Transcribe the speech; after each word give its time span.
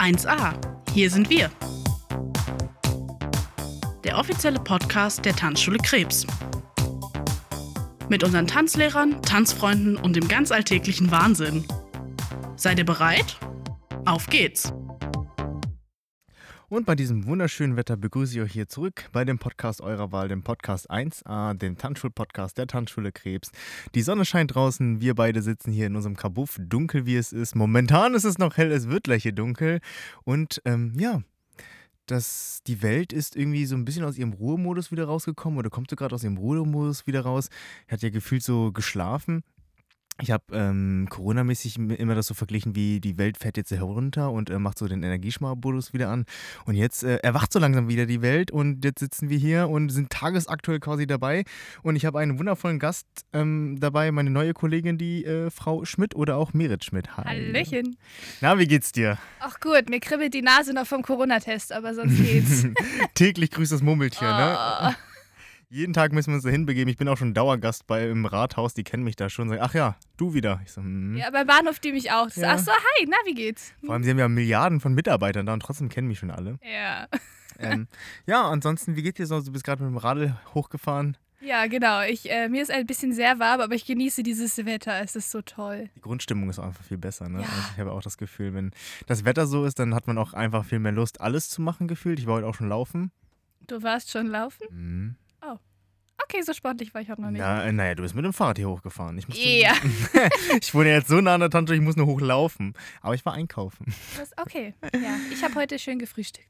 1a. 0.00 0.54
Hier 0.94 1.10
sind 1.10 1.28
wir. 1.28 1.50
Der 4.02 4.16
offizielle 4.16 4.58
Podcast 4.58 5.26
der 5.26 5.36
Tanzschule 5.36 5.76
Krebs. 5.76 6.26
Mit 8.08 8.24
unseren 8.24 8.46
Tanzlehrern, 8.46 9.20
Tanzfreunden 9.20 9.98
und 9.98 10.16
dem 10.16 10.26
ganz 10.26 10.52
alltäglichen 10.52 11.10
Wahnsinn. 11.10 11.66
Seid 12.56 12.78
ihr 12.78 12.86
bereit? 12.86 13.36
Auf 14.06 14.26
geht's! 14.28 14.72
Und 16.70 16.86
bei 16.86 16.94
diesem 16.94 17.26
wunderschönen 17.26 17.76
Wetter 17.76 17.96
begrüße 17.96 18.32
ich 18.32 18.40
euch 18.42 18.52
hier 18.52 18.68
zurück 18.68 19.08
bei 19.10 19.24
dem 19.24 19.40
Podcast 19.40 19.80
eurer 19.80 20.12
Wahl, 20.12 20.28
dem 20.28 20.44
Podcast 20.44 20.88
1a, 20.88 21.54
dem 21.54 21.76
Tanzschul-Podcast 21.76 22.56
der 22.58 22.68
Tanzschule 22.68 23.10
Krebs. 23.10 23.50
Die 23.96 24.02
Sonne 24.02 24.24
scheint 24.24 24.54
draußen, 24.54 25.00
wir 25.00 25.16
beide 25.16 25.42
sitzen 25.42 25.72
hier 25.72 25.88
in 25.88 25.96
unserem 25.96 26.14
Kabuff, 26.14 26.58
dunkel 26.60 27.06
wie 27.06 27.16
es 27.16 27.32
ist. 27.32 27.56
Momentan 27.56 28.14
ist 28.14 28.22
es 28.22 28.38
noch 28.38 28.56
hell, 28.56 28.70
es 28.70 28.88
wird 28.88 29.02
gleich 29.02 29.24
hier 29.24 29.32
dunkel. 29.32 29.80
Und 30.22 30.62
ähm, 30.64 30.92
ja, 30.96 31.22
dass 32.06 32.60
die 32.64 32.82
Welt 32.82 33.12
ist 33.12 33.34
irgendwie 33.34 33.66
so 33.66 33.74
ein 33.74 33.84
bisschen 33.84 34.04
aus 34.04 34.16
ihrem 34.16 34.32
Ruhemodus 34.32 34.92
wieder 34.92 35.06
rausgekommen 35.06 35.58
oder 35.58 35.70
kommt 35.70 35.90
so 35.90 35.96
gerade 35.96 36.14
aus 36.14 36.22
ihrem 36.22 36.36
Ruhemodus 36.36 37.04
wieder 37.04 37.22
raus. 37.22 37.48
Hat 37.88 38.02
ja 38.02 38.10
gefühlt 38.10 38.44
so 38.44 38.70
geschlafen 38.70 39.42
ich 40.20 40.30
habe 40.30 40.44
ähm, 40.52 41.06
Corona-mäßig 41.08 41.76
immer 41.76 42.14
das 42.14 42.26
so 42.26 42.34
verglichen, 42.34 42.74
wie 42.74 43.00
die 43.00 43.18
Welt 43.18 43.38
fährt 43.38 43.56
jetzt 43.56 43.70
herunter 43.70 44.30
und 44.30 44.50
äh, 44.50 44.58
macht 44.58 44.78
so 44.78 44.88
den 44.88 45.02
Energiesparmodus 45.02 45.92
wieder 45.92 46.08
an. 46.10 46.24
Und 46.64 46.74
jetzt 46.74 47.02
äh, 47.04 47.16
erwacht 47.16 47.52
so 47.52 47.58
langsam 47.58 47.88
wieder 47.88 48.06
die 48.06 48.22
Welt 48.22 48.50
und 48.50 48.84
jetzt 48.84 49.00
sitzen 49.00 49.28
wir 49.28 49.38
hier 49.38 49.68
und 49.68 49.90
sind 49.90 50.10
tagesaktuell 50.10 50.80
quasi 50.80 51.06
dabei. 51.06 51.44
Und 51.82 51.96
ich 51.96 52.04
habe 52.04 52.18
einen 52.18 52.38
wundervollen 52.38 52.78
Gast 52.78 53.06
ähm, 53.32 53.78
dabei, 53.80 54.10
meine 54.12 54.30
neue 54.30 54.52
Kollegin, 54.52 54.98
die 54.98 55.24
äh, 55.24 55.50
Frau 55.50 55.84
Schmidt 55.84 56.14
oder 56.14 56.36
auch 56.36 56.52
Merit 56.52 56.84
Schmidt. 56.84 57.16
Hi. 57.16 57.24
Hallöchen. 57.24 57.96
Na, 58.40 58.58
wie 58.58 58.66
geht's 58.66 58.92
dir? 58.92 59.18
Ach 59.40 59.58
gut, 59.60 59.88
mir 59.88 60.00
kribbelt 60.00 60.34
die 60.34 60.42
Nase 60.42 60.72
noch 60.72 60.86
vom 60.86 61.02
Corona-Test, 61.02 61.72
aber 61.72 61.94
sonst 61.94 62.16
geht's. 62.16 62.66
Täglich 63.14 63.50
grüßt 63.50 63.72
das 63.72 63.82
Murmeltier, 63.82 64.28
oh. 64.28 64.84
ne? 64.86 64.96
Jeden 65.72 65.92
Tag 65.92 66.12
müssen 66.12 66.30
wir 66.30 66.34
uns 66.34 66.42
da 66.42 66.50
hinbegeben. 66.50 66.90
Ich 66.90 66.96
bin 66.96 67.06
auch 67.06 67.16
schon 67.16 67.32
Dauergast 67.32 67.86
bei 67.86 68.08
im 68.08 68.26
Rathaus, 68.26 68.74
die 68.74 68.82
kennen 68.82 69.04
mich 69.04 69.14
da 69.14 69.30
schon. 69.30 69.48
Sagen, 69.48 69.60
ach 69.62 69.72
ja, 69.72 69.94
du 70.16 70.34
wieder. 70.34 70.60
Ich 70.64 70.72
so, 70.72 70.80
hm. 70.80 71.16
Ja, 71.16 71.30
beim 71.30 71.46
Bahnhof 71.46 71.78
die 71.78 71.92
mich 71.92 72.10
auch. 72.10 72.28
Ja. 72.30 72.54
Ach 72.54 72.58
so, 72.58 72.72
hi, 72.72 73.06
na, 73.08 73.16
wie 73.24 73.34
geht's? 73.34 73.72
Vor 73.84 73.94
allem, 73.94 74.02
sie 74.02 74.10
haben 74.10 74.18
ja 74.18 74.26
Milliarden 74.26 74.80
von 74.80 74.94
Mitarbeitern 74.94 75.46
da 75.46 75.52
und 75.52 75.60
trotzdem 75.60 75.88
kennen 75.88 76.08
mich 76.08 76.18
schon 76.18 76.30
alle. 76.30 76.58
Ja. 76.62 77.06
Ähm, 77.62 77.88
ja, 78.24 78.48
ansonsten, 78.48 78.96
wie 78.96 79.02
geht's 79.02 79.18
dir 79.18 79.26
so? 79.26 79.38
Du 79.38 79.52
bist 79.52 79.64
gerade 79.66 79.82
mit 79.82 79.92
dem 79.92 79.98
Radl 79.98 80.34
hochgefahren. 80.54 81.18
Ja, 81.42 81.66
genau. 81.66 82.00
Ich, 82.00 82.30
äh, 82.30 82.48
mir 82.48 82.62
ist 82.62 82.70
ein 82.70 82.86
bisschen 82.86 83.12
sehr 83.12 83.38
warm, 83.38 83.60
aber 83.60 83.74
ich 83.74 83.84
genieße 83.84 84.22
dieses 84.22 84.56
Wetter. 84.64 85.02
Es 85.02 85.14
ist 85.14 85.30
so 85.30 85.42
toll. 85.42 85.90
Die 85.94 86.00
Grundstimmung 86.00 86.48
ist 86.48 86.58
einfach 86.58 86.82
viel 86.82 86.96
besser. 86.96 87.28
Ne? 87.28 87.42
Ja. 87.42 87.44
Also 87.44 87.68
ich 87.74 87.78
habe 87.78 87.92
auch 87.92 88.00
das 88.00 88.16
Gefühl, 88.16 88.54
wenn 88.54 88.70
das 89.06 89.26
Wetter 89.26 89.46
so 89.46 89.66
ist, 89.66 89.78
dann 89.78 89.94
hat 89.94 90.06
man 90.06 90.16
auch 90.16 90.32
einfach 90.32 90.64
viel 90.64 90.78
mehr 90.78 90.92
Lust, 90.92 91.20
alles 91.20 91.50
zu 91.50 91.60
machen 91.60 91.86
gefühlt. 91.86 92.18
Ich 92.18 92.26
war 92.26 92.36
heute 92.36 92.46
auch 92.46 92.54
schon 92.54 92.70
laufen. 92.70 93.10
Du 93.66 93.82
warst 93.82 94.10
schon 94.10 94.28
laufen? 94.28 94.66
Mhm. 94.70 95.16
Okay, 96.32 96.42
so 96.42 96.52
sportlich 96.52 96.94
war 96.94 97.00
ich 97.00 97.10
heute 97.10 97.22
noch 97.22 97.30
nicht. 97.30 97.40
Na, 97.40 97.64
äh, 97.64 97.72
naja, 97.72 97.96
du 97.96 98.02
bist 98.04 98.14
mit 98.14 98.24
dem 98.24 98.32
Fahrrad 98.32 98.56
hier 98.56 98.68
hochgefahren. 98.68 99.18
Ich 99.18 99.26
musste, 99.26 99.42
ja. 99.42 99.72
ich 100.60 100.72
wohne 100.72 100.90
jetzt 100.90 101.08
so 101.08 101.20
nah 101.20 101.34
an 101.34 101.40
der 101.40 101.50
Tante, 101.50 101.74
ich 101.74 101.80
muss 101.80 101.96
nur 101.96 102.06
hochlaufen. 102.06 102.74
Aber 103.00 103.14
ich 103.14 103.26
war 103.26 103.32
einkaufen. 103.32 103.92
Das, 104.16 104.30
okay, 104.38 104.74
ja. 104.94 105.16
Ich 105.32 105.42
habe 105.42 105.56
heute 105.56 105.76
schön 105.80 105.98
gefrühstückt. 105.98 106.46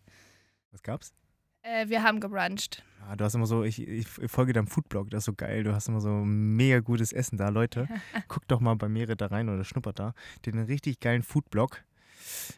Was 0.70 0.82
gab's? 0.82 1.14
Äh, 1.62 1.88
wir 1.88 2.02
haben 2.02 2.20
gebruncht. 2.20 2.84
Ja, 3.00 3.16
du 3.16 3.24
hast 3.24 3.34
immer 3.34 3.46
so, 3.46 3.64
ich, 3.64 3.80
ich 3.80 4.06
folge 4.06 4.52
deinem 4.52 4.66
Foodblog, 4.66 5.08
das 5.08 5.20
ist 5.20 5.24
so 5.24 5.32
geil. 5.32 5.64
Du 5.64 5.74
hast 5.74 5.88
immer 5.88 6.02
so 6.02 6.10
mega 6.10 6.80
gutes 6.80 7.14
Essen 7.14 7.38
da, 7.38 7.48
Leute. 7.48 7.88
Guckt 8.28 8.50
doch 8.50 8.60
mal 8.60 8.76
bei 8.76 8.90
Merit 8.90 9.22
da 9.22 9.28
rein 9.28 9.48
oder 9.48 9.64
schnuppert 9.64 9.98
da. 9.98 10.12
Den 10.44 10.58
richtig 10.58 11.00
geilen 11.00 11.22
Foodblog. 11.22 11.82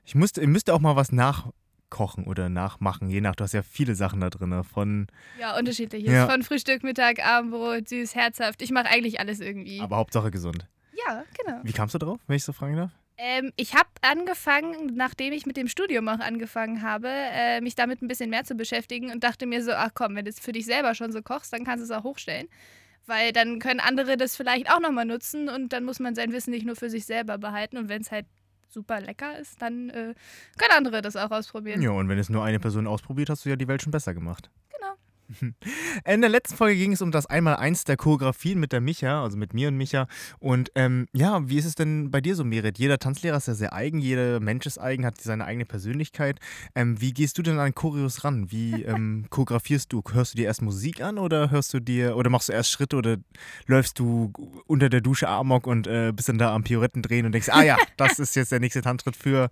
Ich 0.04 0.16
müsste, 0.16 0.40
ihr 0.40 0.48
müsst 0.48 0.70
auch 0.70 0.80
mal 0.80 0.96
was 0.96 1.12
nach, 1.12 1.50
kochen 1.92 2.24
oder 2.24 2.48
nachmachen, 2.48 3.10
je 3.10 3.20
nach, 3.20 3.36
du 3.36 3.44
hast 3.44 3.52
ja 3.52 3.62
viele 3.62 3.94
Sachen 3.94 4.20
da 4.20 4.30
drin. 4.30 4.64
Von, 4.64 5.06
ja, 5.38 5.56
unterschiedlich. 5.56 6.04
Ja. 6.04 6.26
Von 6.26 6.42
Frühstück, 6.42 6.82
Mittag, 6.82 7.24
Abendbrot, 7.24 7.88
süß, 7.88 8.14
herzhaft. 8.14 8.62
Ich 8.62 8.70
mache 8.70 8.86
eigentlich 8.86 9.20
alles 9.20 9.40
irgendwie. 9.40 9.80
Aber 9.80 9.96
Hauptsache 9.96 10.30
gesund. 10.30 10.66
Ja, 11.06 11.24
genau. 11.38 11.60
Wie 11.62 11.72
kamst 11.72 11.94
du 11.94 11.98
drauf, 11.98 12.18
wenn 12.26 12.36
ich 12.36 12.44
so 12.44 12.52
fragen 12.52 12.76
darf? 12.76 12.90
Ähm, 13.18 13.52
ich 13.56 13.74
habe 13.74 13.90
angefangen, 14.00 14.94
nachdem 14.94 15.34
ich 15.34 15.44
mit 15.44 15.58
dem 15.58 15.68
Studium 15.68 16.08
auch 16.08 16.18
angefangen 16.18 16.82
habe, 16.82 17.08
äh, 17.08 17.60
mich 17.60 17.74
damit 17.74 18.00
ein 18.00 18.08
bisschen 18.08 18.30
mehr 18.30 18.44
zu 18.44 18.54
beschäftigen 18.54 19.10
und 19.12 19.22
dachte 19.22 19.46
mir 19.46 19.62
so, 19.62 19.72
ach 19.72 19.90
komm, 19.94 20.16
wenn 20.16 20.24
du 20.24 20.30
es 20.30 20.40
für 20.40 20.52
dich 20.52 20.64
selber 20.64 20.94
schon 20.94 21.12
so 21.12 21.20
kochst, 21.20 21.52
dann 21.52 21.64
kannst 21.64 21.82
du 21.82 21.84
es 21.84 21.90
auch 21.90 22.04
hochstellen. 22.04 22.48
Weil 23.04 23.32
dann 23.32 23.58
können 23.58 23.80
andere 23.80 24.16
das 24.16 24.34
vielleicht 24.34 24.70
auch 24.72 24.80
nochmal 24.80 25.04
nutzen 25.04 25.50
und 25.50 25.74
dann 25.74 25.84
muss 25.84 26.00
man 26.00 26.14
sein 26.14 26.32
Wissen 26.32 26.52
nicht 26.52 26.64
nur 26.64 26.76
für 26.76 26.88
sich 26.88 27.04
selber 27.04 27.36
behalten. 27.36 27.76
Und 27.76 27.90
wenn 27.90 28.00
es 28.00 28.10
halt 28.10 28.26
super 28.72 29.00
lecker 29.00 29.38
ist, 29.38 29.60
dann 29.60 29.90
äh, 29.90 30.14
können 30.58 30.72
andere 30.72 31.02
das 31.02 31.16
auch 31.16 31.30
ausprobieren. 31.30 31.82
Ja, 31.82 31.90
und 31.90 32.08
wenn 32.08 32.18
es 32.18 32.28
nur 32.28 32.42
eine 32.44 32.58
Person 32.58 32.86
ausprobiert, 32.86 33.30
hast 33.30 33.44
du 33.44 33.50
ja 33.50 33.56
die 33.56 33.68
Welt 33.68 33.82
schon 33.82 33.92
besser 33.92 34.14
gemacht. 34.14 34.50
In 36.04 36.20
der 36.20 36.30
letzten 36.30 36.56
Folge 36.56 36.76
ging 36.76 36.92
es 36.92 37.02
um 37.02 37.10
das 37.10 37.26
Einmaleins 37.26 37.84
der 37.84 37.96
Choreografien 37.96 38.58
mit 38.58 38.72
der 38.72 38.80
Micha, 38.80 39.22
also 39.22 39.36
mit 39.36 39.54
mir 39.54 39.68
und 39.68 39.76
Micha. 39.76 40.06
Und 40.38 40.70
ähm, 40.74 41.06
ja, 41.12 41.48
wie 41.48 41.58
ist 41.58 41.64
es 41.64 41.74
denn 41.74 42.10
bei 42.10 42.20
dir 42.20 42.34
so, 42.34 42.44
Merit? 42.44 42.78
Jeder 42.78 42.98
Tanzlehrer 42.98 43.36
ist 43.36 43.48
ja 43.48 43.54
sehr 43.54 43.72
eigen, 43.72 43.98
jeder 43.98 44.40
Mensch 44.40 44.66
ist 44.66 44.78
eigen, 44.78 45.04
hat 45.04 45.20
seine 45.20 45.44
eigene 45.44 45.64
Persönlichkeit. 45.64 46.38
Ähm, 46.74 47.00
wie 47.00 47.12
gehst 47.12 47.38
du 47.38 47.42
denn 47.42 47.58
an 47.58 47.74
Choreos 47.74 48.24
ran? 48.24 48.50
Wie 48.50 48.82
ähm, 48.84 49.26
choreografierst 49.30 49.92
du? 49.92 50.02
Hörst 50.12 50.34
du 50.34 50.36
dir 50.36 50.46
erst 50.46 50.62
Musik 50.62 51.02
an 51.02 51.18
oder 51.18 51.50
hörst 51.50 51.72
du 51.74 51.80
dir 51.80 52.16
oder 52.16 52.30
machst 52.30 52.48
du 52.48 52.52
erst 52.52 52.70
Schritte 52.70 52.96
oder 52.96 53.16
läufst 53.66 53.98
du 53.98 54.32
unter 54.66 54.88
der 54.88 55.00
Dusche 55.00 55.28
Amok 55.28 55.66
und 55.66 55.86
äh, 55.86 56.12
bist 56.14 56.28
dann 56.28 56.38
da 56.38 56.54
am 56.54 56.64
Pioretten 56.64 57.02
drehen 57.02 57.26
und 57.26 57.32
denkst, 57.32 57.48
ah 57.50 57.62
ja, 57.62 57.76
das 57.96 58.18
ist 58.18 58.36
jetzt 58.36 58.52
der 58.52 58.60
nächste 58.60 58.82
Tanzschritt 58.82 59.16
für 59.16 59.50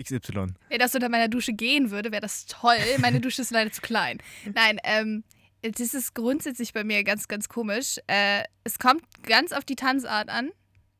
XY. 0.00 0.54
Wenn 0.68 0.78
das 0.78 0.94
unter 0.94 1.08
meiner 1.08 1.28
Dusche 1.28 1.52
gehen 1.52 1.90
würde, 1.90 2.12
wäre 2.12 2.22
das 2.22 2.46
toll. 2.46 2.78
Meine 2.98 3.20
Dusche 3.20 3.42
ist 3.42 3.50
leider 3.50 3.72
zu 3.72 3.80
klein. 3.80 4.18
Nein, 4.54 4.78
ähm, 4.84 5.24
das 5.62 5.94
ist 5.94 6.14
grundsätzlich 6.14 6.72
bei 6.72 6.84
mir 6.84 7.02
ganz, 7.04 7.28
ganz 7.28 7.48
komisch. 7.48 7.98
Äh, 8.06 8.44
es 8.64 8.78
kommt 8.78 9.02
ganz 9.22 9.52
auf 9.52 9.64
die 9.64 9.76
Tanzart 9.76 10.28
an. 10.28 10.50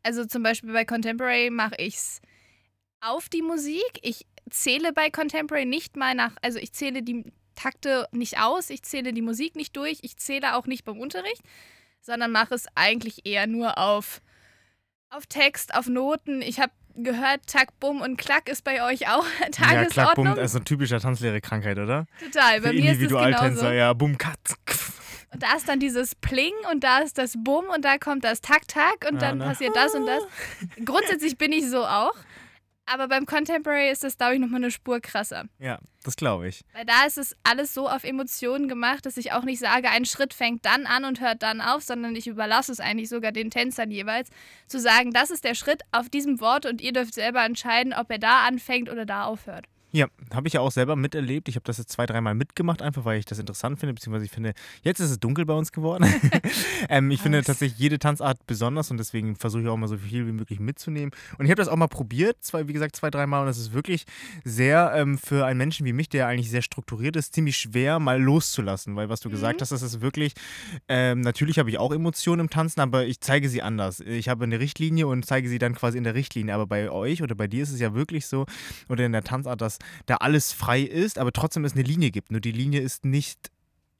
Also 0.03 0.25
zum 0.25 0.43
Beispiel 0.43 0.73
bei 0.73 0.84
Contemporary 0.84 1.51
mache 1.51 1.75
ich 1.79 1.97
es 1.97 2.21
auf 3.01 3.29
die 3.29 3.43
Musik. 3.43 3.99
Ich 4.03 4.27
zähle 4.51 4.93
bei 4.93 5.11
Contemporary 5.11 5.67
nicht 5.67 5.97
mal 5.97 6.15
nach, 6.15 6.33
also 6.43 6.59
ich 6.59 6.73
zähle 6.73 7.03
die 7.03 7.33
Takte 7.55 8.07
nicht 8.13 8.39
aus, 8.39 8.71
ich 8.71 8.83
zähle 8.83 9.13
die 9.13 9.23
Musik 9.23 9.57
nicht 9.57 9.77
durch, 9.77 9.99
ich 10.03 10.17
zähle 10.19 10.57
auch 10.57 10.67
nicht 10.67 10.84
beim 10.84 11.01
Unterricht, 11.01 11.43
sondern 12.01 12.31
mache 12.31 12.55
es 12.55 12.67
eigentlich 12.75 13.27
eher 13.27 13.47
nur 13.47 13.78
auf, 13.78 14.21
auf 15.11 15.27
Text, 15.27 15.75
auf 15.75 15.89
Noten. 15.89 16.43
Ich 16.43 16.61
habe 16.61 16.73
gehört, 16.97 17.47
Tack, 17.47 17.79
Bumm 17.81 18.01
und 18.01 18.17
Klack 18.17 18.49
ist 18.49 18.65
bei 18.65 18.83
euch 18.83 19.09
auch 19.09 19.25
Tagesordnung. 19.53 19.57
Ja, 19.73 19.84
Klack, 19.87 20.15
Bumm 20.15 20.39
ist 20.39 20.55
eine 20.55 20.65
typische 20.65 20.99
Tanzlehre-Krankheit, 20.99 21.79
oder? 21.79 22.07
Total, 22.25 22.61
bei 22.61 22.69
Für 22.69 22.75
mir 22.75 22.93
ist 22.93 23.03
es 23.03 23.09
genauso. 23.09 23.67
ja, 23.71 23.93
Bumm, 23.93 24.19
Katz. 24.19 24.57
Und 25.33 25.43
da 25.43 25.55
ist 25.57 25.69
dann 25.69 25.81
dieses 25.81 26.15
Pling 26.15 26.55
und 26.73 26.84
da 26.84 27.01
ist 27.01 27.19
das 27.19 27.34
Bumm 27.37 27.67
und 27.75 27.84
da 27.84 27.99
kommt 27.99 28.25
das 28.25 28.41
Tack, 28.41 28.69
Tack 28.69 29.07
und 29.09 29.15
ja, 29.15 29.21
dann 29.21 29.39
ne? 29.39 29.45
passiert 29.45 29.75
das 29.77 29.95
und 29.95 30.07
das. 30.07 30.23
Grundsätzlich 30.84 31.37
bin 31.37 31.53
ich 31.53 31.69
so 31.69 31.84
auch. 31.84 32.15
Aber 32.86 33.08
beim 33.08 33.26
Contemporary 33.26 33.91
ist 33.91 34.04
das, 34.04 34.16
glaube 34.16 34.34
ich, 34.34 34.41
nochmal 34.41 34.62
eine 34.62 34.70
Spur 34.70 35.00
krasser. 35.00 35.47
Ja, 35.58 35.78
das 36.04 36.14
glaube 36.14 36.48
ich. 36.48 36.62
Weil 36.72 36.84
da 36.84 37.04
ist 37.04 37.19
es 37.19 37.36
alles 37.42 37.74
so 37.74 37.88
auf 37.88 38.04
Emotionen 38.04 38.69
gemacht, 38.69 39.04
dass 39.06 39.16
ich 39.16 39.32
auch 39.32 39.42
nicht 39.42 39.58
sage, 39.58 39.91
ein 39.91 40.04
Schritt 40.04 40.32
fängt 40.32 40.64
dann 40.64 40.86
an 40.86 41.04
und 41.04 41.20
hört 41.20 41.42
dann 41.42 41.60
auf, 41.60 41.82
sondern 41.82 42.14
ich 42.14 42.28
überlasse 42.28 42.70
es 42.70 42.78
eigentlich 42.78 43.08
sogar 43.08 43.32
den 43.32 43.50
Tänzern 43.50 43.91
jeweils, 43.91 44.30
zu 44.69 44.78
sagen, 44.78 45.10
das 45.10 45.30
ist 45.30 45.44
der 45.44 45.56
Schritt 45.56 45.82
auf 45.91 46.08
diesem 46.08 46.41
Wort 46.41 46.64
und 46.64 46.80
ihr 46.80 46.92
dürft 46.92 47.14
selber 47.14 47.44
entscheiden, 47.44 47.92
ob 47.92 48.08
er 48.10 48.19
da 48.19 48.47
anfängt 48.47 48.88
oder 48.88 49.04
da 49.04 49.24
aufhört. 49.24 49.66
Ja, 49.97 50.09
habe 50.34 50.47
ich 50.47 50.53
ja 50.53 50.61
auch 50.61 50.71
selber 50.71 50.95
miterlebt. 50.95 51.49
Ich 51.49 51.55
habe 51.55 51.65
das 51.65 51.79
jetzt 51.79 51.91
zwei, 51.91 52.05
dreimal 52.05 52.34
mitgemacht, 52.34 52.83
einfach 52.83 53.07
weil 53.07 53.19
ich 53.19 53.25
das 53.25 53.39
interessant 53.39 53.81
finde, 53.81 53.95
beziehungsweise 53.95 54.27
ich 54.27 54.31
finde, 54.31 54.53
jetzt 54.83 55.01
ist 55.01 55.10
es 55.10 55.19
dunkel 55.19 55.47
bei 55.47 55.54
uns 55.54 55.72
geworden. 55.72 56.04
ähm, 56.91 57.10
ich 57.10 57.22
finde 57.22 57.43
tatsächlich 57.43 57.78
jede 57.78 57.98
Tanzart 57.98 58.47
besonders 58.47 58.91
und 58.91 58.98
deswegen 58.98 59.37
versuche 59.37 59.63
ich 59.63 59.69
auch 59.69 59.77
mal 59.78 59.89
so 59.89 59.97
viel 59.97 60.27
wie 60.27 60.33
möglich 60.33 60.60
mitzunehmen. 60.60 61.13
Und 61.39 61.47
ich 61.47 61.51
habe 61.51 61.63
das 61.63 61.69
auch 61.69 61.77
mal 61.77 61.87
probiert, 61.87 62.37
zwei, 62.43 62.69
wie 62.69 62.75
gesagt, 62.75 62.95
zwei, 62.95 63.09
dreimal 63.09 63.41
und 63.41 63.47
das 63.47 63.57
ist 63.57 63.72
wirklich 63.72 64.04
sehr 64.45 64.93
ähm, 64.95 65.16
für 65.16 65.47
einen 65.47 65.57
Menschen 65.57 65.87
wie 65.87 65.95
mich, 65.95 66.10
der 66.10 66.27
eigentlich 66.27 66.51
sehr 66.51 66.60
strukturiert 66.60 67.16
ist, 67.16 67.33
ziemlich 67.33 67.57
schwer 67.57 67.99
mal 67.99 68.21
loszulassen, 68.21 68.97
weil 68.97 69.09
was 69.09 69.21
du 69.21 69.31
mhm. 69.31 69.33
gesagt 69.33 69.63
hast, 69.63 69.72
das 69.72 69.81
ist 69.81 70.03
wirklich, 70.03 70.34
ähm, 70.89 71.22
natürlich 71.22 71.59
habe 71.59 71.71
ich 71.71 71.78
auch 71.78 71.95
Emotionen 71.95 72.41
im 72.41 72.51
Tanzen, 72.51 72.81
aber 72.81 73.07
ich 73.07 73.22
zeige 73.22 73.49
sie 73.49 73.63
anders. 73.63 74.01
Ich 74.01 74.28
habe 74.28 74.45
eine 74.45 74.60
Richtlinie 74.60 75.07
und 75.07 75.25
zeige 75.25 75.49
sie 75.49 75.59
dann 75.59 75.75
quasi 75.75 75.97
in 75.97 76.04
der 76.04 76.15
Richtlinie, 76.15 76.53
aber 76.53 76.66
bei 76.66 76.91
euch 76.91 77.22
oder 77.22 77.34
bei 77.34 77.47
dir 77.47 77.63
ist 77.63 77.72
es 77.72 77.81
ja 77.81 77.95
wirklich 77.95 78.27
so, 78.27 78.45
oder 78.91 79.07
in 79.07 79.13
der 79.13 79.25
Tanzart, 79.25 79.63
dass 79.63 79.78
da 80.06 80.16
alles 80.16 80.53
frei 80.53 80.83
ist, 80.83 81.18
aber 81.18 81.33
trotzdem 81.33 81.65
es 81.65 81.74
eine 81.74 81.83
Linie 81.83 82.10
gibt. 82.10 82.30
Nur 82.30 82.41
die 82.41 82.53
Linie 82.53 82.80
ist 82.80 83.04
nicht 83.04 83.50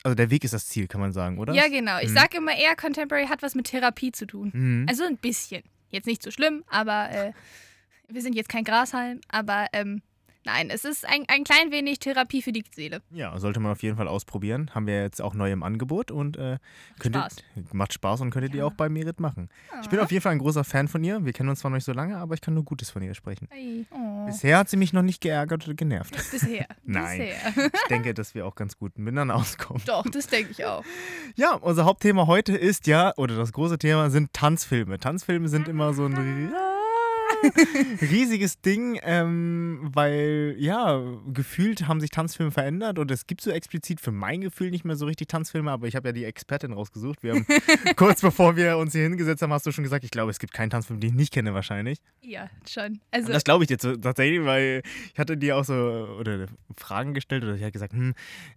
also 0.03 0.15
der 0.15 0.29
Weg 0.29 0.43
ist 0.43 0.53
das 0.53 0.67
Ziel, 0.67 0.87
kann 0.87 1.01
man 1.01 1.11
sagen, 1.11 1.37
oder? 1.37 1.53
Ja, 1.53 1.67
genau. 1.67 1.97
Ich 1.99 2.09
mhm. 2.09 2.13
sage 2.13 2.37
immer 2.37 2.55
eher, 2.55 2.75
Contemporary 2.75 3.27
hat 3.27 3.41
was 3.41 3.55
mit 3.55 3.65
Therapie 3.65 4.11
zu 4.11 4.25
tun. 4.25 4.51
Mhm. 4.53 4.85
Also 4.87 5.03
ein 5.03 5.17
bisschen. 5.17 5.63
Jetzt 5.89 6.05
nicht 6.05 6.21
so 6.21 6.31
schlimm, 6.31 6.63
aber 6.67 7.09
äh, 7.09 7.31
wir 8.07 8.21
sind 8.21 8.35
jetzt 8.35 8.49
kein 8.49 8.63
Grashalm. 8.63 9.21
Aber 9.27 9.67
ähm, 9.73 10.01
Nein, 10.47 10.69
es 10.69 10.85
ist 10.85 11.05
ein, 11.05 11.25
ein 11.27 11.43
klein 11.43 11.71
wenig 11.71 11.99
Therapie 11.99 12.41
für 12.41 12.53
die 12.53 12.63
Seele. 12.73 13.01
Ja, 13.11 13.37
sollte 13.37 13.59
man 13.59 13.73
auf 13.73 13.83
jeden 13.83 13.97
Fall 13.97 14.07
ausprobieren. 14.07 14.71
Haben 14.73 14.87
wir 14.87 15.01
jetzt 15.01 15.21
auch 15.21 15.33
neu 15.33 15.51
im 15.51 15.61
Angebot 15.61 16.09
und 16.09 16.37
äh, 16.37 16.57
könntet, 16.99 17.21
Spaß. 17.33 17.73
macht 17.73 17.91
Spaß 17.91 18.21
und 18.21 18.31
könntet 18.31 18.53
ihr 18.53 18.59
Ja. 18.59 18.65
auch 18.65 18.71
bei 18.73 18.87
Merit 18.87 19.19
machen. 19.19 19.49
Ich 19.81 19.89
bin 19.89 19.99
auf 19.99 20.09
jeden 20.09 20.21
Fall 20.23 20.31
ein 20.31 20.39
großer 20.39 20.63
Fan 20.63 20.87
von 20.87 21.03
ihr. 21.03 21.25
Wir 21.25 21.33
kennen 21.33 21.49
uns 21.49 21.59
zwar 21.59 21.69
noch 21.69 21.75
nicht 21.75 21.83
so 21.83 21.91
lange, 21.91 22.17
aber 22.17 22.33
ich 22.33 22.39
kann 22.39 22.53
nur 22.53 22.63
Gutes 22.63 22.89
von 22.89 23.01
ihr 23.01 23.13
sprechen. 23.13 23.49
Oh. 23.91 24.25
Bisher 24.25 24.57
hat 24.59 24.69
sie 24.69 24.77
mich 24.77 24.93
noch 24.93 25.01
nicht 25.01 25.19
geärgert 25.19 25.65
oder 25.65 25.73
genervt. 25.75 26.15
Bisher. 26.31 26.65
Nein. 26.85 27.19
Bisher. 27.19 27.65
Ich 27.73 27.87
denke, 27.89 28.13
dass 28.13 28.33
wir 28.33 28.45
auch 28.45 28.55
ganz 28.55 28.77
gut 28.77 28.97
miteinander 28.97 29.35
auskommen. 29.35 29.83
Doch, 29.85 30.05
das 30.09 30.27
denke 30.27 30.51
ich 30.51 30.63
auch. 30.65 30.83
Ja, 31.35 31.53
unser 31.53 31.85
Hauptthema 31.85 32.25
heute 32.25 32.55
ist 32.57 32.87
ja, 32.87 33.13
oder 33.17 33.35
das 33.35 33.51
große 33.53 33.77
Thema 33.77 34.09
sind 34.09 34.33
Tanzfilme. 34.33 34.97
Tanzfilme 34.97 35.49
sind 35.49 35.67
immer 35.67 35.93
so 35.93 36.05
ein 36.05 36.51
riesiges 38.01 38.61
Ding, 38.61 38.99
ähm, 39.03 39.89
weil 39.93 40.55
ja, 40.57 41.01
gefühlt 41.27 41.87
haben 41.87 41.99
sich 41.99 42.09
Tanzfilme 42.09 42.51
verändert 42.51 42.99
und 42.99 43.11
es 43.11 43.27
gibt 43.27 43.41
so 43.41 43.51
explizit 43.51 44.01
für 44.01 44.11
mein 44.11 44.41
Gefühl 44.41 44.71
nicht 44.71 44.85
mehr 44.85 44.95
so 44.95 45.05
richtig 45.05 45.27
Tanzfilme, 45.27 45.71
aber 45.71 45.87
ich 45.87 45.95
habe 45.95 46.09
ja 46.09 46.11
die 46.11 46.25
Expertin 46.25 46.73
rausgesucht. 46.73 47.23
Wir 47.23 47.33
haben 47.35 47.45
kurz 47.95 48.21
bevor 48.21 48.55
wir 48.55 48.77
uns 48.77 48.93
hier 48.93 49.03
hingesetzt 49.03 49.41
haben, 49.41 49.53
hast 49.53 49.65
du 49.65 49.71
schon 49.71 49.83
gesagt, 49.83 50.03
ich 50.03 50.11
glaube, 50.11 50.31
es 50.31 50.39
gibt 50.39 50.53
keinen 50.53 50.69
Tanzfilm, 50.69 50.99
den 50.99 51.11
ich 51.11 51.15
nicht 51.15 51.33
kenne 51.33 51.53
wahrscheinlich. 51.53 51.99
Ja, 52.21 52.49
schon. 52.69 52.99
Also, 53.11 53.27
Und 53.27 53.33
das 53.33 53.43
glaube 53.43 53.63
ich 53.63 53.67
dir 53.67 53.77
tatsächlich, 53.77 54.45
weil 54.45 54.81
ich 55.13 55.19
hatte 55.19 55.37
dir 55.37 55.57
auch 55.57 55.63
so 55.63 55.73
oder 56.19 56.47
Fragen 56.75 57.13
gestellt 57.13 57.43
oder 57.43 57.55
ich 57.55 57.61
hatte 57.61 57.71
gesagt, 57.71 57.93
hm, 57.93 58.13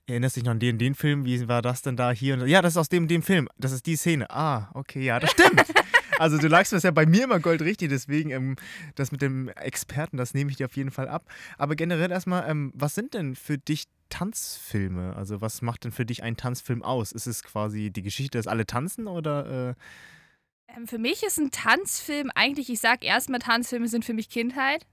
erinnerst 0.06 0.36
du 0.36 0.40
dich 0.40 0.44
noch 0.44 0.52
an 0.52 0.60
den, 0.60 0.78
den 0.78 0.94
Film? 0.94 1.24
Wie 1.24 1.48
war 1.48 1.62
das 1.62 1.82
denn 1.82 1.96
da 1.96 2.10
hier? 2.10 2.34
Und, 2.34 2.46
ja, 2.46 2.62
das 2.62 2.74
ist 2.74 2.78
aus 2.78 2.88
dem, 2.88 3.08
dem 3.08 3.22
Film. 3.22 3.48
Das 3.58 3.72
ist 3.72 3.86
die 3.86 3.96
Szene. 3.96 4.30
Ah, 4.30 4.70
okay, 4.74 5.02
ja, 5.02 5.20
das 5.20 5.30
stimmt. 5.30 5.64
also 6.20 6.36
du 6.36 6.48
lagst 6.48 6.72
bisher 6.72 6.92
bei 6.92 7.06
mir 7.06 7.24
immer 7.24 7.40
goldrichtig, 7.40 7.88
deswegen 7.88 8.30
ähm, 8.30 8.56
das 8.94 9.10
mit 9.10 9.22
dem 9.22 9.48
Experten, 9.48 10.18
das 10.18 10.34
nehme 10.34 10.50
ich 10.50 10.56
dir 10.58 10.66
auf 10.66 10.76
jeden 10.76 10.90
Fall 10.90 11.08
ab. 11.08 11.24
Aber 11.56 11.76
generell 11.76 12.10
erstmal, 12.10 12.48
ähm, 12.48 12.72
was 12.74 12.94
sind 12.94 13.14
denn 13.14 13.34
für 13.34 13.56
dich 13.56 13.84
Tanzfilme? 14.10 15.16
Also 15.16 15.40
was 15.40 15.62
macht 15.62 15.84
denn 15.84 15.92
für 15.92 16.04
dich 16.04 16.22
ein 16.22 16.36
Tanzfilm 16.36 16.82
aus? 16.82 17.12
Ist 17.12 17.26
es 17.26 17.42
quasi 17.42 17.90
die 17.90 18.02
Geschichte, 18.02 18.36
dass 18.36 18.46
alle 18.46 18.66
tanzen 18.66 19.06
oder 19.06 19.70
äh, 19.70 20.76
ähm, 20.76 20.86
für 20.86 20.98
mich 20.98 21.22
ist 21.22 21.38
ein 21.38 21.50
Tanzfilm 21.50 22.30
eigentlich, 22.34 22.68
ich 22.68 22.80
sag 22.80 23.02
erstmal, 23.02 23.40
Tanzfilme 23.40 23.88
sind 23.88 24.04
für 24.04 24.14
mich 24.14 24.28
Kindheit. 24.28 24.86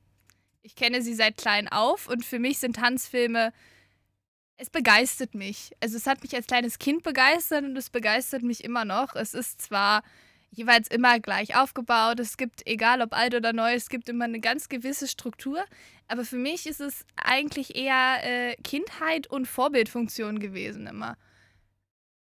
Ich 0.62 0.76
kenne 0.76 1.02
sie 1.02 1.14
seit 1.14 1.38
klein 1.38 1.68
auf 1.68 2.08
und 2.08 2.26
für 2.26 2.40
mich 2.40 2.60
sind 2.60 2.78
Tanzfilme, 2.78 3.52
es 4.58 4.70
begeistert 4.70 5.36
mich. 5.36 5.72
Also 5.82 5.98
es 5.98 6.08
hat 6.08 6.24
mich 6.24 6.34
als 6.36 6.48
kleines 6.48 6.80
Kind 6.80 7.04
begeistert 7.04 7.64
und 7.64 7.78
es 7.78 7.90
begeistert 7.90 8.44
mich 8.44 8.64
immer 8.64 8.86
noch. 8.86 9.16
Es 9.16 9.34
ist 9.34 9.62
zwar 9.62 10.04
jeweils 10.58 10.88
immer 10.88 11.20
gleich 11.20 11.56
aufgebaut, 11.56 12.20
es 12.20 12.36
gibt, 12.36 12.66
egal 12.66 13.02
ob 13.02 13.14
alt 13.14 13.36
oder 13.36 13.54
neu, 13.54 13.74
es 13.74 13.90
gibt 13.90 14.10
immer 14.10 14.26
eine 14.26 14.40
ganz 14.40 14.70
gewisse 14.70 15.08
Struktur, 15.08 15.64
aber 16.08 16.26
für 16.26 16.38
mich 16.38 16.66
ist 16.66 16.82
es 16.82 17.06
eigentlich 17.16 17.76
eher 17.76 18.24
äh, 18.24 18.56
Kindheit 18.64 19.28
und 19.28 19.48
Vorbildfunktion 19.48 20.40
gewesen 20.40 20.88
immer. 20.88 21.16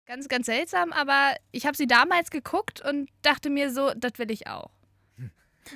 Ganz, 0.07 0.29
ganz 0.29 0.47
seltsam, 0.47 0.93
aber 0.93 1.37
ich 1.53 1.65
habe 1.65 1.77
sie 1.77 1.87
damals 1.87 2.31
geguckt 2.31 2.83
und 2.87 3.09
dachte 3.23 3.51
mir 3.51 3.73
so, 3.73 3.93
das 3.97 4.19
will 4.19 4.31
ich 4.33 4.49
auch. 4.49 4.71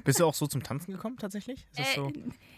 bist 0.05 0.19
du 0.19 0.27
auch 0.27 0.35
so 0.35 0.49
zum 0.49 0.65
Tanzen 0.65 0.93
gekommen 0.93 1.17
tatsächlich? 1.17 1.65
Äh, 1.77 1.95
so? 1.95 2.13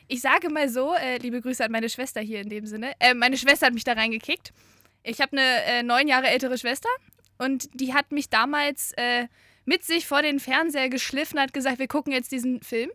Ich 0.08 0.22
sage 0.22 0.48
mal 0.48 0.70
so, 0.70 0.94
äh, 0.94 1.18
liebe 1.18 1.42
Grüße 1.42 1.62
an 1.62 1.70
meine 1.70 1.90
Schwester 1.90 2.22
hier 2.22 2.40
in 2.40 2.48
dem 2.48 2.64
Sinne. 2.66 2.94
Äh, 3.00 3.12
meine 3.12 3.36
Schwester 3.36 3.66
hat 3.66 3.74
mich 3.74 3.84
da 3.84 3.92
reingekickt. 3.92 4.54
Ich 5.02 5.20
habe 5.20 5.36
eine 5.36 5.62
äh, 5.64 5.82
neun 5.82 6.08
Jahre 6.08 6.28
ältere 6.28 6.56
Schwester 6.56 6.88
und 7.36 7.68
die 7.74 7.92
hat 7.92 8.12
mich 8.12 8.30
damals 8.30 8.92
äh, 8.96 9.28
mit 9.70 9.84
sich 9.84 10.04
vor 10.04 10.20
den 10.20 10.40
Fernseher 10.40 10.88
geschliffen, 10.88 11.38
hat 11.38 11.52
gesagt, 11.52 11.78
wir 11.78 11.86
gucken 11.86 12.12
jetzt 12.12 12.32
diesen 12.32 12.60
Film. 12.60 12.90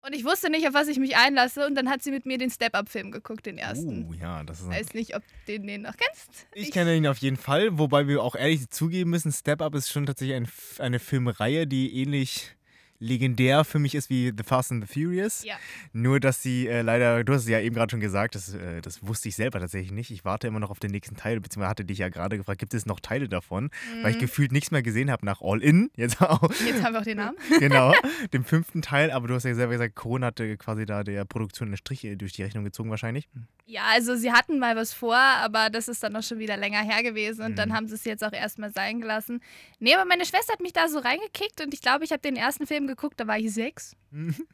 Und 0.00 0.14
ich 0.14 0.24
wusste 0.24 0.50
nicht, 0.50 0.66
auf 0.66 0.74
was 0.74 0.88
ich 0.88 0.98
mich 0.98 1.16
einlasse. 1.16 1.64
Und 1.64 1.76
dann 1.76 1.88
hat 1.88 2.02
sie 2.02 2.10
mit 2.10 2.26
mir 2.26 2.38
den 2.38 2.50
Step-Up-Film 2.50 3.12
geguckt, 3.12 3.46
den 3.46 3.56
ersten. 3.56 4.04
Uh, 4.04 4.12
ja, 4.14 4.42
das 4.42 4.58
ist 4.58 4.66
ein 4.66 4.70
Weiß 4.70 4.94
nicht, 4.94 5.14
ob 5.14 5.22
du 5.22 5.52
den, 5.52 5.66
den 5.66 5.82
noch 5.82 5.96
kennst. 5.96 6.46
Ich 6.52 6.72
kenne 6.72 6.96
ihn 6.96 7.06
auf 7.06 7.18
jeden 7.18 7.36
Fall, 7.36 7.78
wobei 7.78 8.08
wir 8.08 8.22
auch 8.22 8.34
ehrlich 8.34 8.68
zugeben 8.70 9.10
müssen, 9.10 9.30
Step 9.30 9.62
Up 9.62 9.74
ist 9.76 9.90
schon 9.90 10.06
tatsächlich 10.06 10.36
ein, 10.36 10.48
eine 10.78 10.98
Filmreihe, 10.98 11.68
die 11.68 11.96
ähnlich 12.00 12.55
legendär 12.98 13.64
für 13.64 13.78
mich 13.78 13.94
ist 13.94 14.10
wie 14.10 14.32
The 14.36 14.42
Fast 14.44 14.72
and 14.72 14.86
the 14.86 14.92
Furious. 14.92 15.44
Ja. 15.44 15.54
Nur, 15.92 16.20
dass 16.20 16.42
sie 16.42 16.66
äh, 16.68 16.82
leider, 16.82 17.24
du 17.24 17.32
hast 17.34 17.42
es 17.42 17.48
ja 17.48 17.60
eben 17.60 17.74
gerade 17.74 17.90
schon 17.90 18.00
gesagt, 18.00 18.34
das, 18.34 18.54
äh, 18.54 18.80
das 18.80 19.06
wusste 19.06 19.28
ich 19.28 19.36
selber 19.36 19.60
tatsächlich 19.60 19.92
nicht. 19.92 20.10
Ich 20.10 20.24
warte 20.24 20.46
immer 20.46 20.60
noch 20.60 20.70
auf 20.70 20.78
den 20.80 20.90
nächsten 20.90 21.16
Teil, 21.16 21.40
beziehungsweise 21.40 21.70
hatte 21.70 21.84
dich 21.84 21.98
ja 21.98 22.08
gerade 22.08 22.36
gefragt, 22.36 22.58
gibt 22.58 22.74
es 22.74 22.86
noch 22.86 23.00
Teile 23.00 23.28
davon? 23.28 23.70
Weil 24.02 24.10
ich 24.12 24.16
Mhm. 24.16 24.20
gefühlt 24.20 24.52
nichts 24.52 24.70
mehr 24.70 24.82
gesehen 24.82 25.10
habe 25.10 25.24
nach 25.26 25.40
All 25.42 25.62
In. 25.62 25.90
Jetzt 25.96 26.20
auch. 26.22 26.50
Jetzt 26.64 26.82
haben 26.84 26.92
wir 26.94 27.00
auch 27.00 27.04
den 27.04 27.16
Namen. 27.18 27.36
genau, 27.58 27.92
dem 28.32 28.44
fünften 28.44 28.82
Teil. 28.82 29.10
Aber 29.10 29.28
du 29.28 29.34
hast 29.34 29.44
ja 29.44 29.54
selber 29.54 29.72
gesagt, 29.72 29.94
Corona 29.94 30.26
hatte 30.28 30.56
quasi 30.56 30.86
da 30.86 31.04
der 31.04 31.24
Produktion 31.24 31.68
eine 31.68 31.76
Striche 31.76 32.16
durch 32.16 32.32
die 32.32 32.42
Rechnung 32.42 32.64
gezogen 32.64 32.90
wahrscheinlich. 32.90 33.28
Ja, 33.68 33.82
also 33.86 34.14
sie 34.14 34.30
hatten 34.32 34.60
mal 34.60 34.76
was 34.76 34.92
vor, 34.92 35.16
aber 35.16 35.70
das 35.70 35.88
ist 35.88 36.00
dann 36.02 36.14
auch 36.14 36.22
schon 36.22 36.38
wieder 36.38 36.56
länger 36.56 36.82
her 36.82 37.02
gewesen 37.02 37.44
und 37.44 37.56
dann 37.56 37.70
Mhm. 37.70 37.74
haben 37.74 37.88
sie 37.88 37.94
es 37.96 38.04
jetzt 38.04 38.22
auch 38.22 38.32
erstmal 38.32 38.70
sein 38.72 39.00
gelassen. 39.00 39.42
Nee, 39.80 39.94
aber 39.94 40.04
meine 40.04 40.24
Schwester 40.24 40.52
hat 40.52 40.60
mich 40.60 40.72
da 40.72 40.88
so 40.88 41.00
reingekickt 41.00 41.60
und 41.60 41.74
ich 41.74 41.80
glaube, 41.80 42.04
ich 42.04 42.12
habe 42.12 42.20
den 42.22 42.36
ersten 42.36 42.66
Film 42.68 42.86
geguckt, 42.86 43.18
da 43.18 43.26
war 43.26 43.38
ich 43.38 43.52
sechs. 43.52 43.96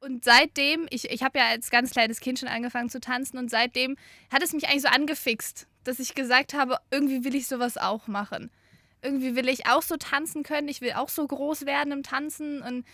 Und 0.00 0.22
seitdem, 0.24 0.86
ich, 0.90 1.10
ich 1.10 1.24
habe 1.24 1.40
ja 1.40 1.48
als 1.48 1.70
ganz 1.70 1.90
kleines 1.90 2.20
Kind 2.20 2.38
schon 2.38 2.48
angefangen 2.48 2.88
zu 2.88 3.00
tanzen 3.00 3.36
und 3.36 3.50
seitdem 3.50 3.96
hat 4.32 4.44
es 4.44 4.52
mich 4.52 4.68
eigentlich 4.68 4.82
so 4.82 4.88
angefixt, 4.88 5.66
dass 5.82 5.98
ich 5.98 6.14
gesagt 6.14 6.54
habe, 6.54 6.76
irgendwie 6.92 7.24
will 7.24 7.34
ich 7.34 7.48
sowas 7.48 7.76
auch 7.78 8.06
machen. 8.06 8.52
Irgendwie 9.02 9.34
will 9.34 9.48
ich 9.48 9.66
auch 9.66 9.82
so 9.82 9.96
tanzen 9.96 10.44
können, 10.44 10.68
ich 10.68 10.80
will 10.82 10.92
auch 10.92 11.08
so 11.08 11.26
groß 11.26 11.66
werden 11.66 11.92
im 11.92 12.04
Tanzen 12.04 12.62
und 12.62 12.84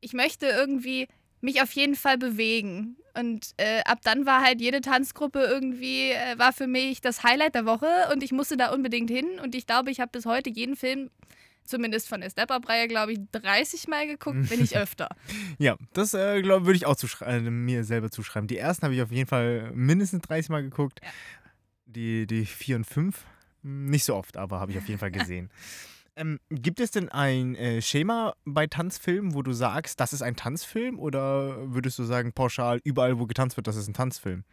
ich 0.00 0.12
möchte 0.12 0.44
irgendwie 0.44 1.08
mich 1.42 1.60
auf 1.60 1.72
jeden 1.72 1.94
Fall 1.94 2.16
bewegen. 2.18 2.96
Und 3.14 3.52
äh, 3.58 3.82
ab 3.84 3.98
dann 4.04 4.24
war 4.24 4.42
halt 4.42 4.60
jede 4.60 4.80
Tanzgruppe 4.80 5.40
irgendwie, 5.40 6.10
äh, 6.10 6.38
war 6.38 6.52
für 6.52 6.66
mich 6.66 7.02
das 7.02 7.22
Highlight 7.22 7.54
der 7.54 7.66
Woche 7.66 8.08
und 8.12 8.22
ich 8.22 8.32
musste 8.32 8.56
da 8.56 8.72
unbedingt 8.72 9.10
hin. 9.10 9.38
Und 9.42 9.54
ich 9.54 9.66
glaube, 9.66 9.90
ich 9.90 10.00
habe 10.00 10.10
bis 10.12 10.24
heute 10.24 10.48
jeden 10.48 10.76
Film, 10.76 11.10
zumindest 11.64 12.08
von 12.08 12.20
der 12.22 12.30
Step-Up-Reihe, 12.30 12.88
glaube 12.88 13.12
ich, 13.12 13.18
30 13.32 13.88
Mal 13.88 14.06
geguckt, 14.06 14.50
wenn 14.50 14.60
nicht 14.60 14.76
öfter. 14.76 15.10
Ja, 15.58 15.76
das 15.92 16.14
äh, 16.14 16.40
glaube 16.40 16.64
würde 16.64 16.76
ich 16.76 16.86
auch 16.86 16.96
äh, 17.20 17.40
mir 17.40 17.84
selber 17.84 18.10
zuschreiben. 18.10 18.46
Die 18.46 18.56
ersten 18.56 18.84
habe 18.84 18.94
ich 18.94 19.02
auf 19.02 19.12
jeden 19.12 19.28
Fall 19.28 19.70
mindestens 19.74 20.22
30 20.22 20.48
Mal 20.48 20.62
geguckt. 20.62 21.00
Ja. 21.02 21.10
Die, 21.86 22.26
die 22.26 22.46
vier 22.46 22.76
und 22.76 22.86
fünf 22.86 23.26
hm, 23.62 23.86
nicht 23.86 24.04
so 24.04 24.14
oft, 24.14 24.38
aber 24.38 24.60
habe 24.60 24.72
ich 24.72 24.78
auf 24.78 24.88
jeden 24.88 25.00
Fall 25.00 25.10
gesehen. 25.12 25.50
Ähm, 26.16 26.38
gibt 26.50 26.80
es 26.80 26.90
denn 26.90 27.08
ein 27.08 27.54
äh, 27.54 27.80
Schema 27.82 28.34
bei 28.44 28.66
Tanzfilmen, 28.66 29.34
wo 29.34 29.42
du 29.42 29.52
sagst, 29.52 29.98
das 30.00 30.12
ist 30.12 30.22
ein 30.22 30.36
Tanzfilm? 30.36 30.98
Oder 30.98 31.72
würdest 31.72 31.98
du 31.98 32.04
sagen, 32.04 32.32
pauschal, 32.32 32.80
überall, 32.84 33.18
wo 33.18 33.26
getanzt 33.26 33.56
wird, 33.56 33.66
das 33.66 33.76
ist 33.76 33.88
ein 33.88 33.94
Tanzfilm? 33.94 34.44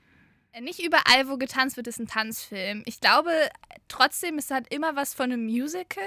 Äh, 0.52 0.62
Nicht 0.62 0.80
überall, 0.84 1.28
wo 1.28 1.38
getanzt 1.38 1.78
wird, 1.78 1.88
ist 1.88 2.00
ein 2.00 2.08
Tanzfilm. 2.08 2.84
Ich 2.86 3.00
glaube 3.00 3.32
trotzdem, 3.88 4.38
es 4.38 4.52
hat 4.52 4.72
immer 4.74 4.95
was 4.95 5.14
von 5.14 5.31
einem 5.31 5.45
Musical. 5.45 6.04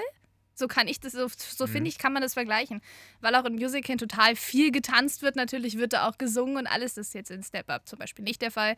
So 0.54 0.68
kann 0.68 0.86
ich 0.88 1.00
das, 1.00 1.12
so, 1.12 1.28
so 1.28 1.66
Mhm. 1.66 1.70
finde 1.70 1.88
ich, 1.88 1.98
kann 1.98 2.12
man 2.12 2.22
das 2.22 2.34
vergleichen. 2.34 2.82
Weil 3.20 3.34
auch 3.34 3.44
in 3.44 3.54
Musicalen 3.54 3.98
total 3.98 4.36
viel 4.36 4.70
getanzt 4.70 5.22
wird. 5.22 5.36
Natürlich 5.36 5.78
wird 5.78 5.92
da 5.92 6.08
auch 6.08 6.18
gesungen 6.18 6.56
und 6.56 6.66
alles 6.66 6.96
ist 6.98 7.14
jetzt 7.14 7.30
in 7.30 7.42
Step 7.42 7.70
Up 7.70 7.88
zum 7.88 7.98
Beispiel 7.98 8.24
nicht 8.24 8.42
der 8.42 8.50
Fall. 8.50 8.76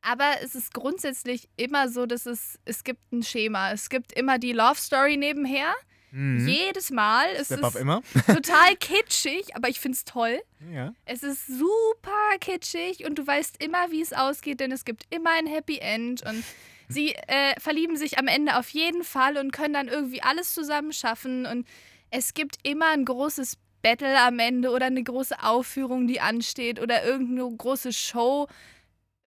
Aber 0.00 0.30
es 0.42 0.54
ist 0.54 0.74
grundsätzlich 0.74 1.48
immer 1.56 1.88
so, 1.88 2.06
dass 2.06 2.26
es, 2.26 2.58
es 2.64 2.82
gibt 2.82 3.12
ein 3.12 3.22
Schema. 3.22 3.72
Es 3.72 3.88
gibt 3.88 4.12
immer 4.12 4.38
die 4.38 4.52
Love 4.52 4.80
Story 4.80 5.16
nebenher. 5.16 5.72
Mhm. 6.12 6.46
Jedes 6.46 6.90
Mal. 6.90 7.26
Es 7.36 7.46
Step 7.46 7.64
ist 7.64 7.76
immer. 7.76 8.02
total 8.26 8.76
kitschig, 8.78 9.56
aber 9.56 9.68
ich 9.68 9.80
finde 9.80 9.96
es 9.96 10.04
toll. 10.04 10.40
ja. 10.72 10.94
Es 11.06 11.22
ist 11.22 11.46
super 11.46 12.38
kitschig 12.40 13.04
und 13.04 13.18
du 13.18 13.26
weißt 13.26 13.62
immer, 13.62 13.90
wie 13.90 14.02
es 14.02 14.12
ausgeht, 14.12 14.60
denn 14.60 14.70
es 14.72 14.84
gibt 14.84 15.04
immer 15.10 15.30
ein 15.30 15.46
Happy 15.46 15.78
End 15.78 16.22
und 16.24 16.44
sie 16.88 17.14
äh, 17.14 17.58
verlieben 17.58 17.96
sich 17.96 18.18
am 18.18 18.28
Ende 18.28 18.58
auf 18.58 18.68
jeden 18.68 19.04
Fall 19.04 19.38
und 19.38 19.52
können 19.52 19.74
dann 19.74 19.88
irgendwie 19.88 20.22
alles 20.22 20.52
zusammen 20.54 20.92
schaffen 20.92 21.46
und 21.46 21.66
es 22.10 22.34
gibt 22.34 22.56
immer 22.62 22.90
ein 22.90 23.06
großes 23.06 23.56
Battle 23.80 24.20
am 24.20 24.38
Ende 24.38 24.70
oder 24.70 24.86
eine 24.86 25.02
große 25.02 25.42
Aufführung, 25.42 26.06
die 26.06 26.20
ansteht 26.20 26.78
oder 26.78 27.04
irgendeine 27.04 27.56
große 27.56 27.92
Show, 27.92 28.48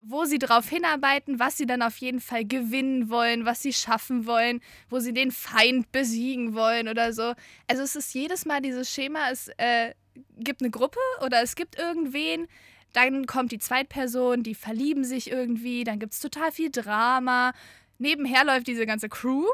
wo 0.03 0.25
sie 0.25 0.39
darauf 0.39 0.69
hinarbeiten, 0.69 1.39
was 1.39 1.57
sie 1.57 1.67
dann 1.67 1.81
auf 1.81 1.97
jeden 1.99 2.21
Fall 2.21 2.45
gewinnen 2.45 3.09
wollen, 3.09 3.47
was 3.47 3.63
sie 3.63 3.73
schaffen 3.73 4.27
wollen, 4.27 4.61
wo 4.91 4.99
sie 4.99 5.15
den 5.15 5.31
Feind 5.31 5.93
besiegen 5.93 6.55
wollen 6.55 6.89
oder 6.89 7.13
so. 7.13 7.35
Also 7.69 7.83
es 7.83 7.95
ist 7.95 8.13
jedes 8.13 8.45
Mal 8.45 8.61
dieses 8.61 8.93
Schema, 8.93 9.31
es 9.31 9.49
äh, 9.59 9.95
gibt 10.39 10.61
eine 10.61 10.71
Gruppe 10.71 10.99
oder 11.25 11.41
es 11.41 11.55
gibt 11.55 11.79
irgendwen, 11.79 12.49
dann 12.93 13.27
kommt 13.27 13.53
die 13.53 13.59
Zweitperson, 13.59 14.43
die 14.43 14.57
verlieben 14.57 15.05
sich 15.05 15.31
irgendwie, 15.31 15.85
dann 15.85 16.01
gibt 16.01 16.13
es 16.13 16.21
total 16.21 16.51
viel 16.51 16.71
Drama. 16.71 17.53
Nebenher 17.99 18.45
läuft 18.45 18.67
diese 18.67 18.87
ganze 18.87 19.09
Crew, 19.09 19.47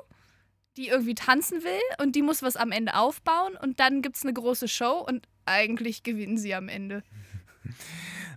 die 0.78 0.88
irgendwie 0.88 1.14
tanzen 1.14 1.62
will 1.62 2.02
und 2.02 2.16
die 2.16 2.22
muss 2.22 2.42
was 2.42 2.56
am 2.56 2.72
Ende 2.72 2.94
aufbauen 2.94 3.54
und 3.60 3.80
dann 3.80 4.00
gibt 4.00 4.16
es 4.16 4.22
eine 4.22 4.32
große 4.32 4.66
Show 4.66 5.04
und 5.06 5.28
eigentlich 5.44 6.02
gewinnen 6.02 6.38
sie 6.38 6.54
am 6.54 6.68
Ende. 6.68 7.02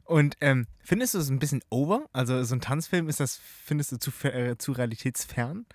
Und 0.06 0.36
ähm, 0.42 0.68
findest 0.84 1.13
du 1.13 1.20
es 1.20 1.30
ein 1.30 1.40
bisschen 1.40 1.63
over? 1.70 2.08
Also 2.12 2.44
so 2.44 2.56
ein 2.56 2.62
Tanzfilm, 2.62 3.08
ist 3.08 3.20
das, 3.20 3.40
findest 3.63 3.92
du 3.92 3.98
zu, 3.98 4.12
äh, 4.28 4.58
zu 4.58 4.72
realitätsfern? 4.72 5.66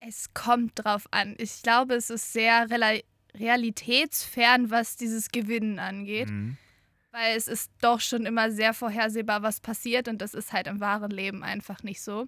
Es 0.00 0.32
kommt 0.34 0.72
drauf 0.84 1.06
an. 1.10 1.34
Ich 1.38 1.62
glaube, 1.62 1.94
es 1.94 2.10
ist 2.10 2.32
sehr 2.32 2.70
rela 2.70 2.98
realitätsfern, 3.32 4.70
was 4.70 4.96
dieses 4.96 5.30
Gewinnen 5.30 5.78
angeht. 5.78 6.28
Mhm. 6.28 6.56
Weil 7.12 7.36
es 7.36 7.48
ist 7.48 7.70
doch 7.80 8.00
schon 8.00 8.26
immer 8.26 8.50
sehr 8.50 8.74
vorhersehbar, 8.74 9.42
was 9.42 9.60
passiert 9.60 10.08
und 10.08 10.18
das 10.18 10.34
ist 10.34 10.52
halt 10.52 10.66
im 10.66 10.80
wahren 10.80 11.10
Leben 11.10 11.42
einfach 11.42 11.82
nicht 11.82 12.02
so. 12.02 12.26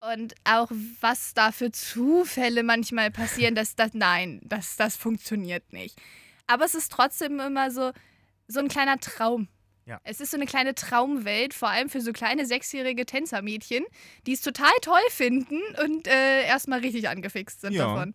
Und 0.00 0.34
auch 0.44 0.70
was 1.00 1.32
da 1.32 1.52
für 1.52 1.70
Zufälle 1.72 2.62
manchmal 2.62 3.10
passieren, 3.10 3.54
dass 3.54 3.74
das, 3.74 3.94
nein, 3.94 4.40
das, 4.44 4.76
das 4.76 4.96
funktioniert 4.96 5.72
nicht. 5.72 5.98
Aber 6.46 6.66
es 6.66 6.74
ist 6.74 6.92
trotzdem 6.92 7.40
immer 7.40 7.70
so, 7.70 7.92
so 8.48 8.60
ein 8.60 8.68
kleiner 8.68 8.98
Traum. 8.98 9.48
Ja. 9.86 10.00
Es 10.04 10.20
ist 10.20 10.30
so 10.30 10.36
eine 10.38 10.46
kleine 10.46 10.74
Traumwelt, 10.74 11.52
vor 11.52 11.68
allem 11.68 11.90
für 11.90 12.00
so 12.00 12.12
kleine 12.12 12.46
sechsjährige 12.46 13.04
Tänzermädchen, 13.04 13.84
die 14.26 14.32
es 14.32 14.40
total 14.40 14.72
toll 14.80 15.02
finden 15.10 15.60
und 15.84 16.06
äh, 16.08 16.46
erstmal 16.46 16.80
richtig 16.80 17.08
angefixt 17.08 17.60
sind 17.60 17.74
Ja. 17.74 17.86
davon. 17.86 18.14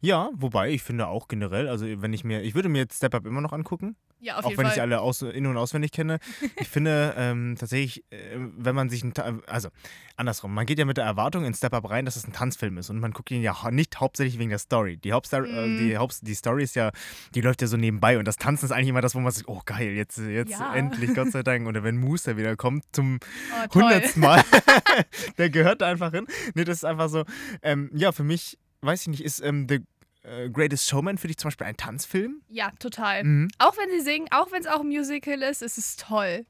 Ja, 0.00 0.30
wobei 0.34 0.70
ich 0.70 0.82
finde 0.82 1.06
auch 1.06 1.28
generell, 1.28 1.68
also 1.68 1.86
wenn 2.02 2.12
ich 2.12 2.24
mir, 2.24 2.42
ich 2.42 2.54
würde 2.54 2.68
mir 2.68 2.78
jetzt 2.78 2.96
Step 2.96 3.14
Up 3.14 3.24
immer 3.26 3.40
noch 3.40 3.52
angucken, 3.52 3.96
Ja, 4.24 4.36
auf 4.38 4.44
auch 4.46 4.50
jeden 4.50 4.58
wenn 4.60 4.66
ich 4.66 4.70
Fall. 4.70 4.74
sie 4.76 4.80
alle 4.80 5.00
aus, 5.00 5.20
in- 5.22 5.46
und 5.46 5.56
auswendig 5.56 5.92
kenne. 5.92 6.18
Ich 6.56 6.68
finde 6.68 7.14
ähm, 7.18 7.56
tatsächlich, 7.58 8.04
äh, 8.10 8.16
wenn 8.56 8.74
man 8.74 8.88
sich, 8.88 9.04
ein, 9.04 9.12
Ta- 9.12 9.38
also 9.46 9.68
andersrum, 10.16 10.54
man 10.54 10.64
geht 10.66 10.78
ja 10.78 10.84
mit 10.86 10.96
der 10.96 11.04
Erwartung 11.04 11.44
in 11.44 11.52
Step 11.54 11.74
Up 11.74 11.90
rein, 11.90 12.04
dass 12.06 12.16
es 12.16 12.26
ein 12.26 12.32
Tanzfilm 12.32 12.78
ist 12.78 12.88
und 12.88 13.00
man 13.00 13.12
guckt 13.12 13.30
ihn 13.30 13.42
ja 13.42 13.62
hau- 13.62 13.70
nicht 13.70 14.00
hauptsächlich 14.00 14.38
wegen 14.38 14.50
der 14.50 14.58
Story. 14.58 14.96
Die, 14.96 15.12
Hauptstory, 15.12 15.50
Mhm. 15.50 15.76
äh, 15.76 15.78
die, 15.78 15.98
Haupt, 15.98 16.18
die 16.22 16.34
Story 16.34 16.62
ist 16.64 16.74
ja, 16.76 16.90
die 17.34 17.40
läuft 17.42 17.60
ja 17.62 17.68
so 17.68 17.76
nebenbei 17.76 18.18
und 18.18 18.26
das 18.26 18.36
Tanzen 18.36 18.64
ist 18.66 18.72
eigentlich 18.72 18.88
immer 18.88 19.00
das, 19.02 19.14
wo 19.14 19.20
man 19.20 19.30
sagt, 19.32 19.48
oh 19.48 19.60
geil, 19.66 19.90
jetzt, 19.92 20.16
jetzt 20.18 20.52
Ja. 20.52 20.74
endlich, 20.74 21.14
Gott 21.14 21.30
sei 21.30 21.42
Dank. 21.42 21.66
Oder 21.68 21.82
wenn 21.84 21.96
Moose 21.98 22.36
wieder 22.36 22.56
kommt 22.56 22.84
zum 22.92 23.18
oh, 23.62 23.66
toll. 23.70 23.82
hundertsten 23.82 24.22
Mal, 24.22 24.42
der 25.38 25.50
gehört 25.50 25.80
da 25.82 25.86
einfach 25.88 26.12
hin. 26.12 26.26
Nee, 26.54 26.64
das 26.64 26.78
ist 26.78 26.84
einfach 26.84 27.08
so, 27.08 27.24
ähm, 27.62 27.90
ja, 27.92 28.12
für 28.12 28.24
mich, 28.24 28.58
weiß 28.80 29.02
ich 29.02 29.08
nicht, 29.08 29.24
ist 29.24 29.40
ähm, 29.40 29.66
The 29.68 29.80
äh, 30.24 30.50
Greatest 30.50 30.88
Showman 30.88 31.18
für 31.18 31.28
dich 31.28 31.36
zum 31.36 31.48
Beispiel 31.48 31.66
ein 31.66 31.76
Tanzfilm? 31.76 32.42
Ja, 32.48 32.70
total. 32.78 33.24
Mhm. 33.24 33.48
Auch 33.58 33.76
wenn 33.76 33.90
sie 33.90 34.00
singen, 34.00 34.26
auch 34.30 34.50
wenn 34.52 34.60
es 34.62 34.66
auch 34.66 34.80
ein 34.80 34.88
Musical 34.88 35.42
ist, 35.42 35.62
ist 35.62 35.78
es 35.78 35.96
toll. 35.96 36.44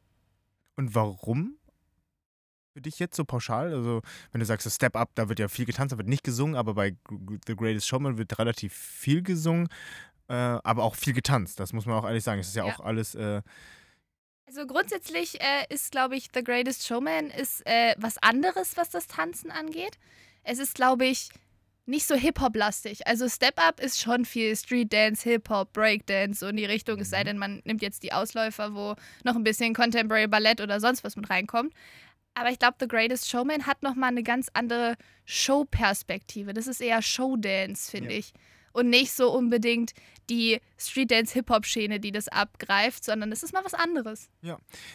Und 0.76 0.94
warum? 0.94 1.58
Für 2.72 2.80
dich 2.80 2.98
jetzt 2.98 3.16
so 3.16 3.24
pauschal? 3.24 3.72
Also, 3.72 4.02
wenn 4.32 4.40
du 4.40 4.46
sagst, 4.46 4.64
so 4.64 4.70
Step 4.70 4.96
Up, 4.96 5.10
da 5.14 5.28
wird 5.28 5.38
ja 5.38 5.46
viel 5.48 5.64
getanzt, 5.64 5.92
da 5.92 5.98
wird 5.98 6.08
nicht 6.08 6.24
gesungen, 6.24 6.56
aber 6.56 6.74
bei 6.74 6.96
The 7.46 7.54
Greatest 7.54 7.86
Showman 7.86 8.18
wird 8.18 8.36
relativ 8.38 8.72
viel 8.74 9.22
gesungen, 9.22 9.68
äh, 10.28 10.34
aber 10.34 10.82
auch 10.82 10.96
viel 10.96 11.12
getanzt. 11.12 11.60
Das 11.60 11.72
muss 11.72 11.86
man 11.86 11.94
auch 11.96 12.04
ehrlich 12.04 12.24
sagen. 12.24 12.40
Es 12.40 12.48
ist 12.48 12.56
ja, 12.56 12.66
Ja. 12.66 12.74
auch 12.74 12.80
alles. 12.80 13.14
Äh, 13.14 13.42
Also 14.46 14.66
grundsätzlich 14.66 15.40
äh, 15.40 15.66
ist, 15.68 15.92
glaube 15.92 16.16
ich, 16.16 16.28
The 16.34 16.42
Greatest 16.42 16.84
Showman 16.86 17.26
ist 17.30 17.64
äh, 17.66 17.94
was 17.98 18.18
anderes, 18.18 18.76
was 18.76 18.90
das 18.90 19.06
Tanzen 19.06 19.50
angeht. 19.52 19.98
Es 20.42 20.58
ist, 20.58 20.74
glaube 20.74 21.06
ich, 21.06 21.30
nicht 21.86 22.06
so 22.06 22.14
Hip-Hop-lastig. 22.14 23.06
Also 23.06 23.28
Step 23.28 23.60
Up 23.60 23.78
ist 23.80 24.00
schon 24.00 24.24
viel 24.24 24.56
Street 24.56 24.92
Dance, 24.92 25.28
Hip-Hop, 25.28 25.72
Breakdance, 25.72 26.40
so 26.40 26.48
in 26.48 26.56
die 26.56 26.64
Richtung. 26.64 26.98
Es 27.00 27.10
sei 27.10 27.20
Mhm. 27.20 27.26
denn, 27.26 27.38
man 27.38 27.62
nimmt 27.64 27.82
jetzt 27.82 28.02
die 28.02 28.12
Ausläufer, 28.12 28.74
wo 28.74 28.94
noch 29.24 29.36
ein 29.36 29.44
bisschen 29.44 29.74
Contemporary 29.74 30.26
Ballett 30.26 30.60
oder 30.60 30.80
sonst 30.80 31.04
was 31.04 31.16
mit 31.16 31.28
reinkommt. 31.28 31.74
Aber 32.34 32.50
ich 32.50 32.58
glaube, 32.58 32.76
The 32.80 32.88
Greatest 32.88 33.28
Showman 33.28 33.66
hat 33.66 33.82
nochmal 33.82 34.08
eine 34.10 34.22
ganz 34.22 34.48
andere 34.54 34.96
Show-Perspektive. 35.24 36.52
Das 36.52 36.66
ist 36.66 36.80
eher 36.80 37.00
Showdance, 37.02 37.90
finde 37.90 38.12
Ja. 38.12 38.18
ich. 38.18 38.32
Und 38.74 38.90
nicht 38.90 39.12
so 39.12 39.32
unbedingt 39.32 39.92
die 40.28 40.60
Street 40.78 41.10
Dance 41.10 41.32
Hip-Hop-Schiene, 41.34 42.00
die 42.00 42.10
das 42.10 42.28
abgreift, 42.28 43.04
sondern 43.04 43.30
es 43.30 43.42
ist 43.42 43.52
mal 43.52 43.64
was 43.64 43.72
anderes. 43.74 44.28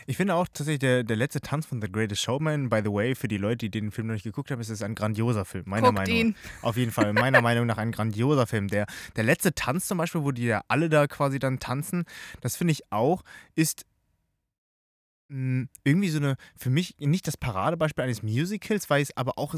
ich 0.05 0.17
finde 0.17 0.35
auch 0.35 0.47
tatsächlich, 0.47 0.79
der, 0.79 1.03
der 1.03 1.15
letzte 1.15 1.39
Tanz 1.39 1.65
von 1.65 1.81
The 1.81 1.89
Greatest 1.89 2.21
Showman, 2.21 2.69
by 2.69 2.81
the 2.83 2.91
way, 2.91 3.15
für 3.15 3.29
die 3.29 3.37
Leute, 3.37 3.69
die 3.69 3.71
den 3.71 3.91
Film 3.91 4.07
noch 4.07 4.15
nicht 4.15 4.23
geguckt 4.23 4.51
haben, 4.51 4.59
ist 4.59 4.69
es 4.69 4.81
ein 4.81 4.95
grandioser 4.95 5.45
Film, 5.45 5.63
meiner 5.67 5.87
Guckt 5.87 5.99
Meinung 5.99 6.15
ihn. 6.15 6.35
nach. 6.61 6.63
Auf 6.63 6.77
jeden 6.77 6.91
Fall, 6.91 7.13
meiner 7.13 7.41
Meinung 7.41 7.67
nach 7.67 7.77
ein 7.77 7.91
grandioser 7.91 8.47
Film. 8.47 8.67
Der, 8.67 8.85
der 9.15 9.23
letzte 9.23 9.53
Tanz 9.53 9.87
zum 9.87 9.97
Beispiel, 9.97 10.23
wo 10.23 10.31
die 10.31 10.45
ja 10.45 10.61
alle 10.67 10.89
da 10.89 11.07
quasi 11.07 11.39
dann 11.39 11.59
tanzen, 11.59 12.03
das 12.41 12.57
finde 12.57 12.73
ich 12.73 12.91
auch, 12.91 13.23
ist 13.55 13.85
mh, 15.29 15.67
irgendwie 15.83 16.09
so 16.09 16.17
eine, 16.17 16.35
für 16.57 16.69
mich 16.69 16.95
nicht 16.99 17.27
das 17.27 17.37
Paradebeispiel 17.37 18.03
eines 18.03 18.23
Musicals, 18.23 18.89
weil 18.89 19.01
es 19.01 19.15
aber 19.15 19.37
auch 19.37 19.53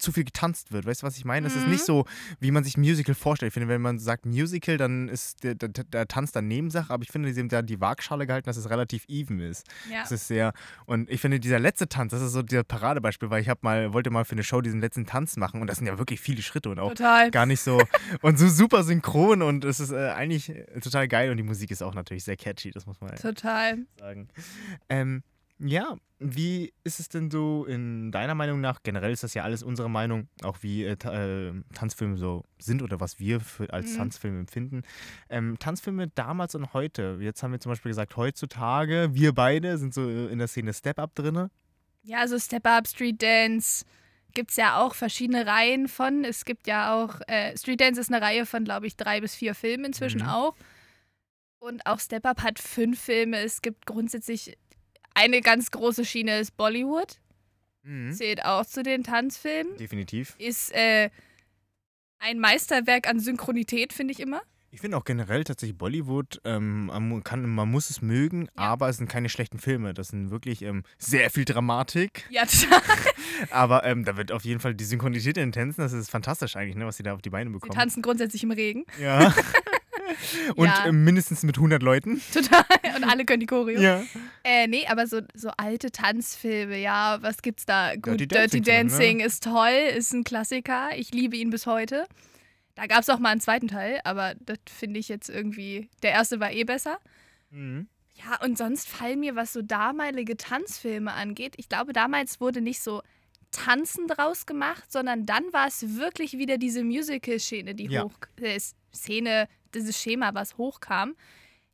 zu 0.00 0.12
viel 0.12 0.24
getanzt 0.24 0.72
wird. 0.72 0.86
Weißt 0.86 1.02
du, 1.02 1.06
was 1.06 1.16
ich 1.16 1.24
meine? 1.24 1.46
Es 1.46 1.54
ist 1.56 1.64
Mhm. 1.64 1.70
nicht 1.72 1.84
so, 1.84 2.06
wie 2.40 2.50
man 2.50 2.64
sich 2.64 2.76
Musical 2.76 3.14
vorstellt. 3.14 3.48
Ich 3.50 3.54
finde, 3.54 3.68
wenn 3.68 3.80
man 3.80 3.98
sagt 3.98 4.26
Musical, 4.26 4.76
dann 4.76 5.08
ist 5.08 5.42
der, 5.44 5.54
der, 5.54 5.68
der 5.68 6.08
Tanz 6.08 6.32
dann 6.32 6.48
Nebensache, 6.48 6.92
aber 6.92 7.02
ich 7.02 7.10
finde, 7.10 7.32
sie 7.32 7.40
haben 7.40 7.48
da 7.48 7.62
die 7.62 7.80
Waagschale 7.80 8.26
gehalten, 8.26 8.46
dass 8.46 8.56
es 8.56 8.70
relativ 8.70 9.04
even 9.08 9.40
ist. 9.40 9.66
Ja. 9.90 10.00
Das 10.02 10.12
ist 10.12 10.26
sehr, 10.28 10.52
und 10.86 11.10
ich 11.10 11.20
finde, 11.20 11.40
dieser 11.40 11.58
letzte 11.58 11.88
Tanz, 11.88 12.12
das 12.12 12.22
ist 12.22 12.32
so 12.32 12.42
der 12.42 12.62
Paradebeispiel, 12.62 13.30
weil 13.30 13.42
ich 13.42 13.48
habe 13.48 13.60
mal, 13.62 13.92
wollte 13.92 14.10
mal 14.10 14.24
für 14.24 14.32
eine 14.32 14.42
Show 14.42 14.60
diesen 14.60 14.80
letzten 14.80 15.06
Tanz 15.06 15.36
machen 15.36 15.60
und 15.60 15.66
das 15.66 15.78
sind 15.78 15.86
ja 15.86 15.98
wirklich 15.98 16.20
viele 16.20 16.42
Schritte 16.42 16.70
und 16.70 16.78
auch 16.78 16.90
Total. 16.94 17.30
gar 17.30 17.46
nicht 17.46 17.60
so 17.60 17.80
und 18.22 18.38
so 18.38 18.48
super 18.48 18.82
synchron 18.82 19.42
und 19.42 19.64
es 19.64 19.80
ist 19.80 19.90
äh, 19.92 20.10
eigentlich 20.10 20.52
total 20.82 21.08
geil 21.08 21.30
und 21.30 21.36
die 21.36 21.42
Musik 21.42 21.70
ist 21.70 21.82
auch 21.82 21.94
natürlich 21.94 22.24
sehr 22.24 22.36
catchy, 22.36 22.70
das 22.70 22.86
muss 22.86 23.00
man 23.00 23.14
Total. 23.16 23.78
sagen. 23.98 24.28
Ähm, 24.88 25.22
ja, 25.62 25.96
wie 26.18 26.72
ist 26.84 27.00
es 27.00 27.08
denn 27.08 27.30
so 27.30 27.64
in 27.64 28.10
deiner 28.12 28.34
Meinung 28.34 28.60
nach? 28.60 28.82
Generell 28.82 29.12
ist 29.12 29.22
das 29.22 29.34
ja 29.34 29.42
alles 29.44 29.62
unsere 29.62 29.88
Meinung, 29.88 30.28
auch 30.42 30.58
wie 30.62 30.84
äh, 30.84 30.92
äh, 30.92 31.52
Tanzfilme 31.74 32.16
so 32.16 32.44
sind 32.58 32.82
oder 32.82 33.00
was 33.00 33.18
wir 33.18 33.40
für, 33.40 33.72
als 33.72 33.92
Mhm. 33.92 33.96
Tanzfilme 33.96 34.38
empfinden. 34.40 34.82
Ähm, 35.28 35.58
Tanzfilme 35.58 36.08
damals 36.08 36.54
und 36.54 36.72
heute. 36.74 37.18
Jetzt 37.20 37.42
haben 37.42 37.52
wir 37.52 37.60
zum 37.60 37.70
Beispiel 37.72 37.90
gesagt, 37.90 38.16
heutzutage, 38.16 39.10
wir 39.12 39.32
beide 39.34 39.78
sind 39.78 39.94
so 39.94 40.08
äh, 40.08 40.26
in 40.26 40.38
der 40.38 40.48
Szene 40.48 40.72
Step 40.74 40.98
Up 40.98 41.14
drin. 41.14 41.48
Ja, 42.02 42.26
so 42.26 42.38
Step 42.38 42.66
Up, 42.66 42.86
Street 42.86 43.20
Dance 43.22 43.84
gibt 44.32 44.50
es 44.50 44.56
ja 44.56 44.78
auch 44.80 44.94
verschiedene 44.94 45.46
Reihen 45.46 45.88
von. 45.88 46.24
Es 46.24 46.44
gibt 46.44 46.66
ja 46.66 46.94
auch, 46.94 47.20
äh, 47.26 47.56
Street 47.56 47.80
Dance 47.80 48.00
ist 48.00 48.12
eine 48.12 48.22
Reihe 48.24 48.46
von, 48.46 48.64
glaube 48.64 48.86
ich, 48.86 48.96
drei 48.96 49.20
bis 49.20 49.34
vier 49.34 49.54
Filmen 49.54 49.86
inzwischen 49.86 50.20
Mhm. 50.22 50.28
auch. 50.28 50.54
Und 51.58 51.84
auch 51.84 52.00
Step 52.00 52.24
Up 52.26 52.42
hat 52.42 52.58
fünf 52.58 52.98
Filme. 53.00 53.38
Es 53.40 53.60
gibt 53.60 53.84
grundsätzlich 53.86 54.56
eine 55.20 55.40
ganz 55.42 55.70
große 55.70 56.04
Schiene 56.04 56.38
ist 56.38 56.56
Bollywood. 56.56 57.20
Mhm. 57.82 58.12
Zählt 58.12 58.44
auch 58.44 58.64
zu 58.64 58.82
den 58.82 59.04
Tanzfilmen. 59.04 59.76
Definitiv. 59.76 60.34
Ist 60.38 60.72
äh, 60.72 61.10
ein 62.18 62.38
Meisterwerk 62.38 63.08
an 63.08 63.20
Synchronität, 63.20 63.92
finde 63.92 64.12
ich 64.12 64.20
immer. 64.20 64.42
Ich 64.72 64.80
finde 64.80 64.96
auch 64.96 65.04
generell 65.04 65.42
tatsächlich 65.42 65.76
Bollywood, 65.76 66.40
ähm, 66.44 66.86
man, 66.86 67.24
kann, 67.24 67.44
man 67.44 67.68
muss 67.68 67.90
es 67.90 68.02
mögen, 68.02 68.48
aber 68.54 68.88
es 68.88 68.98
sind 68.98 69.08
keine 69.08 69.28
schlechten 69.28 69.58
Filme. 69.58 69.94
Das 69.94 70.08
sind 70.08 70.30
wirklich 70.30 70.62
ähm, 70.62 70.84
sehr 70.96 71.28
viel 71.30 71.44
Dramatik. 71.44 72.24
Ja, 72.30 72.44
total. 72.46 72.80
Aber 73.50 73.84
ähm, 73.84 74.04
da 74.04 74.16
wird 74.16 74.30
auf 74.30 74.44
jeden 74.44 74.60
Fall 74.60 74.74
die 74.74 74.84
Synchronität 74.84 75.38
in 75.38 75.46
den 75.46 75.52
Tänzen, 75.52 75.80
das 75.80 75.92
ist 75.92 76.10
fantastisch 76.10 76.54
eigentlich, 76.56 76.76
ne, 76.76 76.86
was 76.86 76.98
sie 76.98 77.02
da 77.02 77.14
auf 77.14 77.22
die 77.22 77.30
Beine 77.30 77.50
Sie 77.50 77.54
bekommen. 77.54 77.72
tanzen 77.72 78.00
grundsätzlich 78.02 78.44
im 78.44 78.52
Regen. 78.52 78.84
Ja. 79.00 79.34
Und 80.56 80.66
Ja. 80.66 80.86
ähm, 80.86 81.04
mindestens 81.04 81.42
mit 81.42 81.56
100 81.56 81.82
Leuten. 81.82 82.20
Total. 82.32 82.64
Und 82.96 83.04
alle 83.04 83.24
können 83.24 83.40
die 83.40 83.46
Choreo. 83.46 83.80
Ja. 83.80 84.02
Äh, 84.44 84.66
nee, 84.68 84.86
aber 84.86 85.06
so, 85.06 85.20
so 85.34 85.50
alte 85.56 85.90
Tanzfilme, 85.90 86.78
ja, 86.78 87.18
was 87.22 87.42
gibt's 87.42 87.66
da? 87.66 87.94
Gut, 87.94 88.20
Dirty 88.20 88.28
Dirty 88.28 88.60
Dancing 88.60 88.62
Dancing, 88.64 89.16
ne? 89.18 89.24
ist 89.24 89.42
toll, 89.44 89.72
ist 89.96 90.12
ein 90.12 90.24
Klassiker. 90.24 90.88
Ich 90.96 91.12
liebe 91.12 91.36
ihn 91.36 91.50
bis 91.50 91.66
heute. 91.66 92.06
Da 92.74 92.86
gab 92.86 93.00
es 93.00 93.08
auch 93.10 93.18
mal 93.18 93.30
einen 93.30 93.40
zweiten 93.40 93.68
Teil, 93.68 94.00
aber 94.04 94.34
das 94.40 94.58
finde 94.70 95.00
ich 95.00 95.08
jetzt 95.08 95.28
irgendwie. 95.28 95.88
Der 96.02 96.12
erste 96.12 96.40
war 96.40 96.50
eh 96.52 96.64
besser. 96.64 96.98
Mhm. 97.50 97.88
Ja, 98.14 98.38
und 98.44 98.56
sonst 98.58 98.88
fallen 98.88 99.20
mir, 99.20 99.34
was 99.34 99.52
so 99.52 99.62
damalige 99.62 100.36
Tanzfilme 100.36 101.12
angeht, 101.12 101.54
ich 101.56 101.68
glaube, 101.68 101.92
damals 101.92 102.40
wurde 102.40 102.60
nicht 102.60 102.80
so 102.82 103.02
Tanzen 103.50 104.06
draus 104.06 104.46
gemacht, 104.46 104.92
sondern 104.92 105.26
dann 105.26 105.42
war 105.52 105.66
es 105.66 105.96
wirklich 105.96 106.38
wieder 106.38 106.56
diese 106.58 106.84
Musical-Szene, 106.84 107.74
die 107.74 107.86
Ja. 107.86 108.04
hoch. 108.04 108.12
Äh, 108.40 108.60
Szene, 108.94 109.48
dieses 109.74 110.00
Schema, 110.00 110.34
was 110.34 110.56
hochkam. 110.58 111.14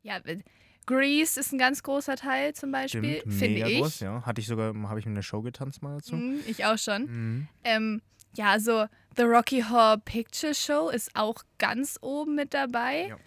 Ja, 0.01 0.17
äh, 0.25 0.39
Grease 0.85 1.39
ist 1.39 1.51
ein 1.51 1.57
ganz 1.57 1.83
großer 1.83 2.15
Teil 2.15 2.53
zum 2.53 2.71
Beispiel, 2.71 3.21
finde 3.29 3.69
ich. 3.69 3.79
groß, 3.79 3.99
ja. 3.99 4.25
Hatte 4.25 4.39
ich 4.39 4.47
sogar, 4.47 4.73
habe 4.87 4.99
ich 4.99 5.05
in 5.05 5.15
der 5.15 5.21
Show 5.21 5.41
getanzt 5.41 5.81
mal 5.81 5.95
dazu. 5.97 6.15
Mhm, 6.15 6.39
ich 6.47 6.63
auch 6.65 6.77
schon. 6.77 7.01
Mhm. 7.03 7.47
Ähm, 7.65 8.01
ja, 8.35 8.57
so 8.59 8.85
The 9.17 9.23
Rocky 9.23 9.63
Horror 9.63 9.97
Picture 9.97 10.53
Show 10.53 10.89
ist 10.89 11.11
auch 11.15 11.43
ganz 11.57 11.97
oben 12.01 12.35
mit 12.35 12.53
dabei. 12.53 13.07
Ja. 13.09 13.17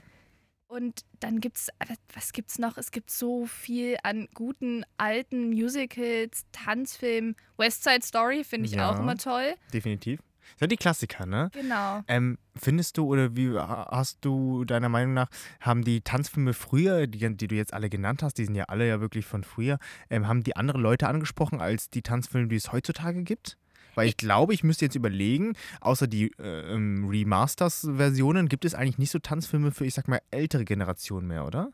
Und 0.68 1.00
dann 1.18 1.40
gibt's, 1.40 1.68
was 2.14 2.32
gibt's 2.32 2.58
noch? 2.58 2.78
Es 2.78 2.92
gibt 2.92 3.10
so 3.10 3.44
viel 3.44 3.96
an 4.04 4.28
guten 4.34 4.84
alten 4.98 5.50
Musicals, 5.50 6.46
Tanzfilmen. 6.52 7.34
West 7.58 7.82
Side 7.82 8.02
Story 8.02 8.44
finde 8.44 8.68
ich 8.68 8.74
Ja. 8.76 8.90
auch 8.90 9.00
immer 9.00 9.16
toll. 9.16 9.54
Definitiv. 9.74 10.20
Das 10.54 10.61
sind 10.61 10.73
die 10.73 10.76
Klassiker, 10.76 11.26
ne? 11.26 11.50
Genau. 11.52 12.02
Ähm, 12.09 12.38
findest 12.57 12.99
du 12.99 13.07
oder 13.07 13.35
wie 13.37 13.50
ha- 13.57 13.88
hast 13.90 14.19
du 14.25 14.64
deiner 14.64 14.88
Meinung 14.88 15.14
nach, 15.14 15.28
haben 15.61 15.83
die 15.85 16.00
Tanzfilme 16.02 16.52
früher, 16.52 17.07
die, 17.07 17.37
die 17.37 17.49
du 17.49 17.54
jetzt 17.54 17.73
alle 17.75 17.88
genannt 17.90 18.23
hast, 18.23 18.35
die 18.38 18.45
sind 18.45 18.54
ja 18.54 18.64
alle 18.64 18.87
ja 18.87 19.00
wirklich 19.00 19.25
von 19.26 19.45
früher, 19.45 19.78
ähm, 20.11 20.28
haben 20.28 20.42
die 20.42 20.57
andere 20.57 20.78
Leute 20.78 21.09
angesprochen 21.09 21.61
als 21.61 21.90
die 21.90 22.02
Tanzfilme, 22.02 22.49
die 22.49 22.57
es 22.57 22.73
heutzutage 22.73 23.23
gibt? 23.23 23.57
Weil 23.97 24.07
ich 24.09 24.16
glaube, 24.16 24.54
ich 24.54 24.62
müsste 24.62 24.85
jetzt 24.85 24.95
überlegen, 24.95 25.54
außer 25.80 26.07
die 26.07 26.30
äh, 26.38 26.73
ähm, 26.75 27.09
Remasters-Versionen, 27.09 28.49
gibt 28.49 28.64
es 28.64 28.75
eigentlich 28.75 28.99
nicht 28.99 29.11
so 29.11 29.19
Tanzfilme 29.19 29.73
für, 29.73 29.85
ich 29.85 29.95
sag 29.95 30.09
mal, 30.09 30.21
ältere 30.30 30.64
Generationen 30.64 31.26
mehr, 31.26 31.45
oder? 31.45 31.71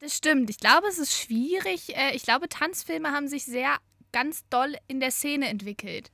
Das 0.00 0.16
stimmt. 0.16 0.50
Ich 0.50 0.58
glaube, 0.58 0.86
es 0.88 0.98
ist 0.98 1.12
schwierig. 1.16 1.96
Äh, 1.96 2.14
Ich 2.14 2.22
glaube, 2.22 2.48
Tanzfilme 2.48 3.10
haben 3.12 3.28
sich 3.28 3.44
sehr 3.44 3.76
ganz 4.12 4.44
doll 4.48 4.74
in 4.86 5.00
der 5.00 5.10
Szene 5.10 5.48
entwickelt. 5.48 6.10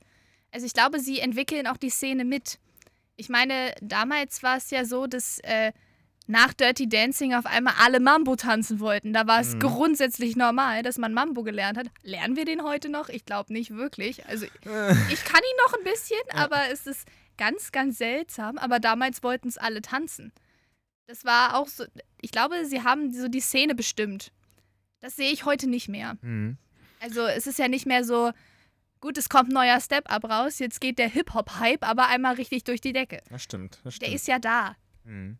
Also 0.55 0.65
ich 0.65 0.71
glaube, 0.73 1.01
sie 1.01 1.19
entwickeln 1.19 1.67
auch 1.67 1.75
die 1.75 1.89
Szene 1.89 2.23
mit. 2.23 2.59
Ich 3.17 3.27
meine, 3.27 3.75
damals 3.81 4.41
war 4.41 4.55
es 4.55 4.69
ja 4.71 4.85
so, 4.85 5.05
dass 5.05 5.39
äh, 5.39 5.73
nach 6.27 6.53
Dirty 6.53 6.87
Dancing 6.87 7.33
auf 7.33 7.45
einmal 7.45 7.73
alle 7.83 7.99
Mambo 7.99 8.37
tanzen 8.37 8.79
wollten. 8.79 9.11
Da 9.11 9.27
war 9.27 9.41
es 9.41 9.55
Mhm. 9.55 9.59
grundsätzlich 9.59 10.37
normal, 10.37 10.81
dass 10.81 10.97
man 10.97 11.13
Mambo 11.13 11.43
gelernt 11.43 11.77
hat. 11.77 11.87
Lernen 12.03 12.37
wir 12.37 12.45
den 12.45 12.63
heute 12.63 12.87
noch? 12.87 13.09
Ich 13.09 13.25
glaube 13.25 13.51
nicht 13.51 13.71
wirklich. 13.71 14.25
Also 14.27 14.45
ich 15.11 15.25
kann 15.25 15.41
ihn 15.41 15.57
noch 15.65 15.73
ein 15.77 15.83
bisschen, 15.83 16.21
aber 16.31 16.69
es 16.71 16.87
ist 16.87 17.05
ganz, 17.37 17.73
ganz 17.73 17.97
seltsam. 17.97 18.57
Aber 18.57 18.79
damals 18.79 19.23
wollten 19.23 19.49
es 19.49 19.57
alle 19.57 19.81
tanzen. 19.81 20.31
Das 21.07 21.25
war 21.25 21.57
auch 21.57 21.67
so, 21.67 21.83
ich 22.21 22.31
glaube, 22.31 22.65
sie 22.65 22.81
haben 22.81 23.11
so 23.11 23.27
die 23.27 23.41
Szene 23.41 23.75
bestimmt. 23.75 24.31
Das 25.01 25.17
sehe 25.17 25.33
ich 25.33 25.43
heute 25.43 25.67
nicht 25.67 25.89
mehr. 25.89 26.15
Mhm. 26.21 26.57
Also 27.01 27.25
es 27.27 27.45
ist 27.45 27.59
ja 27.59 27.67
nicht 27.67 27.85
mehr 27.85 28.05
so, 28.05 28.31
gut, 29.05 29.17
es 29.19 29.29
kommt 29.29 29.49
ein 29.49 29.53
neuer 29.53 29.79
Step-Up 29.79 30.23
raus, 30.25 30.57
jetzt 30.57 30.81
geht 30.81 30.97
der 30.97 31.07
Hip-Hop-Hype 31.09 31.87
aber 31.87 32.07
einmal 32.07 32.35
richtig 32.35 32.63
durch 32.63 32.81
die 32.81 32.91
Decke. 32.91 33.21
Das 33.29 33.43
stimmt. 33.43 33.75
Das 33.83 33.99
Der 33.99 34.07
stimmt. 34.07 34.15
ist 34.15 34.27
ja 34.27 34.39
da. 34.39 34.75
Mhm. 35.03 35.37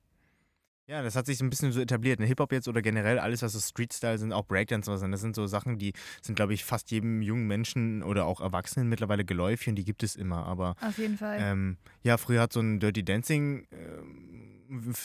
Ja, 0.87 1.01
das 1.01 1.15
hat 1.15 1.25
sich 1.25 1.39
so 1.39 1.43
ein 1.43 1.49
bisschen 1.49 1.71
so 1.71 1.81
etabliert. 1.81 2.19
Ne? 2.19 2.27
Hip-Hop 2.27 2.51
jetzt 2.51 2.67
oder 2.67 2.83
generell 2.83 3.17
alles, 3.17 3.41
was 3.41 3.53
so 3.53 3.59
Street-Style 3.59 4.19
sind, 4.19 4.31
auch 4.33 4.45
Breakdance 4.45 4.87
oder 4.91 4.99
so. 4.99 5.07
Das 5.07 5.19
sind 5.19 5.35
so 5.35 5.47
Sachen, 5.47 5.79
die 5.79 5.93
sind, 6.21 6.35
glaube 6.35 6.53
ich, 6.53 6.63
fast 6.63 6.91
jedem 6.91 7.23
jungen 7.23 7.47
Menschen 7.47 8.03
oder 8.03 8.25
auch 8.27 8.39
Erwachsenen 8.39 8.87
mittlerweile 8.87 9.25
geläufig 9.25 9.69
und 9.69 9.75
die 9.77 9.83
gibt 9.83 10.03
es 10.03 10.15
immer. 10.15 10.45
Aber 10.45 10.75
Auf 10.81 10.99
jeden 10.99 11.17
Fall. 11.17 11.39
ähm, 11.41 11.77
ja, 12.03 12.17
früher 12.17 12.41
hat 12.41 12.53
so 12.53 12.59
ein 12.59 12.79
Dirty 12.79 13.03
Dancing 13.03 13.65
ähm, 13.71 14.34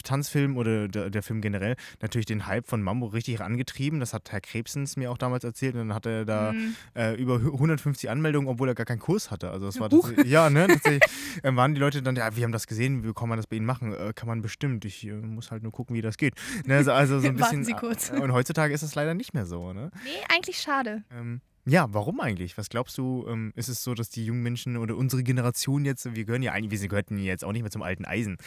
Tanzfilm 0.04 0.56
oder 0.56 0.88
der, 0.88 1.10
der 1.10 1.22
Film 1.22 1.40
generell 1.40 1.76
natürlich 2.00 2.26
den 2.26 2.46
Hype 2.46 2.66
von 2.68 2.82
Mambo 2.82 3.06
richtig 3.06 3.40
angetrieben. 3.40 4.00
Das 4.00 4.12
hat 4.14 4.32
Herr 4.32 4.40
Krebsens 4.40 4.96
mir 4.96 5.10
auch 5.10 5.18
damals 5.18 5.44
erzählt. 5.44 5.74
Und 5.74 5.80
dann 5.88 5.94
hat 5.94 6.06
er 6.06 6.24
da 6.24 6.52
Mhm. 6.52 6.74
äh, 6.94 7.14
über 7.14 7.36
150 7.36 8.10
Anmeldungen, 8.10 8.48
obwohl 8.48 8.68
er 8.68 8.74
gar 8.74 8.86
keinen 8.86 8.98
Kurs 8.98 9.30
hatte. 9.30 9.50
Also 9.50 9.66
das 9.66 9.78
war 9.80 9.88
das, 9.88 10.00
ja, 10.24 10.50
ne, 10.50 10.66
tatsächlich 10.66 11.02
ähm, 11.44 11.56
waren 11.56 11.74
die 11.74 11.80
Leute 11.80 12.02
dann, 12.02 12.16
ja, 12.16 12.34
wir 12.36 12.44
haben 12.44 12.52
das 12.52 12.66
gesehen, 12.66 13.04
wie 13.04 13.12
kann 13.12 13.28
man 13.28 13.36
das 13.36 13.46
bei 13.46 13.56
Ihnen 13.56 13.66
machen? 13.66 13.92
Äh, 13.92 14.12
kann 14.14 14.28
man 14.28 14.42
bestimmt. 14.42 14.84
Ich 14.84 15.06
äh, 15.06 15.12
muss 15.12 15.50
halt 15.50 15.62
nur 15.62 15.72
gucken, 15.72 15.94
wie 15.96 16.02
das 16.02 16.16
geht. 16.16 16.34
Ne, 16.66 16.76
also, 16.76 16.92
also 16.92 17.20
so 17.20 17.28
ein 17.28 17.38
Warten 17.40 17.60
bisschen. 17.60 17.64
Sie 17.64 17.72
kurz. 17.74 18.10
äh, 18.10 18.18
Und 18.20 18.32
heutzutage 18.32 18.72
ist 18.74 18.82
es 18.82 18.94
leider 18.94 19.14
nicht 19.14 19.34
mehr 19.34 19.46
so, 19.46 19.72
ne? 19.72 19.90
Nee, 20.04 20.10
eigentlich 20.34 20.58
schade. 20.58 21.02
Ähm, 21.10 21.40
ja, 21.66 21.86
warum 21.90 22.20
eigentlich? 22.20 22.56
Was 22.58 22.68
glaubst 22.68 22.96
du, 22.98 23.26
ähm, 23.28 23.52
ist 23.54 23.68
es 23.68 23.82
so, 23.82 23.94
dass 23.94 24.08
die 24.10 24.24
jungen 24.24 24.42
Menschen 24.42 24.76
oder 24.76 24.96
unsere 24.96 25.22
Generation 25.22 25.84
jetzt, 25.84 26.14
wir 26.14 26.24
gehören 26.24 26.42
ja 26.42 26.52
eigentlich, 26.52 26.80
wir 26.80 26.88
gehörten 26.88 27.18
ja 27.18 27.24
jetzt 27.24 27.44
auch 27.44 27.52
nicht 27.52 27.62
mehr 27.62 27.70
zum 27.70 27.82
alten 27.82 28.04
Eisen. 28.04 28.38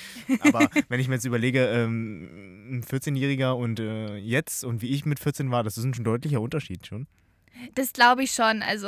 Aber 0.42 0.68
wenn 0.90 1.00
ich 1.00 1.08
mir 1.08 1.16
jetzt 1.16 1.26
überlege, 1.26 1.66
ähm, 1.68 2.78
ein 2.78 2.84
14-Jähriger 2.84 3.52
und 3.52 3.80
äh, 3.80 4.18
jetzt 4.18 4.64
und 4.64 4.82
wie 4.82 4.90
ich 4.90 5.06
mit 5.06 5.20
14 5.20 5.52
war, 5.52 5.64
das 5.64 5.78
ist 5.78 5.84
ein 5.84 5.94
schon 5.94 6.06
deutlicher 6.06 6.42
Unterschied 6.42 6.88
schon. 6.88 7.08
Das 7.76 7.94
glaube 7.94 8.24
ich 8.24 8.32
schon. 8.32 8.62
Also, 8.64 8.88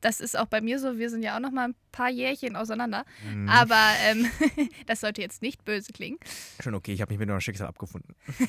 das 0.00 0.20
ist 0.20 0.38
auch 0.38 0.46
bei 0.46 0.60
mir 0.60 0.78
so. 0.78 0.98
Wir 0.98 1.10
sind 1.10 1.22
ja 1.22 1.36
auch 1.36 1.40
noch 1.40 1.50
mal 1.50 1.68
ein 1.68 1.74
paar 1.90 2.10
Jährchen 2.10 2.56
auseinander. 2.56 3.04
Mhm. 3.28 3.48
Aber 3.48 3.80
ähm, 4.04 4.26
das 4.86 5.00
sollte 5.00 5.20
jetzt 5.20 5.42
nicht 5.42 5.64
böse 5.64 5.92
klingen. 5.92 6.18
Schon 6.62 6.74
okay, 6.74 6.92
ich 6.92 7.00
habe 7.00 7.12
mich 7.12 7.18
mit 7.18 7.28
meinem 7.28 7.40
Schicksal 7.40 7.66
abgefunden. 7.66 8.14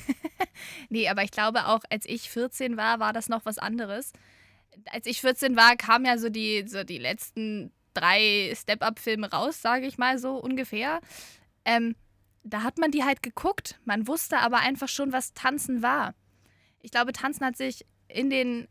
Nee, 0.90 1.08
aber 1.08 1.22
ich 1.22 1.30
glaube 1.30 1.68
auch, 1.68 1.80
als 1.88 2.04
ich 2.04 2.28
14 2.28 2.76
war, 2.76 3.00
war 3.00 3.14
das 3.14 3.30
noch 3.30 3.46
was 3.46 3.56
anderes. 3.56 4.12
Als 4.86 5.06
ich 5.06 5.20
14 5.20 5.56
war, 5.56 5.76
kamen 5.76 6.04
ja 6.04 6.18
so 6.18 6.28
die, 6.28 6.66
so 6.66 6.84
die 6.84 6.98
letzten 6.98 7.72
drei 7.94 8.52
Step-Up-Filme 8.54 9.30
raus, 9.30 9.60
sage 9.60 9.86
ich 9.86 9.98
mal 9.98 10.18
so 10.18 10.36
ungefähr. 10.36 11.00
Ähm, 11.64 11.96
da 12.42 12.62
hat 12.62 12.78
man 12.78 12.90
die 12.90 13.04
halt 13.04 13.22
geguckt. 13.22 13.78
Man 13.84 14.06
wusste 14.06 14.38
aber 14.38 14.58
einfach 14.58 14.88
schon, 14.88 15.12
was 15.12 15.34
Tanzen 15.34 15.82
war. 15.82 16.14
Ich 16.80 16.90
glaube, 16.90 17.12
Tanzen 17.12 17.44
hat 17.44 17.56
sich 17.56 17.84
in 18.08 18.30
den 18.30 18.68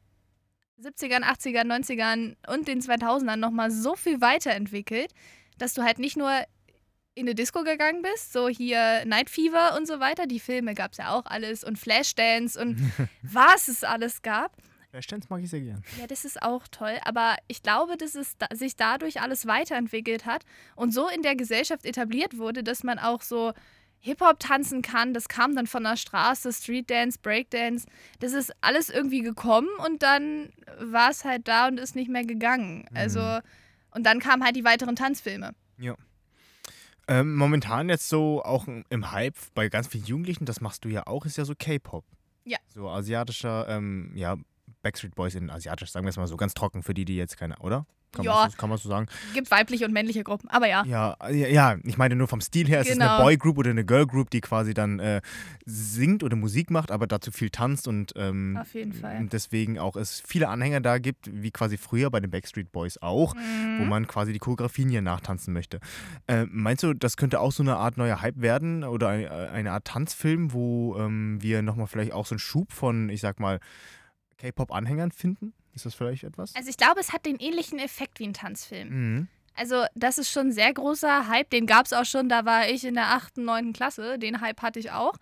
70ern, 0.81 1.23
80ern, 1.23 1.67
90ern 1.67 2.35
und 2.47 2.67
den 2.67 2.81
2000ern 2.81 3.35
nochmal 3.35 3.69
so 3.69 3.95
viel 3.95 4.21
weiterentwickelt, 4.21 5.13
dass 5.57 5.73
du 5.73 5.83
halt 5.83 5.99
nicht 5.99 6.17
nur 6.17 6.31
in 7.15 7.27
eine 7.27 7.35
Disco 7.35 7.63
gegangen 7.63 8.01
bist, 8.01 8.31
so 8.31 8.47
hier 8.47 9.03
Night 9.05 9.29
Fever 9.29 9.75
und 9.77 9.87
so 9.87 9.99
weiter. 9.99 10.25
Die 10.25 10.39
Filme 10.39 10.73
gab 10.73 10.93
es 10.93 10.99
ja 10.99 11.11
auch 11.13 11.25
alles 11.25 11.63
und 11.63 11.77
Flashdance 11.77 12.59
und 12.59 12.77
was 13.21 13.67
es 13.67 13.83
alles 13.83 14.21
gab. 14.21 14.55
Flashdance 14.89 15.27
mag 15.29 15.41
ich 15.43 15.49
sehr 15.49 15.61
gern. 15.61 15.83
Ja, 15.99 16.07
das 16.07 16.25
ist 16.25 16.41
auch 16.41 16.67
toll, 16.69 16.97
aber 17.03 17.35
ich 17.47 17.61
glaube, 17.61 17.95
dass 17.97 18.15
es 18.15 18.37
da, 18.37 18.47
sich 18.53 18.75
dadurch 18.75 19.21
alles 19.21 19.45
weiterentwickelt 19.45 20.25
hat 20.25 20.43
und 20.75 20.93
so 20.93 21.07
in 21.07 21.21
der 21.21 21.35
Gesellschaft 21.35 21.85
etabliert 21.85 22.37
wurde, 22.37 22.63
dass 22.63 22.83
man 22.83 22.97
auch 22.99 23.21
so 23.21 23.53
Hip-Hop 24.01 24.39
tanzen 24.39 24.81
kann. 24.81 25.13
Das 25.13 25.27
kam 25.27 25.55
dann 25.55 25.67
von 25.67 25.83
der 25.83 25.97
Straße, 25.97 26.51
Street 26.53 26.89
Dance, 26.89 27.19
Breakdance. 27.21 27.85
Das 28.19 28.33
ist 28.33 28.51
alles 28.61 28.89
irgendwie 28.89 29.21
gekommen 29.21 29.67
und 29.85 30.01
dann 30.01 30.51
war 30.79 31.11
es 31.11 31.25
halt 31.25 31.47
da 31.47 31.67
und 31.67 31.79
ist 31.79 31.95
nicht 31.95 32.09
mehr 32.09 32.23
gegangen. 32.25 32.85
Also, 32.93 33.19
Mhm. 33.19 33.41
und 33.91 34.05
dann 34.05 34.19
kamen 34.19 34.43
halt 34.43 34.55
die 34.55 34.63
weiteren 34.63 34.95
Tanzfilme. 34.95 35.53
Ähm, 37.11 37.35
momentan 37.35 37.89
jetzt 37.89 38.07
so 38.07 38.43
auch 38.43 38.67
im 38.67 39.11
Hype 39.11 39.35
bei 39.55 39.67
ganz 39.67 39.87
vielen 39.87 40.05
Jugendlichen, 40.05 40.45
das 40.45 40.61
machst 40.61 40.85
du 40.85 40.89
ja 40.89 41.07
auch, 41.07 41.25
ist 41.25 41.37
ja 41.37 41.45
so 41.45 41.55
K-Pop. 41.57 42.05
Ja. 42.45 42.59
So 42.67 42.87
asiatischer, 42.87 43.67
ähm, 43.67 44.11
ja, 44.13 44.35
Backstreet 44.81 45.15
Boys 45.15 45.35
in 45.35 45.49
asiatisch, 45.49 45.91
sagen 45.91 46.05
wir 46.05 46.09
es 46.09 46.17
mal 46.17 46.27
so, 46.27 46.37
ganz 46.37 46.53
trocken 46.53 46.83
für 46.83 46.93
die, 46.93 47.05
die 47.05 47.15
jetzt 47.17 47.37
keine, 47.37 47.57
oder? 47.59 47.85
Kann 48.11 48.25
Ja. 48.25 48.33
Man 48.33 48.49
so, 48.49 48.57
kann 48.57 48.69
man 48.69 48.77
so 48.79 48.89
sagen. 48.89 49.05
Gibt 49.35 49.51
weibliche 49.51 49.85
und 49.85 49.91
männliche 49.93 50.23
Gruppen, 50.23 50.49
aber 50.49 50.67
ja. 50.67 50.83
Ja, 50.85 51.15
ja, 51.29 51.47
ja, 51.47 51.75
ich 51.83 51.95
meine 51.99 52.15
nur 52.15 52.27
vom 52.27 52.41
Stil 52.41 52.67
her, 52.67 52.79
es 52.79 52.87
ist 52.89 52.93
Genau. 52.97 53.17
eine 53.17 53.23
Boy-Group 53.23 53.59
oder 53.59 53.69
eine 53.69 53.85
Girl-Group, 53.85 54.31
die 54.31 54.41
quasi 54.41 54.73
dann 54.73 54.97
äh, 54.99 55.21
singt 55.65 56.23
oder 56.23 56.35
Musik 56.35 56.71
macht, 56.71 56.89
aber 56.89 57.05
dazu 57.05 57.31
viel 57.31 57.51
tanzt 57.51 57.87
und 57.87 58.13
ähm, 58.15 58.57
Auf 58.59 58.73
jeden 58.73 58.93
Fall. 58.93 59.27
deswegen 59.31 59.77
auch 59.77 59.95
es 59.95 60.23
viele 60.25 60.47
Anhänger 60.49 60.81
da 60.81 60.97
gibt, 60.97 61.29
wie 61.31 61.51
quasi 61.51 61.77
früher 61.77 62.09
bei 62.09 62.19
den 62.19 62.31
Backstreet 62.31 62.71
Boys 62.71 62.97
auch, 62.99 63.35
wo 63.35 63.83
Mhm. 63.83 63.89
man 63.89 64.07
quasi 64.07 64.33
die 64.33 64.39
Choreografien 64.39 64.89
hier 64.89 65.03
nachtanzen 65.03 65.53
möchte. 65.53 65.79
Äh, 66.25 66.45
meinst 66.49 66.81
du, 66.81 66.95
das 66.95 67.15
könnte 67.15 67.39
auch 67.39 67.51
so 67.51 67.61
eine 67.61 67.75
Art 67.75 67.97
neuer 67.97 68.21
Hype 68.23 68.41
werden 68.41 68.83
oder 68.83 69.09
ein, 69.09 69.27
eine 69.27 69.71
Art 69.71 69.85
Tanzfilm, 69.85 70.51
wo 70.51 70.97
ähm, 70.97 71.37
wir 71.43 71.61
nochmal 71.61 71.85
vielleicht 71.85 72.13
auch 72.13 72.25
so 72.25 72.33
einen 72.33 72.39
Schub 72.39 72.71
von, 72.71 73.09
ich 73.09 73.21
sag 73.21 73.39
mal, 73.39 73.59
K-Pop-Anhängern 74.39 75.11
finden? 75.11 75.53
Ist 75.73 75.85
das 75.85 75.93
vielleicht 75.93 76.23
etwas? 76.23 76.55
Also 76.55 76.69
ich 76.69 76.77
glaube, 76.77 76.99
es 76.99 77.13
hat 77.13 77.25
den 77.25 77.37
ähnlichen 77.37 77.77
Effekt 77.77 78.19
wie 78.19 78.27
ein 78.27 78.33
Tanzfilm. 78.33 78.89
Mhm. 78.89 79.27
Also 79.55 79.85
das 79.93 80.17
ist 80.17 80.31
schon 80.31 80.47
ein 80.47 80.51
sehr 80.51 80.73
großer 80.73 81.27
Hype. 81.27 81.49
Den 81.49 81.67
gab 81.67 81.85
es 81.85 81.93
auch 81.93 82.05
schon, 82.05 82.29
da 82.29 82.45
war 82.45 82.67
ich 82.69 82.85
in 82.85 82.95
der 82.95 83.13
8., 83.13 83.37
9. 83.37 83.73
Klasse. 83.73 84.17
Den 84.17 84.41
Hype 84.41 84.61
hatte 84.61 84.79
ich 84.79 84.91
auch. 84.91 85.13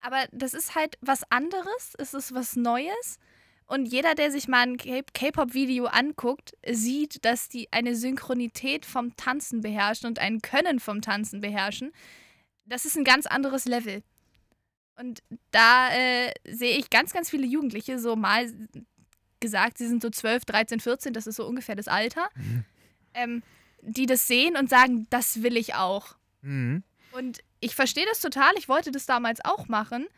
Aber 0.00 0.26
das 0.32 0.54
ist 0.54 0.74
halt 0.74 0.96
was 1.00 1.22
anderes. 1.30 1.94
Es 1.98 2.14
ist 2.14 2.34
was 2.34 2.56
Neues. 2.56 3.18
Und 3.66 3.84
jeder, 3.84 4.14
der 4.14 4.30
sich 4.30 4.48
mal 4.48 4.62
ein 4.62 4.78
K-Pop-Video 4.78 5.86
anguckt, 5.86 6.54
sieht, 6.66 7.24
dass 7.26 7.50
die 7.50 7.70
eine 7.70 7.94
Synchronität 7.94 8.86
vom 8.86 9.14
Tanzen 9.16 9.60
beherrschen 9.60 10.08
und 10.08 10.18
ein 10.18 10.40
Können 10.40 10.80
vom 10.80 11.02
Tanzen 11.02 11.42
beherrschen. 11.42 11.92
Das 12.64 12.86
ist 12.86 12.96
ein 12.96 13.04
ganz 13.04 13.26
anderes 13.26 13.66
Level. 13.66 14.02
Und 14.98 15.22
da 15.52 15.90
äh, 15.92 16.32
sehe 16.44 16.76
ich 16.76 16.90
ganz, 16.90 17.12
ganz 17.12 17.30
viele 17.30 17.46
Jugendliche, 17.46 18.00
so 18.00 18.16
mal 18.16 18.52
gesagt, 19.38 19.78
sie 19.78 19.86
sind 19.86 20.02
so 20.02 20.10
12, 20.10 20.44
13, 20.44 20.80
14, 20.80 21.12
das 21.12 21.28
ist 21.28 21.36
so 21.36 21.46
ungefähr 21.46 21.76
das 21.76 21.86
Alter, 21.86 22.28
ähm, 23.14 23.42
die 23.80 24.06
das 24.06 24.26
sehen 24.26 24.56
und 24.56 24.68
sagen, 24.68 25.06
das 25.10 25.42
will 25.42 25.56
ich 25.56 25.74
auch. 25.76 26.16
Mhm. 26.42 26.82
Und 27.12 27.38
ich 27.60 27.76
verstehe 27.76 28.06
das 28.06 28.20
total, 28.20 28.52
ich 28.58 28.68
wollte 28.68 28.90
das 28.90 29.06
damals 29.06 29.44
auch 29.44 29.68
machen. 29.68 30.08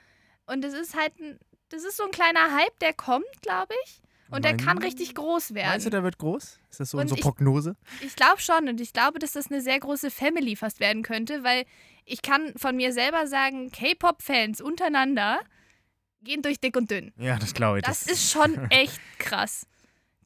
Und 0.47 0.65
es 0.65 0.73
ist 0.73 0.97
halt, 0.97 1.19
ein, 1.21 1.39
das 1.69 1.85
ist 1.85 1.99
so 1.99 2.05
ein 2.05 2.11
kleiner 2.11 2.55
Hype, 2.55 2.79
der 2.81 2.95
kommt, 2.95 3.43
glaube 3.43 3.75
ich. 3.85 4.01
Und 4.31 4.45
der 4.45 4.53
Mein- 4.53 4.65
kann 4.65 4.79
richtig 4.79 5.15
groß 5.15 5.55
werden. 5.55 5.69
Meinst 5.71 5.87
du, 5.87 5.91
der 5.91 6.03
wird 6.05 6.19
groß? 6.19 6.59
Ist 6.71 6.81
das 6.81 6.91
so 6.91 6.99
Und 6.99 7.03
unsere 7.03 7.19
ich- 7.19 7.25
Prognose? 7.25 7.77
Ich 8.01 8.15
glaube 8.17 8.41
schon 8.41 8.69
und 8.69 8.81
ich 8.81 8.93
glaube, 8.93 9.19
dass 9.19 9.33
das 9.33 9.51
eine 9.51 9.61
sehr 9.61 9.79
große 9.81 10.11
Family 10.11 10.55
fast 10.57 10.79
werden 10.81 11.03
könnte, 11.03 11.43
weil 11.43 11.65
ich 12.05 12.23
kann 12.23 12.53
von 12.57 12.77
mir 12.77 12.93
selber 12.93 13.27
sagen, 13.27 13.71
K-Pop-Fans 13.73 14.61
untereinander 14.61 15.41
gehen 16.23 16.43
durch 16.43 16.61
dick 16.61 16.77
und 16.77 16.91
dünn. 16.91 17.13
Ja, 17.17 17.39
das 17.39 17.55
glaube 17.55 17.79
ich. 17.79 17.85
Das 17.85 18.03
ist 18.07 18.31
schon 18.33 18.71
echt 18.71 19.01
krass. 19.19 19.67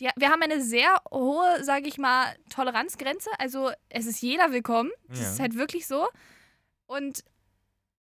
Die, 0.00 0.08
wir 0.16 0.28
haben 0.30 0.42
eine 0.42 0.60
sehr 0.60 0.96
hohe, 1.10 1.62
sage 1.62 1.86
ich 1.86 1.98
mal, 1.98 2.34
Toleranzgrenze. 2.50 3.30
Also 3.38 3.70
es 3.88 4.06
ist 4.06 4.20
jeder 4.20 4.50
willkommen. 4.52 4.90
Das 5.08 5.20
Ja. 5.20 5.30
ist 5.32 5.40
halt 5.40 5.54
wirklich 5.54 5.86
so. 5.86 6.08
Und 6.86 7.22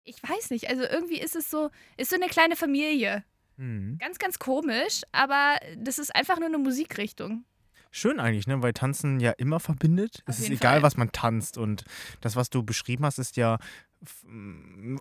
ich 0.04 0.22
weiß 0.22 0.50
nicht, 0.50 0.68
also 0.70 0.82
irgendwie 0.84 1.20
ist 1.20 1.34
es 1.36 1.50
so, 1.50 1.70
ist 1.96 2.10
so 2.10 2.16
eine 2.16 2.28
kleine 2.28 2.56
Familie. 2.56 3.24
Mhm. 3.60 3.98
Ganz, 3.98 4.18
ganz 4.18 4.38
komisch, 4.38 5.02
aber 5.12 5.58
das 5.76 5.98
ist 5.98 6.14
einfach 6.14 6.38
nur 6.38 6.48
eine 6.48 6.58
Musikrichtung. 6.58 7.44
Schön 7.90 8.18
eigentlich, 8.18 8.46
ne? 8.46 8.62
weil 8.62 8.72
Tanzen 8.72 9.20
ja 9.20 9.32
immer 9.32 9.60
verbindet. 9.60 10.22
Auf 10.26 10.34
Es 10.34 10.40
ist 10.40 10.50
egal, 10.50 10.74
Fall. 10.74 10.82
was 10.82 10.96
man 10.96 11.12
tanzt. 11.12 11.58
Und 11.58 11.84
das, 12.20 12.36
was 12.36 12.48
du 12.48 12.62
beschrieben 12.62 13.04
hast, 13.04 13.18
ist 13.18 13.36
ja, 13.36 13.58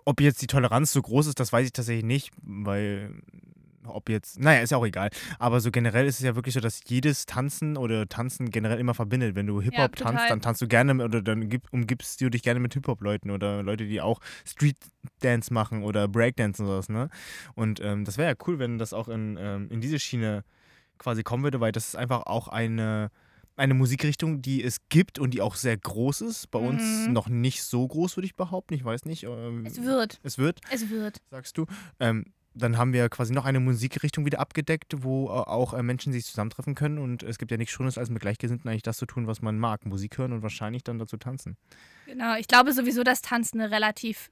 ob 0.04 0.20
jetzt 0.20 0.42
die 0.42 0.46
Toleranz 0.46 0.92
so 0.92 1.00
groß 1.00 1.28
ist, 1.28 1.40
das 1.40 1.52
weiß 1.52 1.66
ich 1.66 1.72
tatsächlich 1.72 2.04
nicht, 2.04 2.32
weil 2.42 3.14
ob 3.84 4.08
jetzt, 4.08 4.38
naja, 4.38 4.60
ist 4.60 4.70
ja 4.70 4.76
auch 4.78 4.84
egal. 4.86 5.10
Aber 5.38 5.60
so 5.60 5.70
generell 5.70 6.06
ist 6.06 6.18
es 6.18 6.24
ja 6.24 6.34
wirklich 6.34 6.54
so, 6.54 6.60
dass 6.60 6.80
jedes 6.86 7.26
Tanzen 7.26 7.76
oder 7.76 8.06
Tanzen 8.08 8.50
generell 8.50 8.78
immer 8.78 8.94
verbindet. 8.94 9.34
Wenn 9.34 9.46
du 9.46 9.60
Hip-Hop 9.60 9.96
total. 9.96 10.14
tanzt, 10.14 10.30
dann 10.30 10.40
tanzt 10.40 10.62
du 10.62 10.68
gerne 10.68 11.02
oder 11.04 11.22
dann 11.22 11.48
gib, 11.48 11.62
umgibst 11.72 12.20
du 12.20 12.28
dich 12.30 12.42
gerne 12.42 12.60
mit 12.60 12.74
Hip-Hop-Leuten 12.74 13.30
oder 13.30 13.62
Leute, 13.62 13.86
die 13.86 14.00
auch 14.00 14.20
Street-Dance 14.46 15.52
machen 15.52 15.82
oder 15.82 16.08
Breakdance 16.08 16.62
und 16.62 16.68
sowas, 16.68 16.88
ne? 16.88 17.08
Und 17.54 17.80
ähm, 17.80 18.04
das 18.04 18.18
wäre 18.18 18.30
ja 18.30 18.36
cool, 18.46 18.58
wenn 18.58 18.78
das 18.78 18.92
auch 18.92 19.08
in, 19.08 19.36
ähm, 19.40 19.68
in 19.70 19.80
diese 19.80 19.98
Schiene 19.98 20.44
quasi 20.98 21.22
kommen 21.22 21.42
würde, 21.44 21.60
weil 21.60 21.72
das 21.72 21.88
ist 21.88 21.96
einfach 21.96 22.24
auch 22.26 22.48
eine, 22.48 23.10
eine 23.56 23.74
Musikrichtung, 23.74 24.42
die 24.42 24.62
es 24.62 24.78
gibt 24.90 25.18
und 25.18 25.32
die 25.32 25.40
auch 25.40 25.54
sehr 25.54 25.76
groß 25.76 26.20
ist. 26.22 26.50
Bei 26.50 26.58
uns 26.58 27.06
Mhm. 27.06 27.12
noch 27.14 27.28
nicht 27.28 27.62
so 27.62 27.86
groß, 27.88 28.16
würde 28.16 28.26
ich 28.26 28.36
behaupten. 28.36 28.74
Ich 28.74 28.84
weiß 28.84 29.04
nicht. 29.06 29.24
Ähm, 29.24 29.64
Es 29.66 29.82
wird. 29.82 30.20
Es 30.22 30.36
wird, 30.38 30.60
Es 30.70 30.90
wird. 30.90 31.18
sagst 31.30 31.56
du. 31.56 31.66
Ähm, 31.98 32.24
dann 32.54 32.76
haben 32.76 32.92
wir 32.92 33.08
quasi 33.08 33.32
noch 33.32 33.44
eine 33.44 33.60
Musikrichtung 33.60 34.24
wieder 34.24 34.40
abgedeckt, 34.40 35.02
wo 35.02 35.26
äh, 35.26 35.30
auch 35.30 35.72
äh, 35.72 35.82
Menschen 35.82 36.12
sich 36.12 36.24
zusammentreffen 36.24 36.74
können. 36.74 36.98
Und 36.98 37.22
es 37.22 37.38
gibt 37.38 37.50
ja 37.50 37.56
nichts 37.56 37.72
Schönes, 37.72 37.96
als 37.96 38.10
mit 38.10 38.20
Gleichgesinnten 38.20 38.68
eigentlich 38.68 38.82
das 38.82 38.96
zu 38.96 39.06
tun, 39.06 39.26
was 39.26 39.40
man 39.40 39.58
mag. 39.58 39.86
Musik 39.86 40.18
hören 40.18 40.32
und 40.32 40.42
wahrscheinlich 40.42 40.82
dann 40.82 40.98
dazu 40.98 41.16
tanzen. 41.16 41.56
Genau. 42.06 42.36
Ich 42.36 42.48
glaube 42.48 42.72
sowieso, 42.72 43.04
dass 43.04 43.22
Tanzen 43.22 43.60
eine 43.60 43.70
relativ 43.70 44.30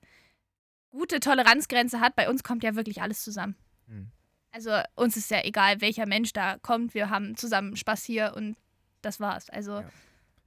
gute 0.91 1.21
Toleranzgrenze 1.21 2.01
hat. 2.01 2.17
Bei 2.17 2.29
uns 2.29 2.43
kommt 2.43 2.65
ja 2.65 2.75
wirklich 2.75 3.03
alles 3.03 3.23
zusammen. 3.23 3.57
Hm. 3.87 4.11
Also 4.51 4.71
uns 4.95 5.17
ist 5.17 5.31
ja 5.31 5.45
egal, 5.45 5.81
welcher 5.81 6.07
Mensch 6.07 6.33
da 6.33 6.59
kommt. 6.59 6.95
Wir 6.95 7.11
haben 7.11 7.37
zusammen 7.37 7.77
Spaß 7.77 8.03
hier 8.05 8.33
und 8.35 8.57
das 9.03 9.21
war's. 9.21 9.49
Also 9.51 9.81
Ja. 9.81 9.91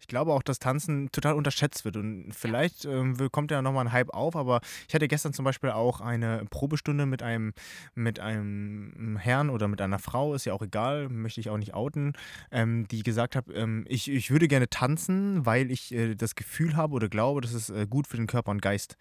Ich 0.02 0.08
glaube 0.08 0.34
auch, 0.34 0.42
dass 0.42 0.58
Tanzen 0.58 1.12
total 1.12 1.36
unterschätzt 1.36 1.86
wird 1.86 1.96
und 1.96 2.34
vielleicht 2.34 2.86
ähm, 2.86 3.16
kommt 3.32 3.52
ja 3.52 3.62
nochmal 3.62 3.86
ein 3.86 3.92
Hype 3.92 4.10
auf, 4.10 4.36
aber 4.36 4.60
ich 4.88 4.96
hatte 4.96 5.08
gestern 5.08 5.32
zum 5.32 5.46
Beispiel 5.46 5.70
auch 5.70 6.02
eine 6.02 6.44
Probestunde 6.50 7.06
mit 7.06 7.22
einem, 7.22 7.54
mit 7.94 8.20
einem 8.20 9.18
Herrn 9.18 9.52
oder 9.52 9.68
mit 9.68 9.80
einer 9.80 10.00
Frau, 10.00 10.34
ist 10.34 10.46
ja 10.46 10.54
auch 10.54 10.64
egal, 10.64 11.08
möchte 11.10 11.40
ich 11.40 11.52
auch 11.52 11.58
nicht 11.58 11.76
outen, 11.76 12.14
ähm, 12.52 12.88
die 12.88 13.04
gesagt 13.04 13.36
hat, 13.36 13.46
ähm, 13.54 13.86
ich, 13.88 14.10
ich 14.10 14.32
würde 14.32 14.48
gerne 14.48 14.70
tanzen, 14.70 15.46
weil 15.46 15.70
ich 15.70 15.94
äh, 15.94 16.16
das 16.16 16.34
Gefühl 16.34 16.76
habe 16.76 16.96
oder 16.96 17.08
glaube, 17.08 17.42
das 17.42 17.54
ist 17.54 17.70
äh, 17.70 17.86
gut 17.88 18.08
für 18.08 18.18
den 18.18 18.28
Körper 18.28 18.50
und 18.50 18.62
Geist. 18.62 18.98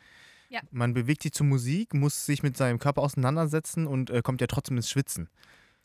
Ja. 0.50 0.60
Man 0.70 0.92
bewegt 0.92 1.22
sich 1.22 1.32
zur 1.32 1.46
Musik, 1.46 1.94
muss 1.94 2.26
sich 2.26 2.42
mit 2.42 2.56
seinem 2.56 2.78
Körper 2.78 3.00
auseinandersetzen 3.02 3.86
und 3.86 4.10
äh, 4.10 4.20
kommt 4.20 4.42
ja 4.42 4.48
trotzdem 4.48 4.76
ins 4.76 4.90
Schwitzen. 4.90 5.30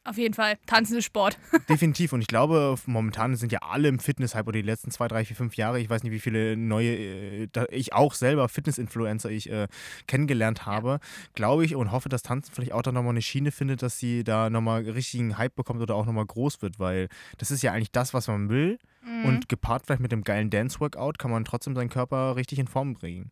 Auf 0.06 0.18
jeden 0.18 0.36
Fall. 0.36 0.58
Tanzen 0.68 0.98
ist 0.98 1.06
Sport. 1.06 1.38
Definitiv. 1.70 2.14
Und 2.14 2.22
ich 2.22 2.28
glaube, 2.28 2.76
momentan 2.86 3.36
sind 3.36 3.52
ja 3.52 3.60
alle 3.64 3.88
im 3.88 4.00
Fitness-Hype 4.00 4.48
oder 4.48 4.60
die 4.60 4.66
letzten 4.66 4.92
zwei, 4.92 5.08
drei, 5.08 5.26
vier, 5.26 5.36
fünf 5.36 5.56
Jahre. 5.58 5.80
Ich 5.80 5.90
weiß 5.90 6.04
nicht, 6.04 6.12
wie 6.12 6.20
viele 6.20 6.56
neue, 6.56 6.96
äh, 6.96 7.48
ich 7.72 7.94
auch 7.94 8.14
selber 8.14 8.48
Fitness-Influencer 8.48 9.32
ich 9.32 9.50
äh, 9.50 9.68
kennengelernt 10.06 10.68
habe. 10.68 11.00
Glaube 11.34 11.66
ich 11.66 11.76
und 11.76 11.92
hoffe, 11.92 12.08
dass 12.08 12.22
Tanzen 12.22 12.54
vielleicht 12.54 12.74
auch 12.74 12.84
da 12.84 12.92
nochmal 12.92 13.12
eine 13.12 13.24
Schiene 13.24 13.52
findet, 13.52 13.82
dass 13.82 13.98
sie 13.98 14.24
da 14.24 14.52
nochmal 14.52 14.84
richtigen 14.84 15.38
Hype 15.38 15.56
bekommt 15.56 15.82
oder 15.82 15.96
auch 15.96 16.06
nochmal 16.06 16.26
groß 16.26 16.62
wird, 16.62 16.80
weil 16.80 17.10
das 17.40 17.50
ist 17.50 17.64
ja 17.64 17.72
eigentlich 17.72 17.92
das, 17.92 18.14
was 18.14 18.28
man 18.28 18.50
will. 18.50 18.78
Mhm. 19.04 19.26
Und 19.26 19.50
gepaart 19.50 19.86
vielleicht 19.86 20.02
mit 20.02 20.12
dem 20.12 20.24
geilen 20.24 20.50
Dance-Workout 20.50 21.18
kann 21.18 21.32
man 21.32 21.46
trotzdem 21.46 21.76
seinen 21.76 21.90
Körper 21.90 22.36
richtig 22.36 22.60
in 22.60 22.68
Form 22.68 22.94
bringen. 22.94 23.32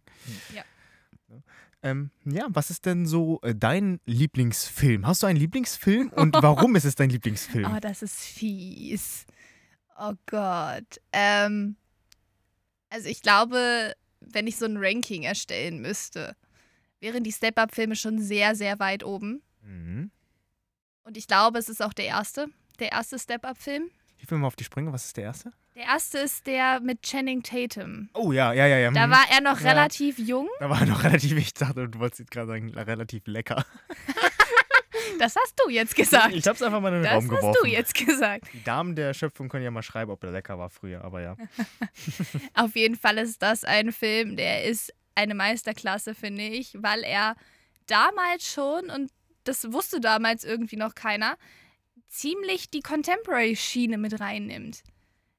Ja. 0.53 0.63
Ähm, 1.83 2.11
ja, 2.23 2.47
was 2.49 2.69
ist 2.69 2.85
denn 2.85 3.05
so 3.05 3.41
äh, 3.41 3.53
dein 3.53 3.99
Lieblingsfilm? 4.05 5.05
Hast 5.05 5.21
du 5.21 5.27
einen 5.27 5.37
Lieblingsfilm 5.37 6.09
und 6.09 6.33
warum 6.41 6.77
ist 6.77 6.85
es 6.85 6.95
dein 6.95 7.09
Lieblingsfilm? 7.09 7.69
Oh, 7.75 7.79
das 7.79 8.01
ist 8.01 8.21
fies. 8.21 9.25
Oh 9.99 10.13
Gott. 10.25 11.01
Ähm, 11.11 11.75
also 12.89 13.09
ich 13.09 13.21
glaube, 13.21 13.93
wenn 14.21 14.47
ich 14.47 14.55
so 14.55 14.65
ein 14.65 14.77
Ranking 14.77 15.23
erstellen 15.23 15.81
müsste, 15.81 16.37
wären 17.01 17.25
die 17.25 17.33
Step-Up-Filme 17.33 17.97
schon 17.97 18.19
sehr, 18.21 18.55
sehr 18.55 18.79
weit 18.79 19.03
oben. 19.03 19.43
Mhm. 19.61 20.09
Und 21.03 21.17
ich 21.17 21.27
glaube, 21.27 21.59
es 21.59 21.67
ist 21.67 21.83
auch 21.83 21.93
der 21.93 22.05
erste. 22.05 22.47
Der 22.79 22.93
erste 22.93 23.19
Step-Up-Film. 23.19 23.89
Ich 24.17 24.31
will 24.31 24.37
mal 24.37 24.47
auf 24.47 24.55
die 24.55 24.63
Sprünge. 24.63 24.93
Was 24.93 25.05
ist 25.05 25.17
der 25.17 25.25
erste? 25.25 25.51
Der 25.75 25.83
erste 25.86 26.19
ist 26.19 26.45
der 26.45 26.79
mit 26.81 27.01
Channing 27.01 27.41
Tatum. 27.41 28.09
Oh 28.13 28.31
ja, 28.31 28.53
ja, 28.53 28.67
ja, 28.67 28.77
ja. 28.77 28.91
Da 28.91 29.07
mhm. 29.07 29.12
war 29.12 29.25
er 29.31 29.41
noch 29.41 29.59
Ja. 29.59 29.71
relativ 29.71 30.19
jung. 30.19 30.47
da 30.59 30.69
war 30.69 30.81
er 30.81 30.86
noch 30.86 31.03
relativ, 31.03 31.36
ich 31.38 31.53
dachte, 31.53 31.89
du 31.89 31.99
wolltest 31.99 32.19
jetzt 32.19 32.31
gerade 32.31 32.47
sagen, 32.47 32.69
relativ 32.73 33.23
lecker. 33.27 33.65
Das 35.19 35.36
hast 35.36 35.53
du 35.63 35.69
jetzt 35.69 35.95
gesagt. 35.95 36.33
Ich 36.33 36.47
hab's 36.47 36.62
einfach 36.62 36.81
mal 36.81 36.88
in 36.89 36.95
den 36.95 37.03
das 37.03 37.13
Raum 37.13 37.23
hast 37.23 37.29
geworfen. 37.29 37.57
du 37.62 37.69
jetzt 37.69 37.93
gesagt. 37.93 38.45
Die 38.51 38.63
Damen 38.63 38.95
der 38.95 39.13
Schöpfung 39.13 39.47
können 39.47 39.63
ja 39.63 39.69
mal 39.69 39.83
schreiben, 39.83 40.12
ob 40.12 40.19
der 40.21 40.31
lecker 40.31 40.57
war 40.57 40.69
früher, 40.69 41.03
aber 41.03 41.21
ja. 41.21 41.36
Auf 42.55 42.75
jeden 42.75 42.95
Fall 42.95 43.17
ist 43.19 43.41
das 43.41 43.63
ein 43.63 43.91
Film, 43.91 44.36
der 44.38 44.63
ist 44.63 44.91
eine 45.13 45.36
Meisterklasse, 45.36 46.15
finde 46.15 46.43
ich, 46.43 46.75
weil 46.81 47.03
er 47.03 47.36
damals 47.86 48.51
schon, 48.51 48.89
und 48.89 49.12
das 49.43 49.71
wusste 49.71 49.99
damals 49.99 50.43
irgendwie 50.43 50.77
noch 50.77 50.95
keiner, 50.95 51.38
ziemlich 52.07 52.69
die 52.71 52.81
Contemporary-Schiene 52.81 53.97
mit 53.97 54.19
reinnimmt. 54.19 54.83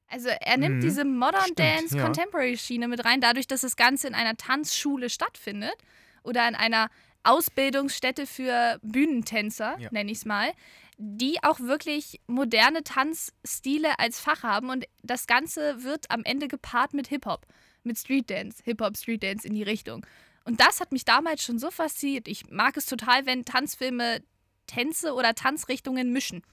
Also 0.07 0.29
er 0.29 0.57
nimmt 0.57 0.77
Mhm. 0.77 0.81
diese 0.81 1.03
Modern 1.03 1.41
Stimmt, 1.41 1.59
Dance 1.59 1.97
ja. 1.97 2.03
Contemporary-Schiene 2.03 2.87
mit 2.87 3.03
rein, 3.05 3.21
dadurch, 3.21 3.47
dass 3.47 3.61
das 3.61 3.75
Ganze 3.75 4.07
in 4.07 4.13
einer 4.15 4.37
Tanzschule 4.37 5.09
stattfindet 5.09 5.75
oder 6.23 6.47
in 6.47 6.55
einer 6.55 6.89
Ausbildungsstätte 7.23 8.27
für 8.27 8.79
Bühnentänzer, 8.83 9.77
Ja. 9.79 9.89
nenne 9.91 10.11
ich 10.11 10.19
es 10.19 10.25
mal, 10.25 10.51
die 10.97 11.43
auch 11.43 11.59
wirklich 11.59 12.21
moderne 12.27 12.83
Tanzstile 12.83 13.99
als 13.99 14.19
Fach 14.19 14.43
haben 14.43 14.69
und 14.69 14.85
das 15.03 15.27
Ganze 15.27 15.83
wird 15.83 16.09
am 16.11 16.23
Ende 16.23 16.47
gepaart 16.47 16.93
mit 16.93 17.07
Hip-Hop, 17.07 17.45
mit 17.83 17.97
Street 17.97 18.29
Dance, 18.29 18.61
Hip-Hop, 18.63 18.95
Street 18.95 19.23
Dance 19.23 19.45
in 19.47 19.53
die 19.55 19.63
Richtung. 19.63 20.05
Und 20.45 20.59
das 20.61 20.79
hat 20.79 20.91
mich 20.91 21.03
damals 21.03 21.43
schon 21.43 21.59
so 21.59 21.71
fasziniert. 21.71 22.27
Ich 22.27 22.49
mag 22.49 22.77
es 22.77 22.85
total, 22.85 23.25
wenn 23.25 23.43
Tanzfilme 23.43 24.21
Tänze 24.67 25.13
oder 25.13 25.33
Tanzrichtungen 25.35 26.11
mischen 26.11 26.43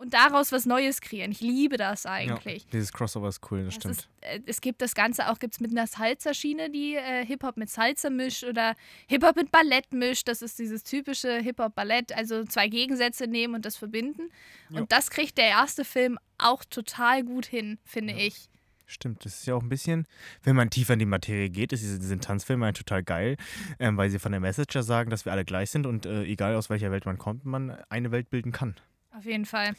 und 0.00 0.14
daraus 0.14 0.50
was 0.50 0.66
Neues 0.66 1.00
kreieren. 1.00 1.30
Ich 1.30 1.40
liebe 1.40 1.76
das 1.76 2.06
eigentlich. 2.06 2.62
Ja, 2.64 2.68
dieses 2.72 2.92
Crossover 2.92 3.28
ist 3.28 3.40
cool, 3.50 3.64
das 3.64 3.68
Es, 3.68 3.74
stimmt. 3.76 3.94
ist, 3.96 4.08
äh, 4.22 4.40
es 4.46 4.60
gibt 4.60 4.80
das 4.82 4.94
Ganze 4.94 5.30
auch 5.30 5.38
gibt's 5.38 5.60
mit 5.60 5.70
einer 5.70 5.86
Salsa-Schiene, 5.86 6.70
die 6.70 6.94
äh, 6.96 7.24
Hip-Hop 7.26 7.56
mit 7.56 7.70
Salsa 7.70 8.10
mischt 8.10 8.44
oder 8.44 8.74
Hip-Hop 9.08 9.36
mit 9.36 9.52
Ballett 9.52 9.92
mischt. 9.92 10.26
Das 10.28 10.42
ist 10.42 10.58
dieses 10.58 10.82
typische 10.82 11.38
Hip-Hop-Ballett, 11.40 12.12
also 12.16 12.44
zwei 12.44 12.68
Gegensätze 12.68 13.26
nehmen 13.26 13.54
und 13.54 13.64
das 13.64 13.76
verbinden. 13.76 14.30
Ja. 14.70 14.80
Und 14.80 14.92
das 14.92 15.10
kriegt 15.10 15.38
der 15.38 15.46
erste 15.48 15.84
Film 15.84 16.18
auch 16.38 16.64
total 16.64 17.22
gut 17.22 17.46
hin, 17.46 17.78
finde 17.84 18.14
Ja. 18.14 18.20
ich. 18.20 18.48
Stimmt, 18.86 19.24
das 19.24 19.36
ist 19.38 19.46
ja 19.46 19.54
auch 19.54 19.62
ein 19.62 19.68
bisschen, 19.68 20.04
wenn 20.42 20.56
man 20.56 20.68
tiefer 20.68 20.94
in 20.94 20.98
die 20.98 21.04
Materie 21.06 21.48
geht, 21.48 21.72
ist 21.72 21.80
diese, 21.82 22.02
sind 22.02 22.24
Tanzfilme 22.24 22.66
eigentlich 22.66 22.84
total 22.84 23.04
geil, 23.04 23.36
ähm, 23.78 23.96
weil 23.96 24.10
sie 24.10 24.18
von 24.18 24.32
der 24.32 24.40
Message 24.40 24.74
ja 24.74 24.82
sagen, 24.82 25.10
dass 25.10 25.24
wir 25.24 25.30
alle 25.30 25.44
gleich 25.44 25.70
sind 25.70 25.86
und 25.86 26.06
äh, 26.06 26.24
egal 26.24 26.56
aus 26.56 26.70
welcher 26.70 26.90
Welt 26.90 27.06
man 27.06 27.16
kommt, 27.16 27.44
man 27.44 27.70
eine 27.88 28.10
Welt 28.10 28.30
bilden 28.30 28.50
kann. 28.50 28.74
Auf 29.20 29.26
jeden 29.26 29.44
Fall. 29.44 29.74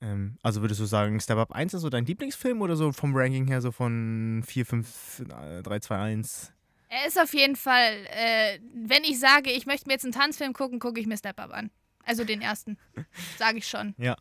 Ähm, 0.00 0.36
also 0.42 0.60
würdest 0.60 0.80
du 0.80 0.86
sagen, 0.86 1.20
Step 1.20 1.38
Up 1.38 1.52
1 1.52 1.72
ist 1.72 1.82
so 1.82 1.88
dein 1.88 2.04
Lieblingsfilm 2.04 2.60
oder 2.62 2.74
so 2.74 2.90
vom 2.90 3.14
Ranking 3.14 3.46
her 3.46 3.60
so 3.60 3.70
von 3.70 4.42
4, 4.44 4.66
5, 4.66 5.22
3, 5.62 5.78
2, 5.78 5.96
1? 5.96 6.52
Er 6.88 7.06
ist 7.06 7.16
auf 7.16 7.32
jeden 7.32 7.54
Fall, 7.54 7.92
äh, 8.10 8.58
wenn 8.74 9.04
ich 9.04 9.20
sage, 9.20 9.52
ich 9.52 9.66
möchte 9.66 9.86
mir 9.86 9.92
jetzt 9.92 10.02
einen 10.02 10.12
Tanzfilm 10.12 10.52
gucken, 10.52 10.80
gucke 10.80 10.98
ich 10.98 11.06
mir 11.06 11.16
Step 11.16 11.38
Up 11.38 11.52
an. 11.52 11.70
Also 12.02 12.24
den 12.24 12.42
ersten. 12.42 12.76
Sage 13.38 13.58
ich 13.58 13.68
schon. 13.68 13.94
Ja. 13.98 14.16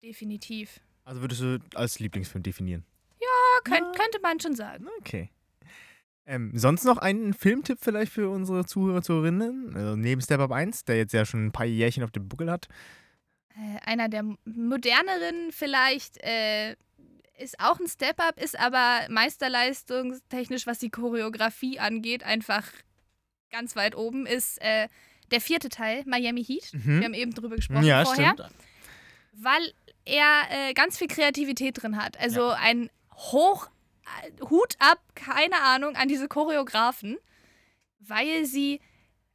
Definitiv. 0.00 0.78
Also 1.02 1.22
würdest 1.22 1.40
du 1.40 1.58
als 1.74 1.98
Lieblingsfilm 1.98 2.44
definieren? 2.44 2.84
Ja, 3.20 3.60
könnt, 3.64 3.96
könnte 3.96 4.20
man 4.22 4.38
schon 4.38 4.54
sagen. 4.54 4.86
Okay. 5.00 5.28
Ähm, 6.24 6.52
sonst 6.54 6.84
noch 6.84 6.98
einen 6.98 7.34
Filmtipp 7.34 7.78
vielleicht 7.80 8.12
für 8.12 8.30
unsere 8.30 8.64
Zuhörer, 8.64 9.02
Zuhörerinnen? 9.02 9.74
Also 9.74 9.96
neben 9.96 10.20
Step 10.20 10.38
Up 10.38 10.52
1, 10.52 10.84
der 10.84 10.98
jetzt 10.98 11.12
ja 11.12 11.26
schon 11.26 11.46
ein 11.46 11.52
paar 11.52 11.66
Jährchen 11.66 12.04
auf 12.04 12.12
dem 12.12 12.28
Buckel 12.28 12.48
hat. 12.48 12.68
Äh, 13.56 13.78
einer 13.84 14.08
der 14.08 14.24
moderneren 14.44 15.50
vielleicht 15.52 16.18
äh, 16.24 16.76
ist 17.38 17.58
auch 17.60 17.78
ein 17.80 17.88
Step-Up, 17.88 18.40
ist 18.40 18.58
aber 18.58 19.00
meisterleistungstechnisch, 19.08 20.66
was 20.66 20.78
die 20.78 20.90
Choreografie 20.90 21.78
angeht, 21.78 22.22
einfach 22.24 22.64
ganz 23.50 23.76
weit 23.76 23.94
oben, 23.96 24.26
ist 24.26 24.60
äh, 24.62 24.88
der 25.30 25.40
vierte 25.40 25.68
Teil, 25.68 26.02
Miami 26.06 26.44
Heat. 26.44 26.70
Mhm. 26.72 26.98
Wir 26.98 27.04
haben 27.04 27.14
eben 27.14 27.34
drüber 27.34 27.56
gesprochen 27.56 27.84
Ja, 27.84 28.04
vorher. 28.04 28.32
stimmt. 28.32 28.50
Weil 29.32 29.72
er 30.04 30.42
äh, 30.50 30.72
ganz 30.74 30.98
viel 30.98 31.08
Kreativität 31.08 31.82
drin 31.82 31.96
hat. 32.02 32.18
Also 32.18 32.48
ein 32.50 32.90
Hoch, 33.14 33.68
äh, 34.24 34.44
Hut 34.44 34.76
ab, 34.78 35.00
keine 35.14 35.60
Ahnung, 35.62 35.96
an 35.96 36.08
diese 36.08 36.28
Choreografen, 36.28 37.18
weil 37.98 38.44
sie 38.46 38.80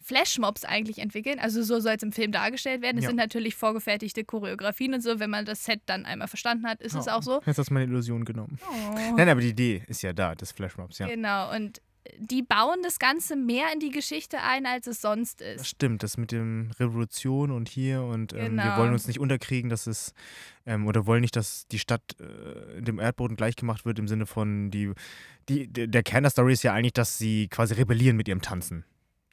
Flashmobs 0.08 0.64
eigentlich 0.66 1.00
entwickeln. 1.00 1.40
Also 1.40 1.62
so 1.64 1.80
soll 1.80 1.94
es 1.98 2.04
im 2.04 2.12
Film 2.12 2.32
dargestellt 2.32 2.82
werden. 2.82 2.98
Es 2.98 3.04
Ja. 3.04 3.10
sind 3.10 3.18
natürlich 3.18 3.56
vorgefertigte 3.56 4.24
Choreografien 4.24 4.94
und 4.94 5.02
so. 5.02 5.20
Wenn 5.20 5.30
man 5.30 5.46
das 5.46 5.66
Set 5.66 5.82
dann 5.86 6.06
einmal 6.06 6.28
verstanden 6.28 6.66
hat, 6.66 6.82
ist 6.82 6.96
es 6.96 7.08
Oh, 7.08 7.12
auch 7.12 7.24
so. 7.24 7.42
Jetzt 7.46 7.58
hast 7.58 7.70
du 7.70 7.74
meine 7.74 7.86
Illusion 7.86 8.26
genommen. 8.26 8.58
Oh. 8.70 8.96
Nein, 9.18 9.30
aber 9.30 9.42
die 9.42 9.50
Idee 9.50 9.84
ist 9.88 10.02
ja 10.02 10.14
da, 10.14 10.34
des 10.36 10.52
Flashmobs, 10.52 11.00
ja. 11.00 11.08
Genau. 11.08 11.54
Und 11.56 11.82
die 12.20 12.42
bauen 12.42 12.78
das 12.84 13.00
Ganze 13.00 13.36
mehr 13.36 13.66
in 13.74 13.82
die 13.82 13.90
Geschichte 13.90 14.38
ein, 14.42 14.66
als 14.66 14.88
es 14.88 15.02
sonst 15.02 15.42
Das 15.42 15.58
ist. 15.64 15.68
stimmt, 15.68 16.04
das 16.04 16.16
mit 16.16 16.32
dem 16.32 16.72
Revolution 16.80 17.52
und 17.52 17.68
hier 17.68 18.02
und 18.02 18.32
ähm, 18.32 18.56
wir 18.56 18.64
Genau. 18.64 18.78
wollen 18.78 18.94
uns 18.94 19.08
nicht 19.08 19.20
unterkriegen, 19.20 19.70
dass 19.70 19.88
es 19.88 20.14
ähm, 20.66 20.88
oder 20.88 21.06
wollen 21.06 21.20
nicht, 21.20 21.36
dass 21.36 21.68
die 21.68 21.80
Stadt 21.80 22.16
äh, 22.22 22.82
dem 22.82 23.00
Erdboden 23.00 23.36
gleichgemacht 23.36 23.84
wird 23.86 24.00
im 24.00 24.08
Sinne 24.08 24.26
von 24.26 24.72
die, 24.72 24.94
die 25.50 25.68
der 25.68 26.02
Kern 26.04 26.24
der 26.24 26.30
Story 26.30 26.54
ist 26.54 26.64
ja 26.64 26.72
eigentlich, 26.74 26.94
dass 26.94 27.18
sie 27.18 27.50
quasi 27.50 27.74
rebellieren 27.74 28.16
mit 28.16 28.30
ihrem 28.30 28.42
Tanzen. 28.42 28.86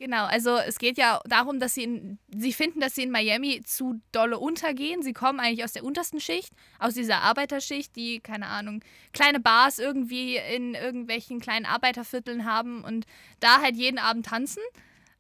Genau, 0.05 0.27
also 0.27 0.59
es 0.59 0.77
geht 0.77 0.99
ja 0.99 1.19
darum, 1.25 1.61
dass 1.61 1.73
sie 1.73 1.85
in, 1.85 2.19
sie 2.29 2.53
finden, 2.53 2.79
dass 2.79 2.95
sie 2.95 3.05
in 3.05 3.11
Miami 3.11 3.63
zu 3.65 4.03
dolle 4.13 4.39
untergehen. 4.39 5.01
Sie 5.01 5.15
kommen 5.15 5.41
eigentlich 5.41 5.65
aus 5.65 5.73
der 5.73 5.83
untersten 5.83 6.21
Schicht, 6.21 6.53
aus 6.79 6.93
dieser 6.93 7.23
Arbeiterschicht, 7.23 7.97
die, 7.97 8.21
keine 8.21 8.49
Ahnung, 8.49 8.85
kleine 9.15 9.41
Bars 9.41 9.79
irgendwie 9.79 10.37
in 10.37 10.75
irgendwelchen 10.75 11.41
kleinen 11.41 11.65
Arbeitervierteln 11.65 12.45
haben 12.45 12.85
und 12.85 13.07
da 13.41 13.63
halt 13.63 13.77
jeden 13.77 13.99
Abend 13.99 14.27
tanzen. 14.27 14.63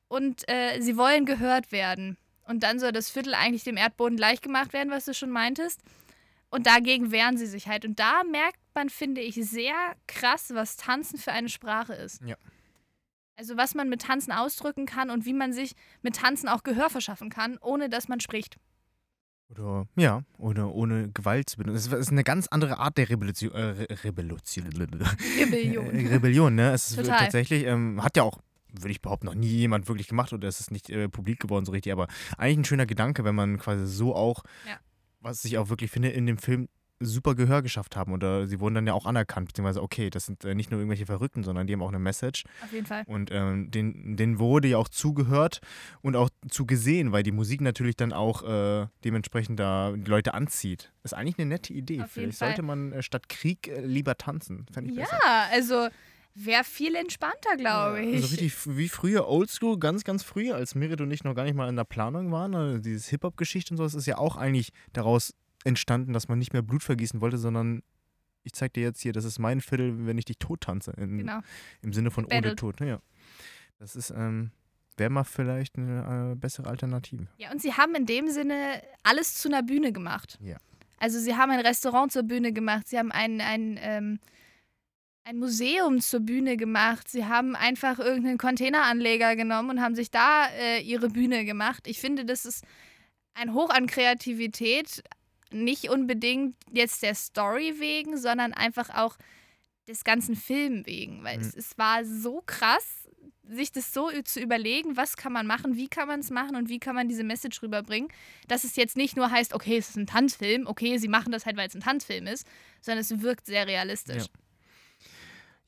Und 0.07 0.47
äh, 0.51 0.79
sie 0.83 0.99
wollen 0.99 1.25
gehört 1.25 1.73
werden. 1.73 2.18
Und 2.47 2.62
dann 2.62 2.79
soll 2.79 2.92
das 2.92 3.09
Viertel 3.09 3.33
eigentlich 3.33 3.64
dem 3.64 3.79
Erdboden 3.79 4.18
gleichgemacht 4.18 4.75
werden, 4.75 4.90
was 4.90 5.07
du 5.07 5.14
schon 5.14 5.31
meintest. 5.31 5.81
Und 6.51 6.66
dagegen 6.66 7.11
wehren 7.11 7.38
sie 7.38 7.47
sich 7.47 7.68
halt. 7.68 7.87
Und 7.87 7.99
da 7.99 8.23
merkt 8.23 8.61
man, 8.75 8.90
finde 8.90 9.23
ich, 9.23 9.37
sehr 9.37 9.97
krass, 10.07 10.51
was 10.53 10.77
Tanzen 10.77 11.16
für 11.18 11.33
eine 11.33 11.49
Sprache 11.49 11.94
ist. 11.94 12.20
Ja. 12.23 12.37
Also 13.37 13.57
was 13.57 13.75
man 13.75 13.88
mit 13.88 14.03
Tanzen 14.03 14.33
ausdrücken 14.33 14.87
kann 14.87 15.11
und 15.11 15.25
wie 15.25 15.33
man 15.33 15.53
sich 15.53 15.75
mit 16.03 16.16
Tanzen 16.16 16.49
auch 16.49 16.62
Gehör 16.62 16.88
verschaffen 16.90 17.31
kann, 17.31 17.59
ohne 17.61 17.88
dass 17.88 18.09
man 18.09 18.20
spricht. 18.20 18.57
Oder, 19.51 19.87
ja, 19.97 20.23
oder 20.38 20.73
ohne 20.75 21.11
Gewalt 21.12 21.51
zu 21.51 21.59
benutzen. 21.59 21.77
Es 21.77 21.87
ist 21.87 22.11
eine 22.11 22.25
ganz 22.25 22.47
andere 22.49 22.79
Art 22.79 22.97
der 22.97 23.11
Revolution. 23.11 23.53
Äh, 23.53 23.61
Re- 23.61 24.05
Revolution. 24.05 24.66
Rebellion. 24.66 25.87
Rebellion, 26.09 26.55
ne? 26.55 26.73
Es 26.73 26.90
ist 26.90 26.97
Total. 26.97 27.18
tatsächlich, 27.18 27.64
ähm, 27.66 28.03
hat 28.03 28.16
ja 28.16 28.23
auch, 28.23 28.38
würde 28.73 28.90
ich 28.90 29.03
behaupten, 29.03 29.27
noch 29.27 29.35
nie 29.35 29.49
jemand 29.49 29.87
wirklich 29.88 30.09
gemacht 30.09 30.33
oder 30.33 30.49
es 30.49 30.61
ist 30.61 30.70
nicht 30.70 30.88
äh, 30.90 31.09
publik 31.09 31.40
geworden 31.40 31.64
so 31.66 31.73
richtig, 31.73 31.92
aber 31.92 32.09
eigentlich 32.38 32.59
ein 32.59 32.64
schöner 32.64 32.87
Gedanke, 32.87 33.25
wenn 33.25 33.35
man 33.35 33.59
quasi 33.59 33.87
so 33.87 34.14
auch, 34.16 34.42
Ja. 34.66 34.79
was 35.20 35.44
ich 35.44 35.59
auch 35.59 35.68
wirklich 35.68 35.90
finde, 35.90 36.09
in 36.11 36.27
dem 36.27 36.38
Film 36.38 36.68
super 37.01 37.35
Gehör 37.35 37.63
geschafft 37.63 37.97
haben 37.97 38.13
oder 38.13 38.47
sie 38.47 38.61
wurden 38.61 38.75
dann 38.75 38.87
ja 38.87 38.93
auch 38.93 39.07
anerkannt, 39.07 39.49
beziehungsweise 39.49 39.83
okay, 39.83 40.11
das 40.11 40.27
sind 40.27 40.45
äh, 40.45 40.55
nicht 40.55 40.71
nur 40.71 40.81
irgendwelche 40.81 41.07
Verrückten, 41.07 41.43
sondern 41.43 41.67
die 41.67 41.73
haben 41.73 41.83
auch 41.83 41.89
eine 41.89 41.99
Message 41.99 42.45
Auf 42.65 42.73
jeden 42.73 42.87
Fall. 42.87 43.03
und 43.07 43.31
ähm, 43.33 43.71
den, 43.71 44.17
denen 44.17 44.39
wurde 44.39 44.69
ja 44.69 44.79
auch 44.79 44.89
zugehört 44.89 45.61
und 46.03 46.17
auch 46.17 46.31
zugesehen, 46.49 47.13
weil 47.13 47.23
die 47.23 47.33
Musik 47.33 47.61
natürlich 47.61 47.97
dann 47.97 48.13
auch 48.13 48.43
äh, 48.43 48.87
dementsprechend 49.05 49.59
da 49.59 49.93
die 49.97 50.11
Leute 50.11 50.35
anzieht. 50.35 50.93
Ist 51.03 51.15
eigentlich 51.15 51.39
eine 51.39 51.47
nette 51.47 51.73
Idee. 51.73 52.03
Auf 52.03 52.17
jeden 52.17 52.33
Vielleicht 52.33 52.39
Fall. 52.39 52.49
sollte 52.49 52.63
man 52.63 52.93
äh, 52.93 53.03
statt 53.03 53.29
Krieg 53.29 53.69
äh, 53.69 53.81
lieber 53.81 54.17
tanzen. 54.17 54.67
Fände 54.73 54.91
ich 54.91 54.97
besser. 54.97 55.19
Ja, 55.23 55.49
also 55.53 55.89
wäre 56.35 56.65
viel 56.65 56.95
entspannter, 56.97 57.57
glaube 57.57 58.03
ich. 58.03 58.15
Also 58.17 58.29
richtig 58.29 58.77
wie 58.77 58.89
früher, 58.89 59.29
oldschool, 59.29 59.79
ganz, 59.79 60.05
ganz 60.05 60.23
früher, 60.23 60.57
als 60.57 60.75
Merit 60.75 61.01
und 61.01 61.11
ich 61.11 61.25
noch 61.25 61.35
gar 61.35 61.45
nicht 61.45 61.55
mal 61.55 61.69
in 61.69 61.77
der 61.77 61.85
Planung 61.85 62.33
waren. 62.33 62.55
Also 62.55 62.79
dieses 62.79 63.09
Hip-Hop-Geschichte 63.09 63.73
und 63.73 63.79
sowas 63.79 63.95
ist 63.95 64.07
ja 64.07 64.19
auch 64.19 64.37
eigentlich 64.37 64.71
daraus 64.93 65.35
entstanden, 65.64 66.12
dass 66.12 66.29
man 66.29 66.38
nicht 66.38 66.53
mehr 66.53 66.62
Blut 66.62 66.83
vergießen 66.83 67.20
wollte, 67.20 67.38
sondern 67.38 67.83
ich 68.42 68.53
zeig 68.53 68.74
dir 68.74 68.83
jetzt 68.83 69.00
hier, 69.00 69.12
das 69.12 69.24
ist 69.24 69.38
mein 69.38 69.61
Viertel, 69.61 70.07
wenn 70.07 70.18
ich 70.18 70.27
dich 70.27 70.38
tot 70.38 70.61
tanze. 70.62 70.92
In, 70.92 71.18
Genau. 71.18 71.40
Im 71.83 71.92
Sinne 71.92 72.11
von 72.11 72.24
ohne 72.24 72.35
Battled. 72.35 72.59
Tod. 72.59 72.81
Ja. 72.81 73.00
Das 73.79 73.96
ist, 73.96 74.11
ähm, 74.11 74.50
wäre 74.96 75.11
mal 75.11 75.24
vielleicht 75.24 75.77
eine 75.77 76.33
äh, 76.33 76.37
bessere 76.37 76.68
Alternative. 76.68 77.27
Ja, 77.38 77.50
und 77.50 77.61
sie 77.61 77.72
haben 77.72 77.94
in 77.94 78.07
dem 78.07 78.29
Sinne 78.29 78.83
alles 79.03 79.35
zu 79.35 79.48
einer 79.48 79.62
Bühne 79.62 79.92
gemacht. 79.92 80.38
Ja. 80.42 80.59
Also 80.98 81.18
sie 81.18 81.35
haben 81.37 81.50
ein 81.50 81.61
Restaurant 81.61 82.12
zur 82.12 82.22
Bühne 82.22 82.53
gemacht, 82.53 82.88
sie 82.88 82.98
haben 82.98 83.11
ein, 83.11 83.40
ein, 83.40 83.79
ähm, 83.81 84.20
ein 85.24 85.38
Museum 85.38 86.00
zur 86.00 86.20
Bühne 86.20 86.57
gemacht, 86.57 87.09
sie 87.09 87.24
haben 87.24 87.57
einfach 87.57 87.98
irgendeinen 87.98 88.38
Containeranleger 88.38 89.37
genommen 89.37 89.70
und 89.70 89.81
haben 89.81 89.94
sich 89.94 90.11
da 90.11 90.46
äh, 90.48 90.81
ihre 90.81 91.09
Bühne 91.09 91.44
gemacht. 91.44 91.87
Ich 91.87 92.00
finde, 92.00 92.24
das 92.24 92.44
ist 92.44 92.64
ein 93.35 93.53
Hoch 93.55 93.70
an 93.70 93.87
Kreativität, 93.87 95.03
nicht 95.55 95.88
unbedingt 95.90 96.57
jetzt 96.73 97.03
der 97.03 97.14
Story 97.14 97.75
wegen, 97.79 98.17
sondern 98.19 98.53
einfach 98.53 98.90
auch 98.90 99.17
des 99.88 100.05
ganzen 100.05 100.35
Film 100.37 100.87
wegen, 100.87 101.23
weil 101.25 101.38
Mhm. 101.38 101.45
es, 101.45 101.55
es 101.55 101.79
war 101.79 102.05
so 102.05 102.43
krass, 102.47 103.09
sich 103.47 103.71
das 103.73 103.93
so 103.93 104.11
zu 104.23 104.40
überlegen, 104.40 104.97
was 104.97 105.17
kann 105.19 105.33
man 105.33 105.47
machen, 105.47 105.77
wie 105.77 105.88
kann 105.88 106.09
man 106.09 106.21
es 106.21 106.31
machen 106.31 106.57
und 106.57 106.71
wie 106.71 106.79
kann 106.79 106.95
man 106.95 107.09
diese 107.09 107.25
Message 107.25 107.62
rüberbringen, 107.62 108.09
dass 108.49 108.64
es 108.64 108.77
jetzt 108.77 108.97
nicht 108.97 109.17
nur 109.17 109.31
heißt, 109.31 109.53
okay, 109.53 109.77
es 109.77 109.90
ist 109.90 109.97
ein 109.97 110.07
Tanzfilm, 110.07 110.67
okay, 110.67 110.97
sie 110.97 111.09
machen 111.09 111.31
das 111.31 111.45
halt, 111.45 111.57
weil 111.59 111.69
es 111.69 111.75
ein 111.75 111.83
Tanzfilm 111.83 112.27
ist, 112.27 112.47
sondern 112.81 113.01
es 113.03 113.21
wirkt 113.21 113.45
sehr 113.47 113.67
realistisch. 113.67 114.25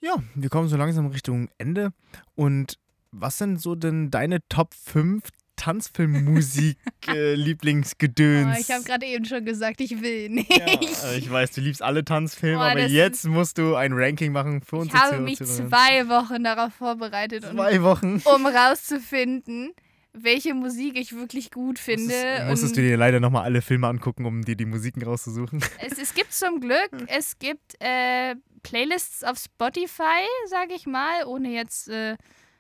Ja, 0.01 0.17
wir 0.35 0.49
kommen 0.49 0.69
so 0.69 0.77
langsam 0.77 1.07
Richtung 1.09 1.51
Ende. 1.59 1.93
Und 2.35 2.79
was 3.13 3.39
sind 3.39 3.61
so 3.61 3.75
denn 3.75 4.11
deine 4.11 4.47
Top 4.49 4.75
5 4.75 5.23
Tanzfilmmusik-Lieblingsgedöns? 5.57 8.47
Oh, 8.57 8.61
ich 8.61 8.71
habe 8.71 8.85
gerade 8.85 9.07
eben 9.07 9.25
schon 9.25 9.45
gesagt, 9.45 9.81
ich 9.81 10.01
will 10.01 10.29
nicht. 10.29 10.51
Ja, 10.51 10.67
äh, 10.67 11.19
ich 11.19 11.31
weiß, 11.31 11.53
du 11.53 11.61
liebst 11.61 11.83
alle 11.83 12.05
Tanzfilme, 12.05 12.59
Boah, 12.59 12.71
aber 12.71 12.87
jetzt 12.87 13.25
musst 13.27 13.59
du 13.59 13.75
ein 13.75 13.93
Ranking 13.93 14.33
machen 14.33 14.63
für 14.63 14.77
Ich 14.77 14.83
unsere 14.83 15.01
habe 15.01 15.21
mich 15.21 15.39
zwei 15.39 16.09
Wochen 16.09 16.45
darauf 16.45 16.73
vorbereitet, 16.75 17.45
Zwei 17.45 17.83
Wochen. 17.83 18.23
um 18.25 18.47
rauszufinden, 18.47 19.73
welche 20.13 20.55
Musik 20.55 20.99
ich 20.99 21.15
wirklich 21.15 21.51
gut 21.51 21.79
finde. 21.79 22.05
Musstest, 22.15 22.47
musstest 22.49 22.77
du 22.77 22.81
dir 22.83 22.97
leider 22.97 23.21
nochmal 23.21 23.45
alle 23.45 23.63
Filme 23.63 23.89
angucken, 23.89 24.25
um 24.25 24.43
dir 24.43 24.57
die 24.57 24.67
Musiken 24.67 25.03
rauszusuchen. 25.03 25.63
es, 25.81 25.99
es 25.99 26.15
gibt 26.15 26.33
zum 26.33 26.61
Glück, 26.61 26.91
es 27.09 27.39
gibt 27.39 27.75
äh, 27.81 28.35
Playlists 28.63 29.25
auf 29.25 29.39
Spotify, 29.39 30.25
sage 30.49 30.75
ich 30.75 30.87
mal, 30.87 31.25
ohne 31.27 31.51
jetzt 31.51 31.89
äh, 31.89 32.17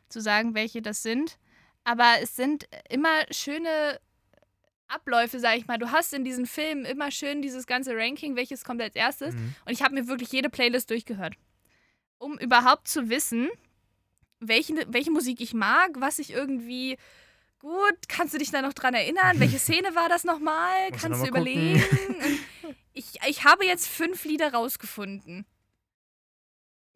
zu 0.09 0.21
sagen, 0.21 0.55
welche 0.55 0.83
das 0.83 1.03
sind. 1.03 1.39
Aber 1.87 2.17
es 2.21 2.35
sind 2.35 2.69
immer 2.91 3.23
schöne 3.31 4.01
Abläufe, 4.89 5.39
sage 5.39 5.59
ich 5.59 5.69
mal. 5.69 5.79
Du 5.79 5.93
hast 5.93 6.13
in 6.13 6.25
diesen 6.25 6.45
Filmen 6.45 6.85
immer 6.85 7.13
schön 7.13 7.43
dieses 7.43 7.65
ganze 7.65 7.97
Ranking, 7.97 8.35
welches 8.35 8.65
kommt 8.65 8.83
als 8.83 8.97
erstes. 8.97 9.37
Mhm. 9.37 9.55
Und 9.65 9.73
ich 9.73 9.83
habe 9.83 9.95
mir 9.95 10.09
wirklich 10.09 10.33
jede 10.33 10.51
Playlist 10.51 10.91
durchgehört, 10.91 11.35
um 12.19 12.37
überhaupt 12.39 12.89
zu 12.89 13.09
wissen, 13.09 13.49
welche, 14.41 14.75
welche 14.89 15.13
Musik 15.13 15.41
ich 15.41 15.55
mag, 15.55 15.93
was 15.95 16.19
ich 16.19 16.33
irgendwie 16.33 16.99
gut. 17.61 18.09
Kannst 18.09 18.35
du 18.35 18.39
dich 18.39 18.51
da 18.51 18.63
noch 18.63 18.73
dran 18.73 18.95
erinnern? 18.95 19.35
Welche 19.39 19.61
Szene 19.61 19.95
war 19.95 20.09
das 20.09 20.25
nochmal? 20.25 20.91
Kannst 20.91 21.23
du 21.23 21.29
überlegen? 21.29 21.83
Ich, 22.95 23.19
ich 23.29 23.45
habe 23.45 23.65
jetzt 23.65 23.87
fünf 23.87 24.25
Lieder 24.25 24.53
rausgefunden. 24.53 25.47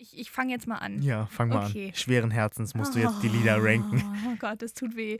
Ich, 0.03 0.19
ich 0.19 0.31
fange 0.31 0.51
jetzt 0.53 0.67
mal 0.67 0.79
an. 0.79 1.03
Ja, 1.03 1.27
fang 1.27 1.51
mal 1.51 1.67
Okay. 1.67 1.89
an. 1.89 1.95
Schweren 1.95 2.31
Herzens 2.31 2.75
musst 2.75 2.95
du 2.95 3.01
jetzt 3.01 3.23
die 3.23 3.29
Lieder 3.29 3.63
ranken. 3.63 4.03
Oh 4.27 4.35
Gott, 4.39 4.63
das 4.63 4.73
tut 4.73 4.97
weh. 4.97 5.19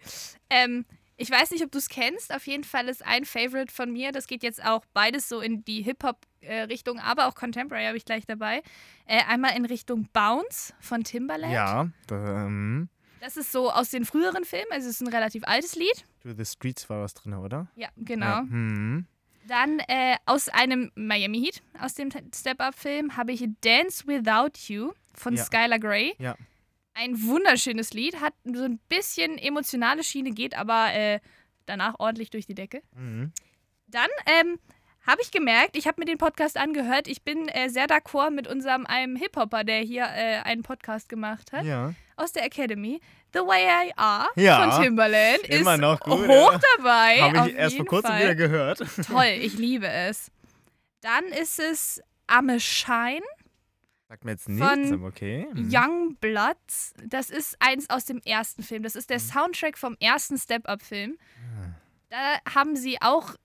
Ähm, 0.49 0.87
ich 1.19 1.31
weiß 1.31 1.51
nicht, 1.51 1.63
ob 1.63 1.71
du 1.71 1.77
es 1.77 1.91
kennst. 1.91 2.33
Auf 2.35 2.47
jeden 2.47 2.65
Fall 2.65 2.89
ist 2.89 3.05
ein 3.05 3.27
Favorite 3.27 3.71
von 3.71 3.93
mir. 3.93 4.11
Das 4.11 4.27
geht 4.27 4.43
jetzt 4.43 4.65
auch 4.65 4.83
beides 4.95 5.29
so 5.29 5.41
in 5.43 5.63
die 5.67 5.83
Hip-Hop-Richtung, 5.83 6.99
aber 6.99 7.27
auch 7.29 7.35
Contemporary 7.35 7.85
habe 7.85 7.99
ich 7.99 8.07
gleich 8.07 8.25
dabei. 8.25 8.63
Äh, 9.05 9.21
einmal 9.29 9.55
in 9.55 9.67
Richtung 9.67 10.09
Bounce 10.15 10.73
von 10.81 11.05
Timbaland. 11.05 11.53
Ja, 11.53 11.91
da, 12.07 12.47
ähm, 12.47 12.89
Das 13.21 13.37
ist 13.37 13.53
so 13.53 13.71
aus 13.71 13.91
den 13.91 14.07
früheren 14.07 14.47
Filmen. 14.47 14.73
Also 14.73 14.89
es 14.89 14.95
ist 14.95 15.03
ein 15.03 15.13
relativ 15.13 15.45
altes 15.45 15.75
Lied. 15.75 16.07
To 16.23 16.33
the 16.33 16.45
Streets 16.47 16.89
war 16.89 17.03
was 17.03 17.13
drin, 17.13 17.35
oder? 17.35 17.69
Ja, 17.77 17.89
genau. 17.99 18.25
Ja. 18.27 18.43
Mhm. 18.43 19.07
Dann 19.51 19.81
äh, 19.89 20.15
aus 20.27 20.49
einem 20.49 20.93
Miami 20.95 21.41
Heat, 21.41 21.61
aus 21.81 21.95
dem 21.95 22.11
Step-Up-Film, 22.33 23.17
habe 23.17 23.33
ich 23.33 23.45
Dance 23.63 24.07
Without 24.07 24.53
You 24.69 24.93
von 25.13 25.35
Ja. 25.35 25.43
Skylar 25.45 25.81
Grey. 25.81 26.15
Ja. 26.19 26.37
Ein 26.95 27.21
wunderschönes 27.21 27.93
Lied, 27.93 28.21
hat 28.21 28.33
so 28.45 28.63
ein 28.63 28.79
bisschen 28.89 29.39
emotionale 29.39 30.05
Schiene, 30.05 30.31
geht 30.31 30.57
aber 30.57 30.93
äh, 30.95 31.19
danach 31.67 31.97
ordentlich 31.99 32.31
durch 32.31 32.47
die 32.47 32.55
Decke. 32.55 32.81
Mhm. 32.95 33.33
Dann 33.89 34.09
ähm, 34.27 34.61
habe 35.05 35.21
ich 35.21 35.33
gemerkt, 35.33 35.77
ich 35.77 35.89
habe 35.89 36.01
mir 36.01 36.05
den 36.05 36.19
Podcast 36.19 36.57
angehört, 36.57 37.09
ich 37.09 37.23
bin 37.23 37.49
äh, 37.49 37.71
sehr 37.71 37.89
d'accord 37.89 38.31
mit 38.31 38.47
unserem 38.47 38.87
einem 38.87 39.17
Hip-Hopper, 39.17 39.65
der 39.65 39.81
hier 39.81 40.05
äh, 40.05 40.43
einen 40.45 40.63
Podcast 40.63 41.09
gemacht 41.09 41.51
hat, 41.51 41.65
Ja. 41.65 41.93
Aus 42.21 42.33
der 42.33 42.45
Academy. 42.45 43.01
The 43.33 43.41
Way 43.41 43.89
I 43.89 43.93
Are 43.97 44.29
Ja, 44.37 44.71
von 44.71 44.83
Timbaland 44.83 45.49
immer 45.49 45.75
ist 45.75 45.81
noch 45.81 46.01
gut, 46.01 46.29
hoch 46.29 46.53
ja. 46.53 46.61
dabei. 46.77 47.21
Habe 47.23 47.51
ich 47.51 47.57
erst 47.57 47.77
vor 47.77 47.87
kurzem 47.87 48.11
Fall. 48.11 48.21
wieder 48.21 48.35
gehört. 48.35 48.79
Toll, 49.07 49.25
ich 49.41 49.55
liebe 49.55 49.89
es. 49.89 50.31
Dann 51.01 51.25
ist 51.27 51.59
es 51.59 52.03
Amme 52.27 52.61
Shine, 52.61 53.23
Sagt 54.11 54.25
mir 54.25 54.33
jetzt 54.33 54.49
nichts, 54.49 54.67
Von 54.67 54.93
aber 54.93 55.07
okay. 55.07 55.47
Mhm. 55.55 55.71
Young 55.73 56.17
Bloods. 56.17 56.95
Das 57.07 57.31
ist 57.31 57.57
eins 57.61 57.89
aus 57.91 58.07
dem 58.07 58.21
ersten 58.25 58.65
Film. 58.65 58.83
Das 58.83 58.97
ist 58.97 59.09
der 59.09 59.21
Soundtrack 59.21 59.79
vom 59.79 59.97
ersten 60.01 60.37
Step-Up-Film. 60.37 61.17
Ah. 61.39 61.75
Da 62.09 62.55
haben 62.57 62.75
sie 62.75 63.01
auch 63.01 63.37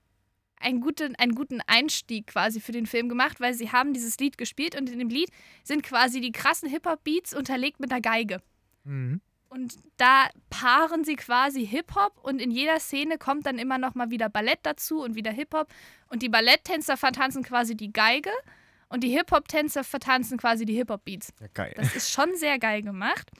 einen 0.58 0.80
guten, 0.80 1.14
einen 1.14 1.36
guten 1.36 1.60
Einstieg 1.68 2.26
quasi 2.26 2.60
für 2.60 2.72
den 2.72 2.86
Film 2.86 3.08
gemacht, 3.08 3.40
weil 3.40 3.54
sie 3.54 3.70
haben 3.70 3.92
dieses 3.92 4.18
Lied 4.18 4.38
gespielt 4.38 4.74
und 4.76 4.90
in 4.90 4.98
dem 4.98 5.08
Lied 5.08 5.30
sind 5.62 5.84
quasi 5.84 6.20
die 6.20 6.32
krassen 6.32 6.68
Hip-Hop-Beats 6.68 7.32
unterlegt 7.32 7.78
mit 7.78 7.92
einer 7.92 8.00
Geige. 8.00 8.42
Mhm. 8.86 9.20
Und 9.48 9.76
da 9.96 10.28
paaren 10.50 11.04
sie 11.04 11.16
quasi 11.16 11.66
Hip-Hop 11.66 12.18
und 12.22 12.40
in 12.40 12.50
jeder 12.50 12.80
Szene 12.80 13.16
kommt 13.16 13.46
dann 13.46 13.58
immer 13.58 13.78
noch 13.78 13.94
mal 13.94 14.10
wieder 14.10 14.28
Ballett 14.28 14.60
dazu 14.64 15.02
und 15.02 15.14
wieder 15.14 15.30
Hip-Hop. 15.30 15.68
Und 16.08 16.22
die 16.22 16.28
Balletttänzer 16.28 16.96
vertanzen 16.96 17.42
quasi 17.42 17.76
die 17.76 17.92
Geige 17.92 18.30
und 18.88 19.02
die 19.02 19.08
Hip-Hop-Tänzer 19.10 19.84
vertanzen 19.84 20.38
quasi 20.38 20.64
die 20.64 20.74
Hip-Hop-Beats. 20.74 21.32
Ja, 21.40 21.46
geil. 21.54 21.72
Das 21.76 21.94
ist 21.94 22.10
schon 22.10 22.34
sehr 22.36 22.58
geil 22.58 22.82
gemacht. 22.82 23.30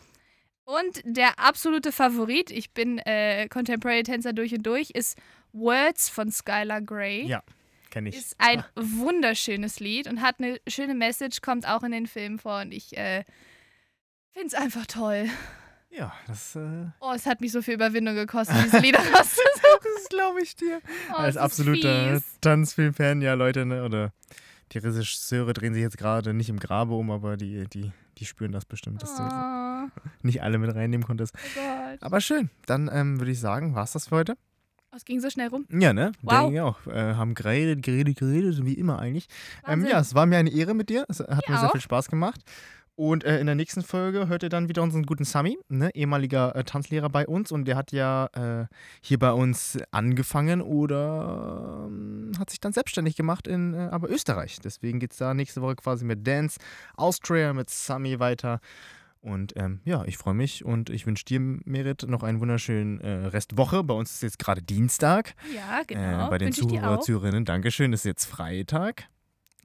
Und 0.64 1.00
der 1.04 1.38
absolute 1.38 1.92
Favorit, 1.92 2.50
ich 2.50 2.72
bin 2.72 2.98
äh, 2.98 3.48
Contemporary-Tänzer 3.48 4.32
durch 4.32 4.52
und 4.52 4.64
durch, 4.64 4.90
ist 4.90 5.16
Words 5.52 6.08
von 6.08 6.30
Skylar 6.30 6.80
Grey. 6.80 7.24
Ja, 7.26 7.42
kenne 7.90 8.08
ich. 8.08 8.16
Ist 8.16 8.36
ein 8.38 8.64
wunderschönes 8.74 9.78
Lied 9.78 10.08
und 10.08 10.22
hat 10.22 10.40
eine 10.40 10.58
schöne 10.66 10.94
Message, 10.94 11.40
kommt 11.40 11.68
auch 11.68 11.84
in 11.84 11.92
den 11.92 12.06
Film 12.06 12.38
vor 12.38 12.62
und 12.62 12.72
ich 12.72 12.96
äh, 12.96 13.24
finde 14.36 14.48
es 14.48 14.54
einfach 14.54 14.86
toll. 14.86 15.26
Ja, 15.90 16.12
das, 16.26 16.56
äh, 16.56 16.86
Oh, 17.00 17.12
es 17.14 17.24
hat 17.26 17.40
mich 17.40 17.52
so 17.52 17.62
viel 17.62 17.74
Überwindung 17.74 18.14
gekostet, 18.14 18.56
diese 18.64 18.78
Lieder 18.78 18.98
rauszusuchen. 19.14 19.40
das 19.96 20.08
glaube 20.10 20.42
ich 20.42 20.54
dir. 20.56 20.80
Oh, 21.12 21.16
Als 21.16 21.36
absoluter. 21.36 22.20
Tanzfilm-Fan, 22.42 23.22
ja, 23.22 23.34
Leute, 23.34 23.64
ne, 23.64 23.82
oder 23.84 24.12
die 24.72 24.78
Regisseure 24.78 25.52
drehen 25.54 25.72
sich 25.74 25.82
jetzt 25.82 25.96
gerade 25.96 26.34
nicht 26.34 26.48
im 26.50 26.58
Grabe 26.58 26.94
um, 26.94 27.10
aber 27.10 27.36
die, 27.36 27.66
die, 27.68 27.92
die 28.18 28.24
spüren 28.26 28.52
das 28.52 28.64
bestimmt, 28.66 29.02
dass 29.02 29.16
du 29.16 29.22
Oh, 29.22 29.88
nicht 30.22 30.42
alle 30.42 30.58
mit 30.58 30.74
reinnehmen 30.74 31.06
konntest. 31.06 31.34
oh 31.36 31.60
Gott. 31.60 32.02
Aber 32.02 32.20
schön, 32.20 32.50
dann 32.66 32.90
ähm, 32.92 33.18
würde 33.20 33.30
ich 33.32 33.40
sagen, 33.40 33.74
war 33.74 33.84
es 33.84 33.92
das 33.92 34.08
für 34.08 34.16
heute. 34.16 34.34
Oh, 34.92 34.96
es 34.96 35.04
ging 35.04 35.20
so 35.20 35.30
schnell 35.30 35.48
rum. 35.48 35.66
Ja, 35.70 35.92
ne? 35.92 36.12
Wow. 36.22 36.46
Denke 36.46 36.64
auch. 36.64 36.86
Äh, 36.86 37.14
haben 37.14 37.34
geredet, 37.34 37.82
geredet, 37.82 38.18
geredet, 38.18 38.64
wie 38.64 38.74
immer 38.74 38.98
eigentlich. 38.98 39.28
Ähm, 39.66 39.86
ja, 39.86 40.00
es 40.00 40.14
war 40.14 40.26
mir 40.26 40.38
eine 40.38 40.50
Ehre 40.50 40.74
mit 40.74 40.90
dir. 40.90 41.06
Es 41.08 41.20
hat 41.20 41.48
Mir 41.48 41.54
mir 41.54 41.60
sehr 41.60 41.70
viel 41.70 41.80
Spaß 41.80 42.08
gemacht. 42.08 42.40
Und 42.96 43.24
äh, 43.24 43.38
in 43.40 43.46
der 43.46 43.54
nächsten 43.54 43.82
Folge 43.82 44.26
hört 44.26 44.42
ihr 44.42 44.48
dann 44.48 44.70
wieder 44.70 44.82
unseren 44.82 45.04
guten 45.04 45.24
Sami, 45.24 45.58
ne? 45.68 45.90
ehemaliger 45.94 46.56
äh, 46.56 46.64
Tanzlehrer 46.64 47.10
bei 47.10 47.26
uns. 47.26 47.52
Und 47.52 47.66
der 47.66 47.76
hat 47.76 47.92
ja 47.92 48.26
äh, 48.32 48.66
hier 49.02 49.18
bei 49.18 49.32
uns 49.32 49.78
angefangen 49.90 50.62
oder 50.62 51.86
ähm, 51.86 52.32
hat 52.38 52.48
sich 52.48 52.58
dann 52.58 52.72
selbstständig 52.72 53.14
gemacht 53.14 53.46
in 53.46 53.74
äh, 53.74 53.88
aber 53.90 54.10
Österreich. 54.10 54.60
Deswegen 54.64 54.98
geht 54.98 55.12
es 55.12 55.18
da 55.18 55.34
nächste 55.34 55.60
Woche 55.60 55.76
quasi 55.76 56.06
mit 56.06 56.26
Dance 56.26 56.58
Austria, 56.96 57.52
mit 57.52 57.68
Sami 57.68 58.18
weiter. 58.18 58.60
Und 59.20 59.54
ähm, 59.56 59.80
ja, 59.84 60.04
ich 60.06 60.16
freue 60.16 60.34
mich 60.34 60.64
und 60.64 60.88
ich 60.88 61.04
wünsche 61.04 61.24
dir, 61.24 61.40
Merit, 61.40 62.04
noch 62.08 62.22
einen 62.22 62.40
wunderschönen 62.40 63.00
äh, 63.00 63.26
Restwoche. 63.26 63.84
Bei 63.84 63.92
uns 63.92 64.12
ist 64.12 64.22
jetzt 64.22 64.38
gerade 64.38 64.62
Dienstag. 64.62 65.34
Ja, 65.54 65.82
genau. 65.86 66.28
Äh, 66.28 66.30
bei 66.30 66.38
den 66.38 66.52
Zuhörer. 66.52 67.00
Zuhörerinnen, 67.00 67.44
Dankeschön. 67.44 67.92
Es 67.92 68.00
ist 68.00 68.04
jetzt 68.06 68.24
Freitag. 68.24 69.08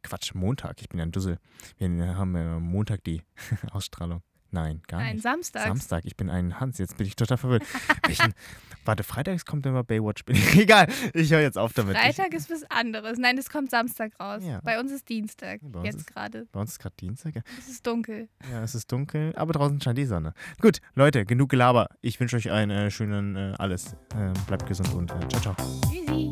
Quatsch, 0.04 0.34
Montag. 0.34 0.82
Ich 0.82 0.90
bin 0.90 1.00
ja 1.00 1.06
ein 1.06 1.12
Dussel. 1.12 1.38
Wir 1.78 2.16
haben 2.18 2.36
äh, 2.36 2.60
Montag 2.60 3.04
die 3.04 3.22
Ausstrahlung. 3.72 4.22
Nein, 4.54 4.82
gar 4.86 5.00
Nein, 5.00 5.14
nicht. 5.16 5.24
Samstag. 5.24 5.64
Samstag. 5.64 6.04
Ich 6.06 6.18
bin 6.18 6.30
ein 6.30 6.60
Hans. 6.60 6.78
Jetzt 6.78 6.98
bin 6.98 7.08
ich 7.08 7.16
total 7.16 7.38
verwirrt. 7.38 7.64
Welchen? 8.06 8.34
Warte, 8.86 9.04
freitags 9.04 9.46
kommt 9.46 9.66
immer 9.66 9.84
Baywatch. 9.84 10.26
Bin 10.26 10.36
ich, 10.36 10.56
egal. 10.58 10.88
Ich 11.14 11.32
höre 11.32 11.40
jetzt 11.40 11.58
auf 11.58 11.72
damit. 11.72 11.96
Freitag 11.96 12.34
ist 12.34 12.50
was 12.50 12.70
anderes. 12.70 13.18
Nein, 13.18 13.38
es 13.38 13.50
kommt 13.50 13.72
Samstag 13.72 14.12
raus. 14.20 14.44
Ja. 14.46 14.60
Bei 14.62 14.80
uns 14.80 14.92
ist 14.92 15.08
Dienstag. 15.08 15.62
Ja, 15.62 15.80
uns 15.80 15.86
Jetzt 15.86 16.08
gerade. 16.08 16.42
Ich, 16.42 16.50
bei 16.52 16.60
uns 16.60 16.72
ist 16.72 16.80
gerade 16.80 16.96
Dienstag. 17.00 17.36
ja. 17.36 17.42
Es 17.60 17.70
ist 17.70 17.88
dunkel. 17.88 18.28
Ja, 18.52 18.62
es 18.62 18.76
ist 18.76 18.92
dunkel, 18.92 19.34
aber 19.38 19.54
draußen 19.54 19.80
scheint 19.80 19.98
die 19.98 20.06
Sonne. 20.06 20.34
Gut, 20.60 20.80
Leute, 20.96 21.26
genug 21.26 21.50
Gelaber. 21.50 21.88
Ich 22.02 22.20
wünsche 22.20 22.36
euch 22.36 22.52
einen 22.52 22.72
äh, 22.72 22.92
schönen 22.92 23.36
äh, 23.38 23.54
alles. 23.58 23.94
Äh, 24.16 24.34
bleibt 24.48 24.68
gesund 24.68 24.94
und 24.94 25.12
äh, 25.12 25.28
ciao, 25.30 25.56
ciao. 25.56 25.56
Tschüssi. 25.90 26.30